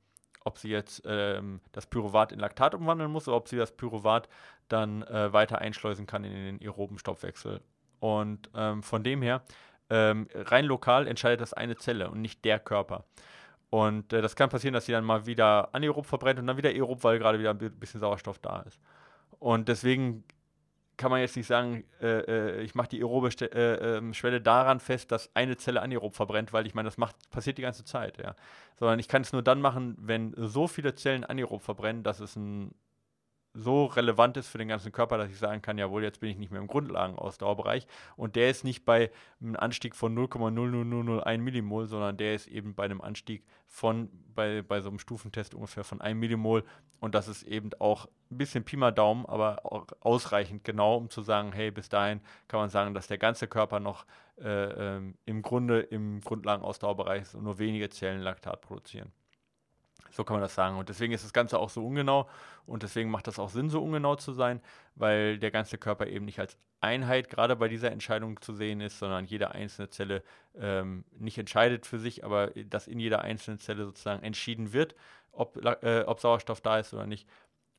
ob 0.44 0.58
sie 0.58 0.70
jetzt 0.70 1.04
ähm, 1.06 1.62
das 1.72 1.88
Pyruvat 1.88 2.32
in 2.32 2.40
Laktat 2.40 2.76
umwandeln 2.76 3.12
muss 3.12 3.28
oder 3.28 3.38
ob 3.38 3.48
sie 3.48 3.58
das 3.58 3.76
Pyruvat 3.76 4.30
dann 4.68 5.04
äh, 5.04 5.34
weiter 5.34 5.60
einschleusen 5.60 6.06
kann 6.06 6.24
in 6.24 6.34
den 6.34 6.62
aeroben 6.62 6.98
Stoffwechsel. 6.98 7.62
Und 8.00 8.50
ähm, 8.56 8.84
von 8.84 9.04
dem 9.04 9.22
her 9.22 9.44
ähm, 9.90 10.28
rein 10.34 10.66
lokal 10.66 11.08
entscheidet 11.08 11.42
das 11.42 11.54
eine 11.54 11.76
Zelle 11.76 12.10
und 12.10 12.22
nicht 12.22 12.46
der 12.46 12.60
Körper. 12.60 13.06
Und 13.70 14.14
äh, 14.14 14.22
das 14.22 14.36
kann 14.36 14.50
passieren, 14.50 14.74
dass 14.74 14.86
sie 14.86 14.92
dann 14.92 15.04
mal 15.04 15.26
wieder 15.26 15.74
anaerob 15.74 16.06
verbrennt 16.06 16.40
und 16.40 16.48
dann 16.48 16.58
wieder 16.58 16.70
aerob, 16.70 17.04
weil 17.04 17.20
gerade 17.20 17.40
wieder 17.40 17.52
ein 17.52 17.58
bisschen 17.58 18.00
Sauerstoff 18.00 18.40
da 18.40 18.62
ist. 18.62 18.80
Und 19.40 19.68
deswegen 19.68 20.24
kann 21.00 21.10
man 21.10 21.22
jetzt 21.22 21.36
nicht 21.38 21.48
sagen, 21.48 21.86
äh, 22.02 22.60
äh 22.60 22.62
ich 22.62 22.76
mache 22.76 22.90
die 22.90 23.00
aerobe 23.00 23.30
äh, 23.30 23.98
ähm, 23.98 24.14
Schwelle 24.14 24.42
daran 24.42 24.80
fest, 24.80 25.12
dass 25.12 25.34
eine 25.34 25.58
Zelle 25.58 25.82
anaerob 25.82 26.16
verbrennt, 26.16 26.54
weil 26.54 26.68
ich 26.68 26.76
meine, 26.76 26.88
das 26.88 26.98
macht, 26.98 27.16
passiert 27.32 27.58
die 27.58 27.64
ganze 27.64 27.86
Zeit, 27.86 28.18
ja. 28.18 28.36
Sondern 28.78 29.00
ich 29.00 29.08
kann 29.08 29.24
es 29.24 29.34
nur 29.34 29.42
dann 29.42 29.62
machen, 29.62 29.96
wenn 30.00 30.34
so 30.36 30.68
viele 30.68 30.94
Zellen 30.94 31.24
anaerob 31.24 31.64
verbrennen, 31.64 32.04
dass 32.04 32.20
es 32.20 32.36
ein 32.36 32.76
so 33.54 33.86
relevant 33.86 34.38
ist 34.38 34.48
für 34.48 34.58
den 34.58 34.68
ganzen 34.68 34.92
Körper, 34.92 35.18
dass 35.18 35.30
ich 35.30 35.38
sagen 35.38 35.62
kann, 35.62 35.78
jawohl, 35.78 36.04
jetzt 36.04 36.20
bin 36.20 36.30
ich 36.30 36.38
nicht 36.38 36.52
mehr 36.52 36.62
im 36.62 36.68
Grundlagenausdauerbereich. 36.68 37.88
Und 38.16 38.36
der 38.36 38.50
ist 38.50 38.64
nicht 38.64 38.86
bei 38.86 39.12
einem 39.42 39.56
Anstieg 39.56 39.96
von 39.96 40.16
0,00001 40.16 41.38
Millimol, 41.40 41.88
sondern 41.88 42.18
der 42.18 42.36
ist 42.36 42.48
eben 42.48 42.76
bei 42.76 42.86
einem 42.86 43.02
Anstieg 43.02 43.44
von, 43.66 44.10
bei, 44.36 44.62
bei 44.62 44.82
so 44.82 44.90
einem 44.90 45.00
Stufentest 45.00 45.56
ungefähr 45.56 45.84
von 45.84 46.00
1 46.00 46.20
Millimol. 46.20 46.64
Und 47.00 47.16
das 47.16 47.28
ist 47.28 47.44
eben 47.44 47.72
auch 47.80 48.06
ein 48.32 48.38
bisschen 48.38 48.64
Pi 48.66 48.78
mal 48.78 48.92
Daumen, 48.92 49.26
aber 49.26 49.66
auch 49.66 49.88
ausreichend 50.02 50.64
genau, 50.64 50.98
um 50.98 51.10
zu 51.10 51.22
sagen, 51.22 51.52
hey, 51.52 51.72
bis 51.72 51.90
dahin 51.90 52.22
kann 52.48 52.60
man 52.60 52.70
sagen, 52.70 52.94
dass 52.94 53.08
der 53.08 53.18
ganze 53.18 53.48
Körper 53.48 53.80
noch 53.80 54.06
äh, 54.42 54.98
ähm, 54.98 55.16
im 55.26 55.42
Grunde 55.42 55.80
im 55.80 56.22
Grundlagenausdauerbereich 56.22 57.24
ist 57.24 57.36
und 57.36 57.44
nur 57.44 57.58
wenige 57.58 57.90
Zellen 57.90 58.22
Laktat 58.22 58.62
produzieren. 58.62 59.12
So 60.12 60.24
kann 60.24 60.36
man 60.36 60.42
das 60.42 60.56
sagen. 60.56 60.78
Und 60.78 60.90
deswegen 60.90 61.14
ist 61.14 61.24
das 61.24 61.34
Ganze 61.34 61.60
auch 61.60 61.70
so 61.70 61.86
ungenau 61.86 62.30
und 62.66 62.84
deswegen 62.84 63.10
macht 63.10 63.28
das 63.28 63.40
auch 63.40 63.50
Sinn, 63.50 63.70
so 63.70 63.82
ungenau 63.82 64.16
zu 64.16 64.34
sein, 64.34 64.62
weil 64.96 65.38
der 65.38 65.52
ganze 65.52 65.78
Körper 65.78 66.08
eben 66.08 66.26
nicht 66.26 66.40
als 66.40 66.58
Einheit 66.82 67.30
gerade 67.30 67.56
bei 67.56 67.68
dieser 67.68 67.92
Entscheidung 67.92 68.42
zu 68.42 68.54
sehen 68.54 68.82
ist, 68.82 69.00
sondern 69.00 69.26
jede 69.26 69.52
einzelne 69.52 69.90
Zelle 69.90 70.24
ähm, 70.58 71.04
nicht 71.18 71.38
entscheidet 71.38 71.86
für 71.86 72.00
sich, 72.00 72.24
aber 72.24 72.48
dass 72.48 72.88
in 72.88 73.00
jeder 73.00 73.22
einzelnen 73.22 73.60
Zelle 73.60 73.86
sozusagen 73.86 74.24
entschieden 74.24 74.74
wird, 74.74 74.96
ob, 75.32 75.58
äh, 75.84 76.04
ob 76.06 76.20
Sauerstoff 76.20 76.62
da 76.62 76.80
ist 76.80 76.94
oder 76.94 77.06
nicht 77.06 77.28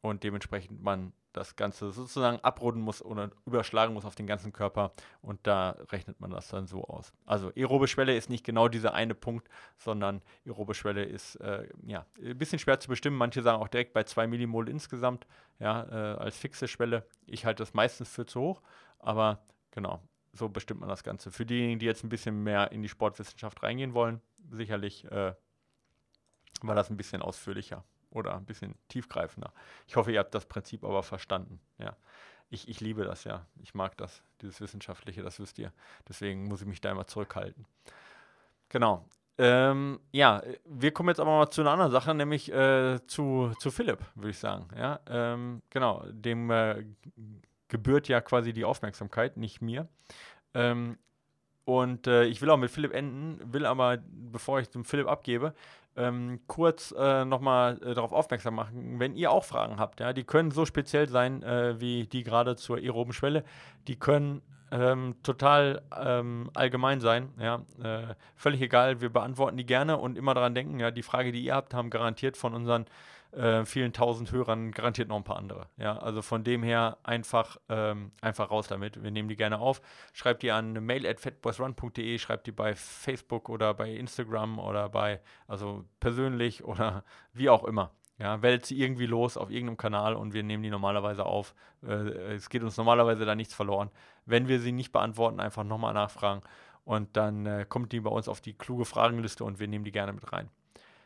und 0.03 0.23
dementsprechend 0.23 0.83
man 0.83 1.13
das 1.33 1.57
Ganze 1.57 1.93
sozusagen 1.93 2.41
abrunden 2.41 2.83
muss 2.83 3.03
oder 3.03 3.31
überschlagen 3.47 3.95
muss 3.95 4.05
auf 4.05 4.15
den 4.15 4.27
ganzen 4.27 4.53
Körper 4.53 4.93
und 5.23 5.39
da 5.47 5.77
rechnet 5.91 6.21
man 6.21 6.31
das 6.31 6.49
dann 6.49 6.67
so 6.67 6.85
aus. 6.85 7.13
Also 7.27 7.53
aerobe 7.57 7.89
Schwelle 7.89 8.17
ist 8.17 8.31
nicht 8.31 8.45
genau 8.45 8.69
dieser 8.69 8.95
eine 8.95 9.15
Punkt, 9.15 9.49
sondern 9.77 10.23
aerobe 10.45 10.75
Schwelle 10.75 11.05
ist 11.05 11.37
äh, 11.37 11.69
ja 11.87 12.07
ein 12.21 12.39
bisschen 12.39 12.59
schwer 12.59 12.81
zu 12.81 12.89
bestimmen. 12.89 13.17
Manche 13.17 13.43
sagen 13.43 13.63
auch 13.63 13.69
direkt 13.69 13.93
bei 13.93 14.05
2 14.05 14.27
Millimol 14.27 14.69
insgesamt, 14.69 15.27
ja, 15.59 15.85
äh, 15.85 16.19
als 16.19 16.37
fixe 16.37 16.69
Schwelle. 16.69 17.07
Ich 17.27 17.45
halte 17.45 17.63
das 17.63 17.75
meistens 17.75 18.09
für 18.09 18.27
zu 18.27 18.41
hoch, 18.41 18.63
aber 18.99 19.45
genau, 19.71 20.01
so 20.33 20.49
bestimmt 20.49 20.81
man 20.81 20.89
das 20.89 21.05
Ganze. 21.05 21.31
Für 21.31 21.47
diejenigen, 21.47 21.79
die 21.79 21.87
jetzt 21.87 22.05
ein 22.05 22.09
bisschen 22.09 22.43
mehr 22.43 22.73
in 22.73 22.83
die 22.83 22.89
Sportwissenschaft 22.89 23.63
reingehen 23.63 23.95
wollen, 23.95 24.21
sicherlich 24.51 25.05
äh, 25.11 25.35
war 26.63 26.75
das 26.75 26.91
ein 26.91 26.97
bisschen 26.97 27.23
ausführlicher 27.23 27.85
oder 28.11 28.37
ein 28.37 28.45
bisschen 28.45 28.75
tiefgreifender. 28.89 29.53
Ich 29.87 29.97
hoffe, 29.97 30.13
ihr 30.13 30.19
habt 30.19 30.35
das 30.35 30.47
Prinzip 30.47 30.85
aber 30.85 31.03
verstanden. 31.03 31.61
Ja. 31.79 31.97
Ich, 32.51 32.69
ich 32.69 32.81
liebe 32.81 33.05
das 33.05 33.25
ja. 33.25 33.47
Ich 33.63 33.75
mag 33.75 33.97
das, 33.97 34.23
dieses 34.43 34.61
Wissenschaftliche, 34.61 35.23
das 35.23 35.39
wisst 35.39 35.59
ihr. 35.59 35.73
Deswegen 36.09 36.45
muss 36.45 36.61
ich 36.61 36.67
mich 36.67 36.81
da 36.81 36.91
immer 36.91 37.07
zurückhalten. 37.07 37.67
Genau. 38.69 39.05
Ähm, 39.39 40.01
ja, 40.13 40.43
wir 40.67 40.93
kommen 40.93 41.09
jetzt 41.09 41.21
aber 41.21 41.31
mal 41.31 41.51
zu 41.51 41.63
einer 41.63 41.71
anderen 41.71 41.93
Sache, 41.93 42.15
nämlich 42.15 42.53
äh, 42.53 42.99
zu, 43.07 43.53
zu 43.59 43.71
Philipp, 43.71 44.01
würde 44.15 44.31
ich 44.31 44.39
sagen. 44.39 44.69
Ja, 44.77 45.01
ähm, 45.07 45.63
genau, 45.71 46.05
dem 46.11 46.51
äh, 46.51 46.85
gebührt 47.69 48.09
ja 48.09 48.21
quasi 48.21 48.53
die 48.53 48.65
Aufmerksamkeit, 48.65 49.37
nicht 49.37 49.63
mir. 49.63 49.89
Ähm, 50.53 50.99
und 51.65 52.07
äh, 52.07 52.25
ich 52.25 52.43
will 52.43 52.51
auch 52.51 52.57
mit 52.57 52.71
Philipp 52.71 52.95
enden, 52.95 53.41
will 53.53 53.67
aber, 53.67 53.99
bevor 54.09 54.61
ich 54.61 54.71
zum 54.71 54.85
Philipp 54.85 55.09
abgebe, 55.09 55.55
ähm, 55.97 56.41
kurz 56.47 56.95
äh, 56.97 57.25
nochmal 57.25 57.81
äh, 57.83 57.95
darauf 57.95 58.13
aufmerksam 58.13 58.55
machen, 58.55 58.99
wenn 58.99 59.15
ihr 59.15 59.31
auch 59.31 59.45
Fragen 59.45 59.79
habt, 59.79 60.01
ja, 60.01 60.13
die 60.13 60.25
können 60.25 60.51
so 60.51 60.65
speziell 60.65 61.09
sein 61.09 61.43
äh, 61.43 61.81
wie 61.81 62.07
die 62.07 62.23
gerade 62.23 62.57
zur 62.57 62.79
aeroben 62.79 63.13
Schwelle, 63.13 63.45
die 63.89 63.97
können 63.97 64.43
ähm, 64.73 65.17
total 65.23 65.83
ähm, 66.01 66.51
allgemein 66.55 67.01
sein, 67.01 67.31
ja, 67.39 67.63
äh, 67.83 68.15
völlig 68.37 68.61
egal, 68.63 69.01
wir 69.01 69.11
beantworten 69.11 69.57
die 69.57 69.67
gerne 69.67 69.99
und 69.99 70.17
immer 70.17 70.35
daran 70.35 70.55
denken, 70.55 70.79
ja, 70.79 70.91
die 70.91 71.03
Frage, 71.03 71.33
die 71.33 71.43
ihr 71.43 71.55
habt, 71.55 71.75
haben 71.75 71.91
garantiert 71.91 72.37
von 72.37 72.55
unseren 72.55 72.87
äh, 73.33 73.65
vielen 73.65 73.93
tausend 73.93 74.33
Hörern 74.33 74.73
garantiert 74.73 75.09
noch 75.09 75.17
ein 75.17 75.25
paar 75.25 75.37
andere. 75.37 75.69
Ja, 75.77 75.97
also 75.99 76.23
von 76.23 76.43
dem 76.43 76.63
her 76.63 76.99
einfach, 77.03 77.59
ähm, 77.69 78.11
einfach 78.21 78.51
raus 78.51 78.67
damit. 78.69 79.03
Wir 79.03 79.11
nehmen 79.11 79.29
die 79.29 79.37
gerne 79.37 79.59
auf. 79.59 79.81
Schreibt 80.13 80.43
die 80.43 80.51
an 80.51 80.73
mail 80.85 81.07
at 81.07 81.21
fatboysrun.de, 81.21 82.19
schreibt 82.19 82.47
die 82.47 82.53
bei 82.53 82.75
Facebook 82.75 83.49
oder 83.49 83.73
bei 83.75 83.91
Instagram 83.91 84.59
oder 84.59 84.89
bei, 84.89 85.21
also 85.47 85.85
persönlich 86.01 86.65
oder 86.71 87.05
wie 87.33 87.51
auch 87.51 87.65
immer. 87.65 87.93
Ja, 88.19 88.43
wählt 88.43 88.67
sie 88.67 88.79
irgendwie 88.79 89.07
los 89.07 89.39
auf 89.39 89.51
irgendeinem 89.51 89.79
Kanal 89.79 90.15
und 90.15 90.35
wir 90.35 90.43
nehmen 90.43 90.63
die 90.63 90.69
normalerweise 90.69 91.25
auf. 91.25 91.55
Äh, 91.83 92.35
es 92.35 92.51
geht 92.51 92.63
uns 92.63 92.77
normalerweise 92.77 93.25
da 93.25 93.35
nichts 93.35 93.55
verloren. 93.55 93.91
Wenn 94.27 94.49
wir 94.49 94.61
sie 94.61 94.73
nicht 94.73 94.93
beantworten, 94.93 95.41
einfach 95.41 95.65
nochmal 95.65 95.95
nachfragen 95.95 96.43
und 96.85 97.17
dann 97.17 97.47
äh, 97.47 97.65
kommt 97.67 97.93
die 97.93 98.01
bei 98.01 98.11
uns 98.11 98.29
auf 98.29 98.41
die 98.41 98.55
kluge 98.55 98.85
Fragenliste 98.85 99.45
und 99.45 99.59
wir 99.59 99.69
nehmen 99.69 99.85
die 99.85 99.93
gerne 99.93 100.13
mit 100.13 100.33
rein. 100.33 100.51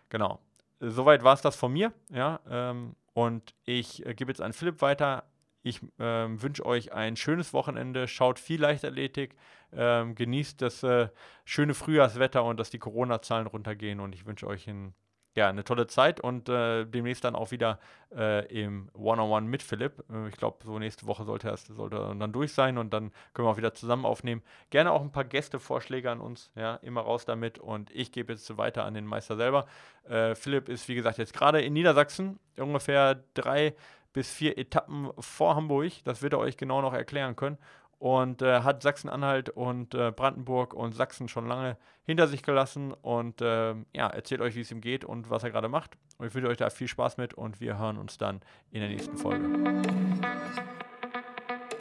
Genau 0.08 0.40
soweit 0.80 1.22
war 1.24 1.34
es 1.34 1.42
das 1.42 1.56
von 1.56 1.72
mir. 1.72 1.92
Ja, 2.10 2.40
ähm, 2.48 2.96
und 3.12 3.54
ich 3.64 4.04
äh, 4.04 4.14
gebe 4.14 4.30
jetzt 4.30 4.40
an 4.40 4.52
Philipp 4.52 4.82
weiter. 4.82 5.24
Ich 5.62 5.80
ähm, 5.98 6.42
wünsche 6.42 6.66
euch 6.66 6.92
ein 6.92 7.16
schönes 7.16 7.52
Wochenende. 7.52 8.06
Schaut 8.06 8.38
viel 8.38 8.60
Leichtathletik. 8.60 9.34
Ähm, 9.72 10.14
genießt 10.14 10.60
das 10.60 10.82
äh, 10.82 11.08
schöne 11.44 11.74
Frühjahrswetter 11.74 12.44
und 12.44 12.60
dass 12.60 12.70
die 12.70 12.78
Corona-Zahlen 12.78 13.46
runtergehen. 13.46 14.00
Und 14.00 14.14
ich 14.14 14.26
wünsche 14.26 14.46
euch 14.46 14.68
ein 14.68 14.94
ja, 15.34 15.48
eine 15.48 15.64
tolle 15.64 15.86
Zeit 15.86 16.20
und 16.20 16.48
äh, 16.48 16.84
demnächst 16.84 17.24
dann 17.24 17.34
auch 17.34 17.50
wieder 17.50 17.80
äh, 18.14 18.46
im 18.46 18.88
One-on-One 18.94 19.46
mit 19.46 19.62
Philipp. 19.62 20.04
Äh, 20.10 20.28
ich 20.28 20.36
glaube, 20.36 20.58
so 20.64 20.78
nächste 20.78 21.06
Woche 21.06 21.24
sollte 21.24 21.48
er 21.48 21.56
sollte 21.56 21.96
dann 22.18 22.32
durch 22.32 22.52
sein 22.52 22.78
und 22.78 22.92
dann 22.92 23.10
können 23.32 23.48
wir 23.48 23.52
auch 23.52 23.56
wieder 23.56 23.74
zusammen 23.74 24.04
aufnehmen. 24.04 24.42
Gerne 24.70 24.92
auch 24.92 25.02
ein 25.02 25.10
paar 25.10 25.24
Gästevorschläge 25.24 26.10
an 26.10 26.20
uns, 26.20 26.52
ja, 26.54 26.76
immer 26.76 27.00
raus 27.00 27.24
damit 27.24 27.58
und 27.58 27.90
ich 27.90 28.12
gebe 28.12 28.32
jetzt 28.32 28.56
weiter 28.56 28.84
an 28.84 28.94
den 28.94 29.06
Meister 29.06 29.36
selber. 29.36 29.66
Äh, 30.08 30.34
Philipp 30.34 30.68
ist, 30.68 30.88
wie 30.88 30.94
gesagt, 30.94 31.18
jetzt 31.18 31.34
gerade 31.34 31.60
in 31.60 31.72
Niedersachsen, 31.72 32.38
ungefähr 32.56 33.22
drei 33.34 33.74
bis 34.12 34.32
vier 34.32 34.56
Etappen 34.56 35.10
vor 35.18 35.56
Hamburg. 35.56 35.92
Das 36.04 36.22
wird 36.22 36.34
er 36.34 36.38
euch 36.38 36.56
genau 36.56 36.80
noch 36.80 36.92
erklären 36.92 37.34
können 37.34 37.58
und 38.04 38.42
äh, 38.42 38.60
hat 38.60 38.82
Sachsen-Anhalt 38.82 39.48
und 39.48 39.94
äh, 39.94 40.12
Brandenburg 40.14 40.74
und 40.74 40.94
Sachsen 40.94 41.26
schon 41.26 41.48
lange 41.48 41.78
hinter 42.02 42.28
sich 42.28 42.42
gelassen 42.42 42.92
und 42.92 43.40
äh, 43.40 43.74
ja, 43.94 44.08
erzählt 44.08 44.42
euch, 44.42 44.54
wie 44.56 44.60
es 44.60 44.70
ihm 44.70 44.82
geht 44.82 45.06
und 45.06 45.30
was 45.30 45.42
er 45.42 45.50
gerade 45.50 45.70
macht. 45.70 45.96
Und 46.18 46.26
ich 46.26 46.34
wünsche 46.34 46.50
euch 46.50 46.58
da 46.58 46.68
viel 46.68 46.86
Spaß 46.86 47.16
mit 47.16 47.32
und 47.32 47.62
wir 47.62 47.78
hören 47.78 47.96
uns 47.96 48.18
dann 48.18 48.42
in 48.72 48.80
der 48.80 48.90
nächsten 48.90 49.16
Folge. 49.16 49.48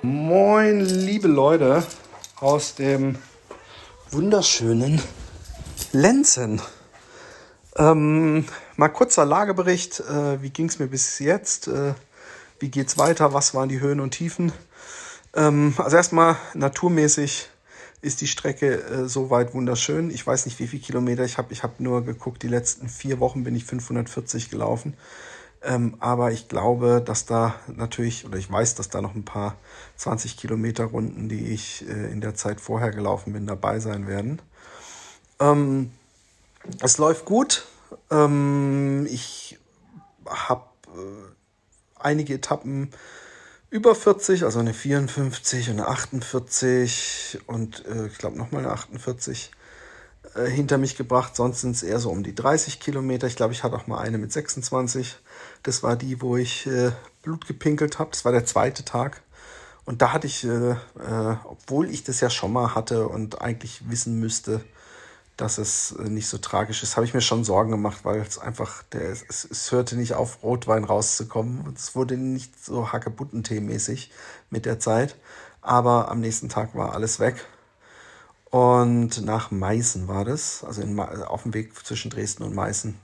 Moin, 0.02 0.80
liebe 0.80 1.28
Leute 1.28 1.84
aus 2.40 2.76
dem 2.76 3.18
wunderschönen 4.10 5.02
Lenzen. 5.92 6.62
Ähm, 7.76 8.46
mal 8.78 8.88
kurzer 8.88 9.26
Lagebericht. 9.26 10.00
Äh, 10.00 10.42
wie 10.42 10.52
ging 10.52 10.70
es 10.70 10.80
mir 10.80 10.88
bis 10.88 11.20
jetzt? 11.20 11.68
Äh, 11.68 11.96
wie 12.60 12.72
geht's 12.72 12.98
weiter? 12.98 13.34
Was 13.34 13.54
waren 13.54 13.68
die 13.68 13.82
Höhen 13.82 14.00
und 14.00 14.12
Tiefen? 14.12 14.54
Ähm, 15.36 15.74
also 15.78 15.98
erstmal 15.98 16.38
naturmäßig 16.54 17.50
ist 18.02 18.22
die 18.22 18.28
Strecke 18.28 18.82
äh, 18.84 19.08
soweit 19.08 19.54
wunderschön. 19.54 20.12
Ich 20.12 20.26
weiß 20.26 20.46
nicht, 20.46 20.60
wie 20.60 20.68
viele 20.68 20.82
Kilometer 20.82 21.24
ich 21.24 21.38
habe. 21.38 21.54
Ich 21.54 21.64
habe 21.64 21.82
nur 21.82 22.04
geguckt, 22.04 22.44
die 22.44 22.50
letzten 22.50 22.90
vier 22.90 23.20
Wochen 23.20 23.44
bin 23.44 23.56
ich 23.56 23.66
540 23.66 24.50
gelaufen. 24.50 24.96
Ähm, 25.64 25.96
aber 26.00 26.32
ich 26.32 26.50
glaube, 26.50 27.02
dass 27.04 27.26
da 27.26 27.56
natürlich, 27.68 28.26
oder 28.26 28.38
ich 28.38 28.52
weiß, 28.52 28.76
dass 28.76 28.90
da 28.90 29.02
noch 29.02 29.16
ein 29.16 29.24
paar 29.24 29.56
20 29.96 30.36
Kilometer 30.36 30.84
Runden, 30.86 31.30
die 31.30 31.54
ich 31.54 31.88
äh, 31.88 32.12
in 32.12 32.20
der 32.20 32.36
Zeit 32.36 32.60
vorher 32.60 32.92
gelaufen 32.92 33.32
bin, 33.32 33.48
dabei 33.48 33.80
sein 33.80 34.06
werden. 34.06 34.42
Ähm, 35.40 35.92
es 36.82 36.98
läuft 36.98 37.24
gut. 37.24 37.66
Ähm, 38.12 39.08
ich 39.10 39.58
habe 40.28 40.66
äh, 40.88 42.00
einige 42.00 42.34
Etappen 42.34 42.92
über 43.74 43.96
40, 43.96 44.44
also 44.44 44.60
eine 44.60 44.72
54 44.72 45.72
und 45.72 45.80
eine 45.80 45.88
48 45.88 47.40
und 47.48 47.84
äh, 47.88 48.06
ich 48.06 48.20
glaube 48.20 48.38
nochmal 48.38 48.62
eine 48.62 48.72
48 48.72 49.50
äh, 50.36 50.46
hinter 50.46 50.78
mich 50.78 50.96
gebracht. 50.96 51.36
Sonst 51.36 51.62
sind 51.62 51.76
es 51.76 51.82
eher 51.82 51.98
so 51.98 52.12
um 52.12 52.22
die 52.22 52.36
30 52.36 52.80
Kilometer. 52.80 53.26
Ich 53.26 53.36
glaube, 53.36 53.52
ich 53.52 53.64
hatte 53.64 53.76
auch 53.76 53.88
mal 53.88 53.98
eine 53.98 54.20
mit 54.20 54.32
26. 54.32 55.16
Das 55.64 55.82
war 55.82 55.96
die, 55.96 56.22
wo 56.22 56.38
ich 56.38 56.68
äh, 56.68 56.92
Blut 57.24 57.48
gepinkelt 57.48 57.98
habe. 57.98 58.12
Das 58.12 58.24
war 58.26 58.32
der 58.32 58.46
zweite 58.46 58.86
Tag. 58.86 59.24
Und 59.86 60.04
da 60.04 60.14
hatte 60.14 60.28
ich, 60.28 60.44
äh, 60.44 60.74
äh, 60.74 60.76
obwohl 61.44 61.90
ich 61.90 62.04
das 62.04 62.20
ja 62.20 62.30
schon 62.30 62.54
mal 62.54 62.76
hatte 62.76 63.08
und 63.08 63.42
eigentlich 63.42 63.90
wissen 63.90 64.20
müsste, 64.20 64.62
dass 65.38 65.58
es 65.58 65.94
äh, 65.94 66.10
nicht 66.10 66.28
so 66.28 66.38
tragisch 66.38 66.84
ist, 66.84 66.96
habe 66.96 67.06
ich 67.06 67.14
mir 67.14 67.22
schon 67.22 67.44
Sorgen 67.44 67.72
gemacht, 67.72 68.02
weil 68.04 68.20
es 68.22 68.38
einfach, 68.38 68.84
der, 68.92 69.12
es, 69.12 69.48
es 69.50 69.72
hörte 69.72 69.96
nicht 69.96 70.14
auf, 70.14 70.44
Rotwein 70.44 70.84
rauszukommen. 70.84 71.74
Es 71.76 71.96
wurde 71.96 72.18
nicht 72.18 72.64
so 72.64 72.92
Hackebuttentee-mäßig 72.92 74.12
mit 74.50 74.66
der 74.66 74.80
Zeit. 74.80 75.16
Aber 75.62 76.12
am 76.12 76.20
nächsten 76.20 76.50
Tag 76.50 76.76
war 76.76 76.94
alles 76.94 77.20
weg. 77.20 77.46
Und 78.52 79.26
nach 79.26 79.50
Meißen 79.50 80.08
war 80.08 80.26
das, 80.26 80.64
also 80.64 80.82
in, 80.82 81.00
auf 81.00 81.44
dem 81.44 81.56
Weg 81.56 81.74
zwischen 81.84 82.12
Dresden 82.12 82.44
und 82.44 82.54
Meißen 82.54 83.00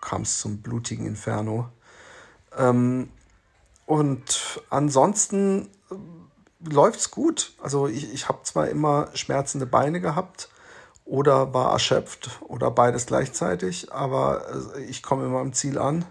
kam 0.00 0.22
es 0.22 0.38
zum 0.38 0.62
blutigen 0.62 1.06
Inferno. 1.06 1.68
Ähm, 2.56 3.10
und 3.84 4.62
ansonsten 4.70 5.68
äh, 5.90 6.70
läuft 6.72 7.00
es 7.00 7.10
gut. 7.10 7.52
Also 7.60 7.86
ich, 7.88 8.10
ich 8.14 8.28
habe 8.28 8.42
zwar 8.44 8.68
immer 8.68 9.10
schmerzende 9.12 9.66
Beine 9.66 10.00
gehabt 10.00 10.48
oder 11.04 11.52
war 11.52 11.72
erschöpft 11.72 12.30
oder 12.42 12.70
beides 12.70 13.06
gleichzeitig, 13.06 13.92
aber 13.92 14.46
äh, 14.76 14.84
ich 14.84 15.02
komme 15.02 15.26
immer 15.26 15.40
am 15.40 15.52
Ziel 15.52 15.78
an. 15.78 16.04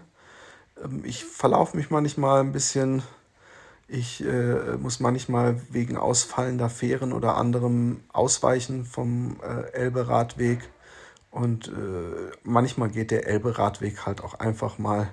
Ähm, 0.82 1.02
ich 1.04 1.24
verlaufe 1.24 1.76
mich 1.76 1.90
manchmal 1.90 2.40
ein 2.40 2.52
bisschen. 2.52 3.02
Ich 3.86 4.24
äh, 4.24 4.76
muss 4.78 4.98
manchmal 5.00 5.60
wegen 5.70 5.96
ausfallender 5.96 6.70
Fähren 6.70 7.12
oder 7.12 7.36
anderem 7.36 8.02
ausweichen 8.12 8.84
vom 8.86 9.40
äh, 9.42 9.72
Elbe-Radweg. 9.72 10.60
Und 11.30 11.68
äh, 11.68 12.30
manchmal 12.44 12.88
geht 12.88 13.10
der 13.10 13.26
Elbe-Radweg 13.26 14.06
halt 14.06 14.22
auch 14.22 14.34
einfach 14.34 14.78
mal 14.78 15.08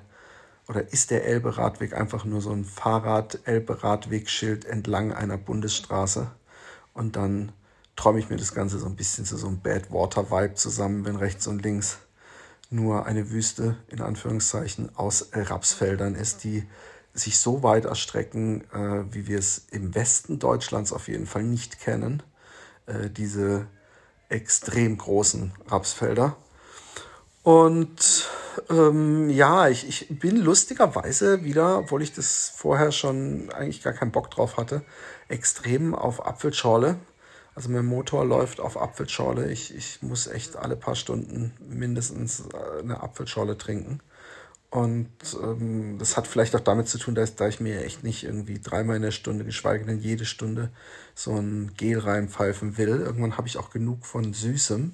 oder 0.67 0.93
ist 0.93 1.11
der 1.11 1.25
Elbe-Radweg 1.25 1.93
einfach 1.93 2.23
nur 2.23 2.39
so 2.39 2.51
ein 2.51 2.63
Fahrrad-Elbe-Radwegschild 2.63 4.63
entlang 4.63 5.11
einer 5.11 5.37
Bundesstraße? 5.37 6.31
Und 6.93 7.17
dann 7.17 7.51
träume 7.95 8.19
ich 8.19 8.29
mir 8.29 8.37
das 8.37 8.53
Ganze 8.53 8.79
so 8.79 8.85
ein 8.85 8.95
bisschen 8.95 9.25
zu 9.25 9.37
so 9.37 9.47
einem 9.47 9.61
Bad 9.61 9.91
Water-Vibe 9.91 10.55
zusammen, 10.55 11.05
wenn 11.05 11.15
rechts 11.15 11.47
und 11.47 11.63
links 11.63 11.99
nur 12.69 13.05
eine 13.05 13.29
Wüste 13.29 13.77
in 13.89 14.01
Anführungszeichen 14.01 14.95
aus 14.95 15.29
Rapsfeldern 15.33 16.15
ist, 16.15 16.43
die 16.43 16.67
sich 17.13 17.39
so 17.39 17.63
weit 17.63 17.85
erstrecken, 17.85 18.61
äh, 18.71 19.03
wie 19.13 19.27
wir 19.27 19.37
es 19.37 19.65
im 19.71 19.93
Westen 19.93 20.39
Deutschlands 20.39 20.93
auf 20.93 21.09
jeden 21.09 21.27
Fall 21.27 21.43
nicht 21.43 21.79
kennen. 21.79 22.23
Äh, 22.85 23.09
diese 23.09 23.67
extrem 24.29 24.97
großen 24.97 25.51
Rapsfelder. 25.67 26.37
Und 27.43 28.29
ähm, 28.69 29.29
ja, 29.29 29.67
ich, 29.67 29.87
ich 29.87 30.19
bin 30.19 30.37
lustigerweise 30.37 31.43
wieder, 31.43 31.79
obwohl 31.79 32.01
ich 32.01 32.13
das 32.13 32.51
vorher 32.55 32.91
schon 32.91 33.51
eigentlich 33.51 33.83
gar 33.83 33.93
keinen 33.93 34.11
Bock 34.11 34.29
drauf 34.31 34.57
hatte, 34.57 34.83
extrem 35.27 35.95
auf 35.95 36.25
Apfelschorle. 36.25 36.97
Also 37.53 37.69
mein 37.69 37.85
Motor 37.85 38.25
läuft 38.25 38.59
auf 38.59 38.81
Apfelschorle. 38.81 39.51
Ich, 39.51 39.75
ich 39.75 40.01
muss 40.01 40.27
echt 40.27 40.55
alle 40.55 40.75
paar 40.75 40.95
Stunden 40.95 41.53
mindestens 41.69 42.43
äh, 42.53 42.79
eine 42.81 43.01
Apfelschorle 43.01 43.57
trinken. 43.57 43.99
Und 44.69 45.09
ähm, 45.43 45.97
das 45.99 46.15
hat 46.15 46.27
vielleicht 46.27 46.55
auch 46.55 46.61
damit 46.61 46.87
zu 46.87 46.97
tun, 46.97 47.13
dass 47.13 47.35
da 47.35 47.49
ich 47.49 47.59
mir 47.59 47.83
echt 47.83 48.03
nicht 48.03 48.23
irgendwie 48.23 48.59
dreimal 48.59 48.95
in 48.95 49.01
der 49.01 49.11
Stunde, 49.11 49.43
geschweige 49.43 49.85
denn 49.85 49.99
jede 49.99 50.25
Stunde, 50.25 50.69
so 51.13 51.35
ein 51.35 51.73
Gel 51.75 51.99
reinpfeifen 51.99 52.77
will. 52.77 53.01
Irgendwann 53.01 53.37
habe 53.37 53.49
ich 53.49 53.57
auch 53.57 53.69
genug 53.69 54.05
von 54.05 54.33
Süßem 54.33 54.93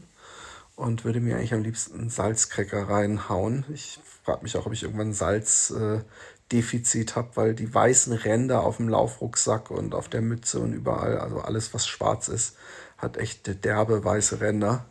und 0.76 1.06
würde 1.06 1.20
mir 1.20 1.36
eigentlich 1.38 1.54
am 1.54 1.62
liebsten 1.62 2.10
Salzcracker 2.10 2.90
reinhauen. 2.90 3.66
Ich 3.72 4.00
frage 4.24 4.42
mich 4.42 4.58
auch, 4.58 4.66
ob 4.66 4.74
ich 4.74 4.82
irgendwann 4.82 5.14
Salzdefizit 5.14 5.78
äh, 5.78 6.04
habe, 6.52 7.30
weil 7.36 7.54
die 7.54 7.74
weißen 7.74 8.14
Ränder 8.14 8.64
auf 8.64 8.78
dem 8.78 8.90
Laufrucksack 8.90 9.72
und 9.72 9.94
auf 9.94 10.08
der 10.10 10.22
Mütze 10.22 10.60
und 10.60 10.74
überall, 10.74 11.18
also 11.18 11.40
alles, 11.40 11.74
was 11.74 11.88
schwarz 11.88 12.28
ist, 12.28 12.56
hat 12.98 13.18
echt 13.18 13.64
derbe 13.64 14.04
weiße 14.04 14.42
Ränder. 14.42 14.86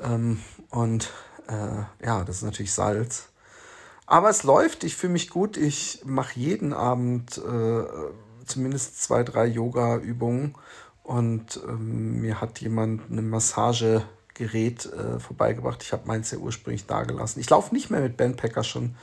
Ähm, 0.00 0.40
und 0.70 1.10
äh, 1.48 2.04
ja, 2.04 2.24
das 2.24 2.36
ist 2.36 2.42
natürlich 2.42 2.72
Salz. 2.72 3.28
Aber 4.06 4.30
es 4.30 4.42
läuft, 4.42 4.84
ich 4.84 4.96
fühle 4.96 5.12
mich 5.14 5.30
gut. 5.30 5.56
Ich 5.56 6.02
mache 6.04 6.38
jeden 6.38 6.72
Abend 6.72 7.38
äh, 7.38 7.84
zumindest 8.44 9.02
zwei, 9.02 9.22
drei 9.22 9.46
Yoga-Übungen 9.46 10.54
und 11.02 11.60
ähm, 11.66 12.20
mir 12.20 12.40
hat 12.40 12.60
jemand 12.60 13.10
eine 13.10 13.22
Massage 13.22 14.02
Gerät 14.34 14.86
äh, 14.86 15.18
vorbeigebracht. 15.18 15.82
Ich 15.82 15.92
habe 15.92 16.06
meins 16.06 16.30
ja 16.30 16.38
ursprünglich 16.38 16.86
da 16.86 17.02
gelassen. 17.02 17.40
Ich 17.40 17.50
laufe 17.50 17.74
nicht 17.74 17.90
mehr 17.90 18.00
mit 18.00 18.16
Bandpacker 18.16 18.64
schon 18.64 18.96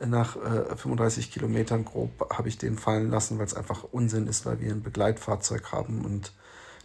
nach 0.00 0.36
äh, 0.36 0.76
35 0.76 1.30
Kilometern 1.30 1.84
grob 1.84 2.30
habe 2.32 2.48
ich 2.48 2.58
den 2.58 2.78
fallen 2.78 3.10
lassen, 3.10 3.38
weil 3.38 3.46
es 3.46 3.54
einfach 3.54 3.84
Unsinn 3.84 4.26
ist, 4.26 4.44
weil 4.46 4.60
wir 4.60 4.72
ein 4.72 4.82
Begleitfahrzeug 4.82 5.72
haben 5.72 6.04
und 6.04 6.32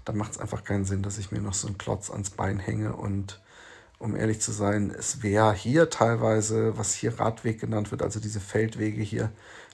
da 0.05 0.14
macht 0.14 0.34
es 0.34 0.38
einfach 0.39 0.64
keinen 0.64 0.86
Sinn, 0.86 1.03
dass 1.03 1.18
ich 1.18 1.32
mir 1.32 1.41
noch 1.41 1.53
so 1.53 1.68
einen 1.68 1.78
Klotz 1.78 2.10
ans 2.10 2.32
Bein 2.32 2.60
hänge 2.60 2.95
und 2.95 3.41
um 3.99 4.16
ehrlich 4.16 4.39
zu 4.39 4.51
sein, 4.51 4.95
es 4.97 5.24
wäre 5.24 5.53
hier 5.53 5.89
teilweise, 5.89 6.78
was 6.78 6.93
hier 6.93 7.20
Radweg 7.20 7.60
genannt 7.60 7.91
wird, 7.91 8.01
also 8.01 8.20
diese 8.20 8.39
Feldwege 8.39 9.01
hier, 9.01 9.32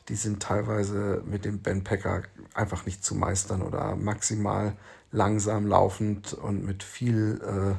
die 0.10 0.16
sind 0.16 0.42
teilweise 0.42 1.22
mit 1.26 1.46
dem 1.46 1.62
Bandpacker 1.62 2.24
einfach 2.54 2.86
nicht 2.86 3.04
zu 3.04 3.16
meistern 3.16 3.62
oder 3.62 3.96
maximal 3.96 4.76
langsam 5.12 5.68
laufend 5.68 6.34
und 6.34 6.66
mit 6.66 6.84
viel 6.84 7.78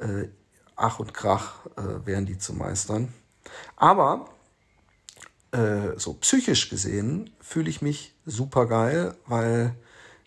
äh, 0.00 0.04
äh, 0.04 0.28
Ach 0.76 0.98
und 0.98 1.14
Krach 1.14 1.66
äh, 1.76 2.04
wären 2.04 2.26
die 2.26 2.36
zu 2.36 2.52
meistern. 2.52 3.14
Aber 3.76 4.28
äh, 5.54 5.98
so 5.98 6.14
psychisch 6.14 6.68
gesehen 6.68 7.30
fühle 7.40 7.70
ich 7.70 7.80
mich 7.80 8.12
super 8.26 8.66
geil, 8.66 9.14
weil 9.26 9.74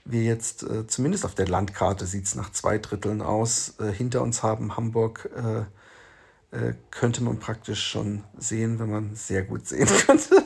wir 0.05 0.23
jetzt 0.23 0.63
äh, 0.63 0.87
zumindest 0.87 1.25
auf 1.25 1.35
der 1.35 1.47
Landkarte 1.47 2.05
sieht 2.05 2.25
es 2.25 2.35
nach 2.35 2.51
zwei 2.53 2.77
Dritteln 2.77 3.21
aus. 3.21 3.75
Äh, 3.79 3.91
hinter 3.91 4.21
uns 4.21 4.41
haben 4.41 4.77
Hamburg 4.77 5.29
äh, 5.35 6.57
äh, 6.57 6.75
könnte 6.91 7.23
man 7.23 7.39
praktisch 7.39 7.85
schon 7.85 8.23
sehen, 8.37 8.79
wenn 8.79 8.89
man 8.89 9.15
sehr 9.15 9.43
gut 9.43 9.67
sehen 9.67 9.89
könnte. 10.05 10.43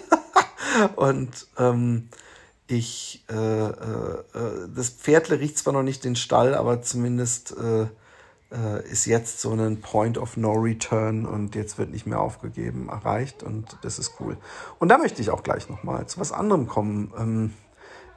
und 0.95 1.47
ähm, 1.57 2.09
ich, 2.67 3.25
das 3.27 4.89
Pferdle 4.91 5.41
riecht 5.41 5.57
zwar 5.57 5.73
noch 5.73 5.83
nicht 5.83 6.05
den 6.05 6.15
Stall, 6.15 6.55
aber 6.55 6.81
zumindest 6.81 7.53
äh, 8.51 8.85
ist 8.89 9.05
jetzt 9.05 9.39
so 9.39 9.51
ein 9.51 9.79
Point 9.81 10.17
of 10.17 10.37
No 10.37 10.53
Return 10.53 11.25
und 11.25 11.55
jetzt 11.55 11.77
wird 11.77 11.91
nicht 11.91 12.05
mehr 12.05 12.19
aufgegeben 12.19 12.89
erreicht 12.89 13.43
und 13.43 13.77
das 13.81 13.99
ist 13.99 14.15
cool. 14.19 14.37
Und 14.79 14.89
da 14.89 14.97
möchte 14.97 15.21
ich 15.21 15.29
auch 15.29 15.43
gleich 15.43 15.69
nochmal 15.69 16.07
zu 16.07 16.19
was 16.19 16.31
anderem 16.31 16.67
kommen. 16.67 17.13
Ähm, 17.17 17.53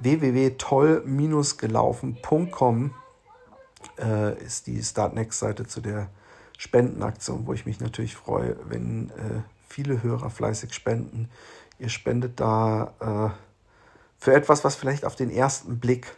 www.toll-gelaufen.com 0.01 2.95
äh, 3.99 4.45
ist 4.45 4.67
die 4.67 4.83
Startnext-Seite 4.83 5.67
zu 5.67 5.81
der 5.81 6.09
Spendenaktion, 6.59 7.47
wo 7.47 7.53
ich 7.53 7.67
mich 7.67 7.81
natürlich 7.81 8.17
freue, 8.17 8.57
wenn 8.69 9.11
äh, 9.11 9.43
viele 9.69 10.03
Hörer 10.03 10.31
fleißig 10.31 10.73
spenden. 10.73 11.29
Ihr 11.79 11.89
spendet 11.89 12.41
da 12.41 12.95
äh, 13.01 13.31
für 14.19 14.35
etwas, 14.35 14.65
was 14.65 14.77
vielleicht 14.77 15.05
auf 15.05 15.17
den 15.17 15.31
ersten 15.31 15.79
Blick 15.79 16.17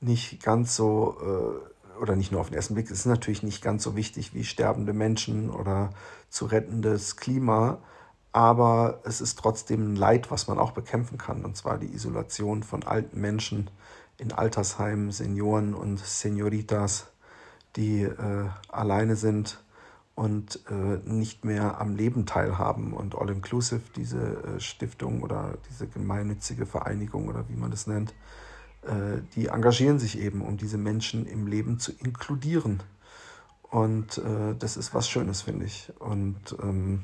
nicht 0.00 0.42
ganz 0.42 0.76
so 0.76 1.16
äh, 1.20 1.79
oder 2.00 2.16
nicht 2.16 2.32
nur 2.32 2.40
auf 2.40 2.48
den 2.48 2.56
ersten 2.56 2.74
Blick, 2.74 2.90
ist 2.90 3.06
natürlich 3.06 3.42
nicht 3.42 3.62
ganz 3.62 3.82
so 3.82 3.96
wichtig 3.96 4.34
wie 4.34 4.44
sterbende 4.44 4.92
Menschen 4.92 5.50
oder 5.50 5.90
zu 6.28 6.46
rettendes 6.46 7.16
Klima, 7.16 7.78
aber 8.32 9.00
es 9.04 9.20
ist 9.20 9.38
trotzdem 9.38 9.92
ein 9.92 9.96
Leid, 9.96 10.30
was 10.30 10.48
man 10.48 10.58
auch 10.58 10.72
bekämpfen 10.72 11.18
kann, 11.18 11.44
und 11.44 11.56
zwar 11.56 11.78
die 11.78 11.92
Isolation 11.92 12.62
von 12.62 12.84
alten 12.84 13.20
Menschen 13.20 13.70
in 14.18 14.32
Altersheimen, 14.32 15.10
Senioren 15.10 15.74
und 15.74 15.98
Senioritas, 15.98 17.08
die 17.76 18.02
äh, 18.02 18.48
alleine 18.68 19.16
sind 19.16 19.62
und 20.14 20.60
äh, 20.70 20.98
nicht 21.08 21.44
mehr 21.44 21.80
am 21.80 21.96
Leben 21.96 22.26
teilhaben. 22.26 22.92
Und 22.92 23.16
All 23.16 23.30
Inclusive, 23.30 23.82
diese 23.96 24.18
äh, 24.18 24.60
Stiftung 24.60 25.22
oder 25.22 25.54
diese 25.70 25.86
gemeinnützige 25.86 26.66
Vereinigung 26.66 27.28
oder 27.28 27.48
wie 27.48 27.56
man 27.56 27.70
das 27.70 27.86
nennt, 27.86 28.12
die 29.36 29.48
engagieren 29.48 29.98
sich 29.98 30.18
eben, 30.18 30.40
um 30.40 30.56
diese 30.56 30.78
Menschen 30.78 31.26
im 31.26 31.46
Leben 31.46 31.78
zu 31.78 31.92
inkludieren. 31.92 32.82
Und 33.70 34.18
äh, 34.18 34.54
das 34.58 34.76
ist 34.76 34.94
was 34.94 35.08
Schönes, 35.08 35.42
finde 35.42 35.66
ich. 35.66 35.92
Und 36.00 36.56
ähm, 36.60 37.02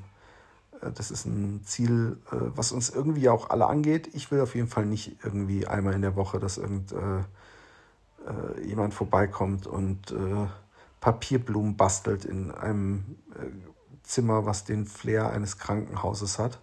äh, 0.82 0.90
das 0.92 1.10
ist 1.10 1.24
ein 1.24 1.62
Ziel, 1.64 2.18
äh, 2.32 2.36
was 2.54 2.72
uns 2.72 2.90
irgendwie 2.90 3.28
auch 3.28 3.50
alle 3.50 3.66
angeht. 3.66 4.10
Ich 4.14 4.30
will 4.30 4.40
auf 4.40 4.54
jeden 4.54 4.68
Fall 4.68 4.84
nicht 4.84 5.16
irgendwie 5.24 5.66
einmal 5.66 5.94
in 5.94 6.02
der 6.02 6.16
Woche, 6.16 6.38
dass 6.38 6.58
irgend 6.58 6.92
äh, 6.92 7.18
äh 7.18 8.66
jemand 8.66 8.94
vorbeikommt 8.94 9.66
und 9.66 10.14
Papierblumen 11.00 11.76
bastelt 11.76 12.24
in 12.24 12.50
einem 12.50 13.16
Zimmer, 14.02 14.44
was 14.46 14.64
den 14.64 14.86
Flair 14.86 15.30
eines 15.30 15.58
Krankenhauses 15.58 16.38
hat. 16.38 16.58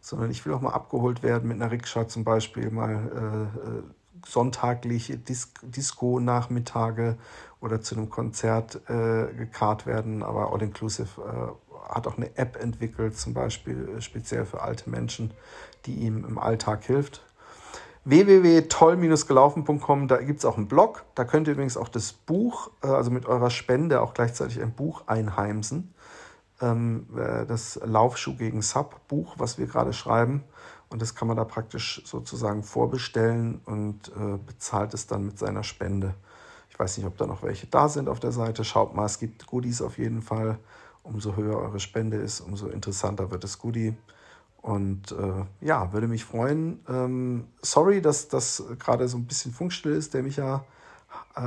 Sondern 0.00 0.30
ich 0.30 0.44
will 0.46 0.54
auch 0.54 0.62
mal 0.62 0.72
abgeholt 0.72 1.22
werden 1.22 1.48
mit 1.48 1.60
einer 1.60 1.70
Rikscha 1.70 2.08
zum 2.08 2.24
Beispiel, 2.24 2.70
mal 2.70 3.52
sonntagliche 4.26 5.18
Dis 5.18 5.52
Disco-Nachmittage 5.62 7.16
oder 7.60 7.80
zu 7.80 7.96
einem 7.96 8.10
Konzert 8.10 8.80
äh, 8.88 9.32
gekarrt 9.34 9.86
werden. 9.86 10.22
Aber 10.22 10.52
All 10.52 10.62
Inclusive 10.62 11.20
äh, 11.20 11.94
hat 11.94 12.06
auch 12.06 12.16
eine 12.16 12.36
App 12.36 12.62
entwickelt, 12.62 13.16
zum 13.16 13.34
Beispiel 13.34 13.96
äh, 13.96 14.00
speziell 14.00 14.44
für 14.44 14.62
alte 14.62 14.90
Menschen, 14.90 15.32
die 15.86 15.94
ihm 15.94 16.24
im 16.24 16.38
Alltag 16.38 16.84
hilft 16.84 17.22
www.toll-gelaufen.com, 18.04 20.08
da 20.08 20.16
gibt 20.16 20.40
es 20.40 20.44
auch 20.44 20.56
einen 20.56 20.66
Blog. 20.66 21.04
Da 21.14 21.24
könnt 21.24 21.46
ihr 21.46 21.52
übrigens 21.52 21.76
auch 21.76 21.88
das 21.88 22.12
Buch, 22.12 22.70
äh, 22.82 22.88
also 22.88 23.10
mit 23.10 23.26
eurer 23.26 23.50
Spende 23.50 24.00
auch 24.00 24.14
gleichzeitig 24.14 24.60
ein 24.60 24.72
Buch 24.72 25.04
einheimsen. 25.06 25.94
Ähm, 26.60 27.06
äh, 27.16 27.46
das 27.46 27.80
Laufschuh 27.84 28.36
gegen 28.36 28.62
Sub 28.62 29.06
Buch, 29.08 29.34
was 29.38 29.58
wir 29.58 29.66
gerade 29.66 29.92
schreiben. 29.92 30.44
Und 30.92 31.00
das 31.00 31.14
kann 31.14 31.28
man 31.28 31.36
da 31.36 31.44
praktisch 31.44 32.02
sozusagen 32.04 32.62
vorbestellen 32.62 33.60
und 33.64 34.08
äh, 34.08 34.38
bezahlt 34.46 34.92
es 34.94 35.06
dann 35.06 35.24
mit 35.26 35.38
seiner 35.38 35.64
Spende. 35.64 36.14
Ich 36.68 36.78
weiß 36.78 36.98
nicht, 36.98 37.06
ob 37.06 37.16
da 37.16 37.26
noch 37.26 37.42
welche 37.42 37.66
da 37.66 37.88
sind 37.88 38.08
auf 38.08 38.20
der 38.20 38.32
Seite. 38.32 38.64
Schaut 38.64 38.94
mal, 38.94 39.06
es 39.06 39.18
gibt 39.18 39.46
Goodies 39.46 39.82
auf 39.82 39.98
jeden 39.98 40.22
Fall. 40.22 40.58
Umso 41.02 41.36
höher 41.36 41.56
eure 41.56 41.80
Spende 41.80 42.18
ist, 42.18 42.40
umso 42.40 42.68
interessanter 42.68 43.30
wird 43.30 43.42
das 43.44 43.58
Goodie. 43.58 43.94
Und 44.60 45.12
äh, 45.12 45.44
ja, 45.60 45.92
würde 45.92 46.08
mich 46.08 46.24
freuen. 46.24 46.80
Ähm, 46.88 47.48
sorry, 47.62 48.00
dass 48.00 48.28
das 48.28 48.62
gerade 48.78 49.08
so 49.08 49.16
ein 49.16 49.26
bisschen 49.26 49.52
funkstill 49.52 49.92
ist. 49.92 50.14
Der 50.14 50.22
Micha 50.22 50.64
äh, 51.34 51.40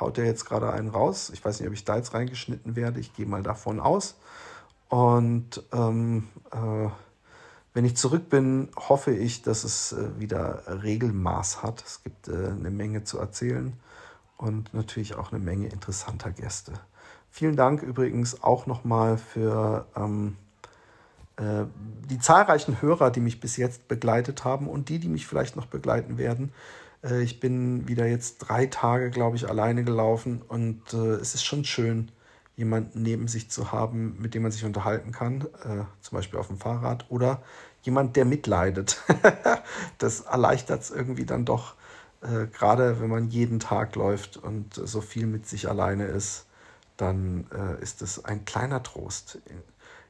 haut 0.00 0.18
ja 0.18 0.24
jetzt 0.24 0.44
gerade 0.44 0.70
einen 0.72 0.88
raus. 0.88 1.30
Ich 1.34 1.44
weiß 1.44 1.58
nicht, 1.58 1.68
ob 1.68 1.74
ich 1.74 1.84
da 1.84 1.96
jetzt 1.96 2.14
reingeschnitten 2.14 2.76
werde. 2.76 3.00
Ich 3.00 3.14
gehe 3.14 3.26
mal 3.26 3.42
davon 3.42 3.80
aus. 3.80 4.14
Und 4.88 5.62
ähm, 5.72 6.28
äh, 6.52 6.88
wenn 7.74 7.84
ich 7.84 7.96
zurück 7.96 8.30
bin, 8.30 8.68
hoffe 8.76 9.12
ich, 9.12 9.42
dass 9.42 9.64
es 9.64 9.92
äh, 9.92 10.18
wieder 10.18 10.62
Regelmaß 10.82 11.62
hat. 11.62 11.82
Es 11.84 12.02
gibt 12.02 12.28
äh, 12.28 12.32
eine 12.32 12.70
Menge 12.70 13.04
zu 13.04 13.18
erzählen 13.18 13.74
und 14.38 14.72
natürlich 14.72 15.16
auch 15.16 15.32
eine 15.32 15.44
Menge 15.44 15.66
interessanter 15.66 16.30
Gäste. 16.30 16.72
Vielen 17.30 17.56
Dank 17.56 17.82
übrigens 17.82 18.44
auch 18.44 18.66
nochmal 18.66 19.18
für 19.18 19.86
ähm, 19.96 20.36
äh, 21.36 21.64
die 22.08 22.20
zahlreichen 22.20 22.80
Hörer, 22.80 23.10
die 23.10 23.20
mich 23.20 23.40
bis 23.40 23.56
jetzt 23.56 23.88
begleitet 23.88 24.44
haben 24.44 24.68
und 24.68 24.88
die, 24.88 25.00
die 25.00 25.08
mich 25.08 25.26
vielleicht 25.26 25.56
noch 25.56 25.66
begleiten 25.66 26.16
werden. 26.16 26.52
Äh, 27.02 27.22
ich 27.22 27.40
bin 27.40 27.88
wieder 27.88 28.06
jetzt 28.06 28.38
drei 28.38 28.66
Tage, 28.66 29.10
glaube 29.10 29.36
ich, 29.36 29.48
alleine 29.48 29.82
gelaufen 29.82 30.42
und 30.46 30.94
äh, 30.94 31.14
es 31.14 31.34
ist 31.34 31.44
schon 31.44 31.64
schön, 31.64 32.12
jemanden 32.56 33.02
neben 33.02 33.28
sich 33.28 33.50
zu 33.50 33.72
haben, 33.72 34.16
mit 34.20 34.34
dem 34.34 34.42
man 34.42 34.52
sich 34.52 34.64
unterhalten 34.64 35.12
kann, 35.12 35.42
äh, 35.64 35.84
zum 36.00 36.16
Beispiel 36.16 36.38
auf 36.38 36.46
dem 36.46 36.58
Fahrrad, 36.58 37.06
oder 37.08 37.42
jemand, 37.82 38.16
der 38.16 38.24
mitleidet. 38.24 39.02
das 39.98 40.20
erleichtert 40.20 40.82
es 40.82 40.90
irgendwie 40.90 41.26
dann 41.26 41.44
doch, 41.44 41.74
äh, 42.22 42.46
gerade 42.46 43.00
wenn 43.00 43.10
man 43.10 43.28
jeden 43.28 43.60
Tag 43.60 43.96
läuft 43.96 44.36
und 44.36 44.74
so 44.74 45.00
viel 45.00 45.26
mit 45.26 45.46
sich 45.46 45.68
alleine 45.68 46.06
ist, 46.06 46.46
dann 46.96 47.46
äh, 47.52 47.82
ist 47.82 48.02
es 48.02 48.24
ein 48.24 48.44
kleiner 48.44 48.82
Trost. 48.82 49.38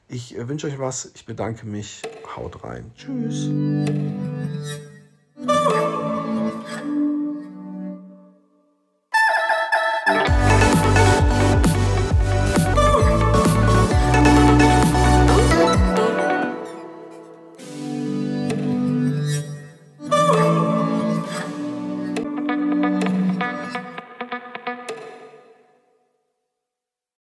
Ich 0.07 0.37
äh, 0.37 0.47
wünsche 0.47 0.67
euch 0.67 0.79
was, 0.79 1.11
ich 1.15 1.25
bedanke 1.25 1.65
mich, 1.65 2.03
haut 2.35 2.63
rein. 2.63 2.91
Tschüss. 2.95 3.49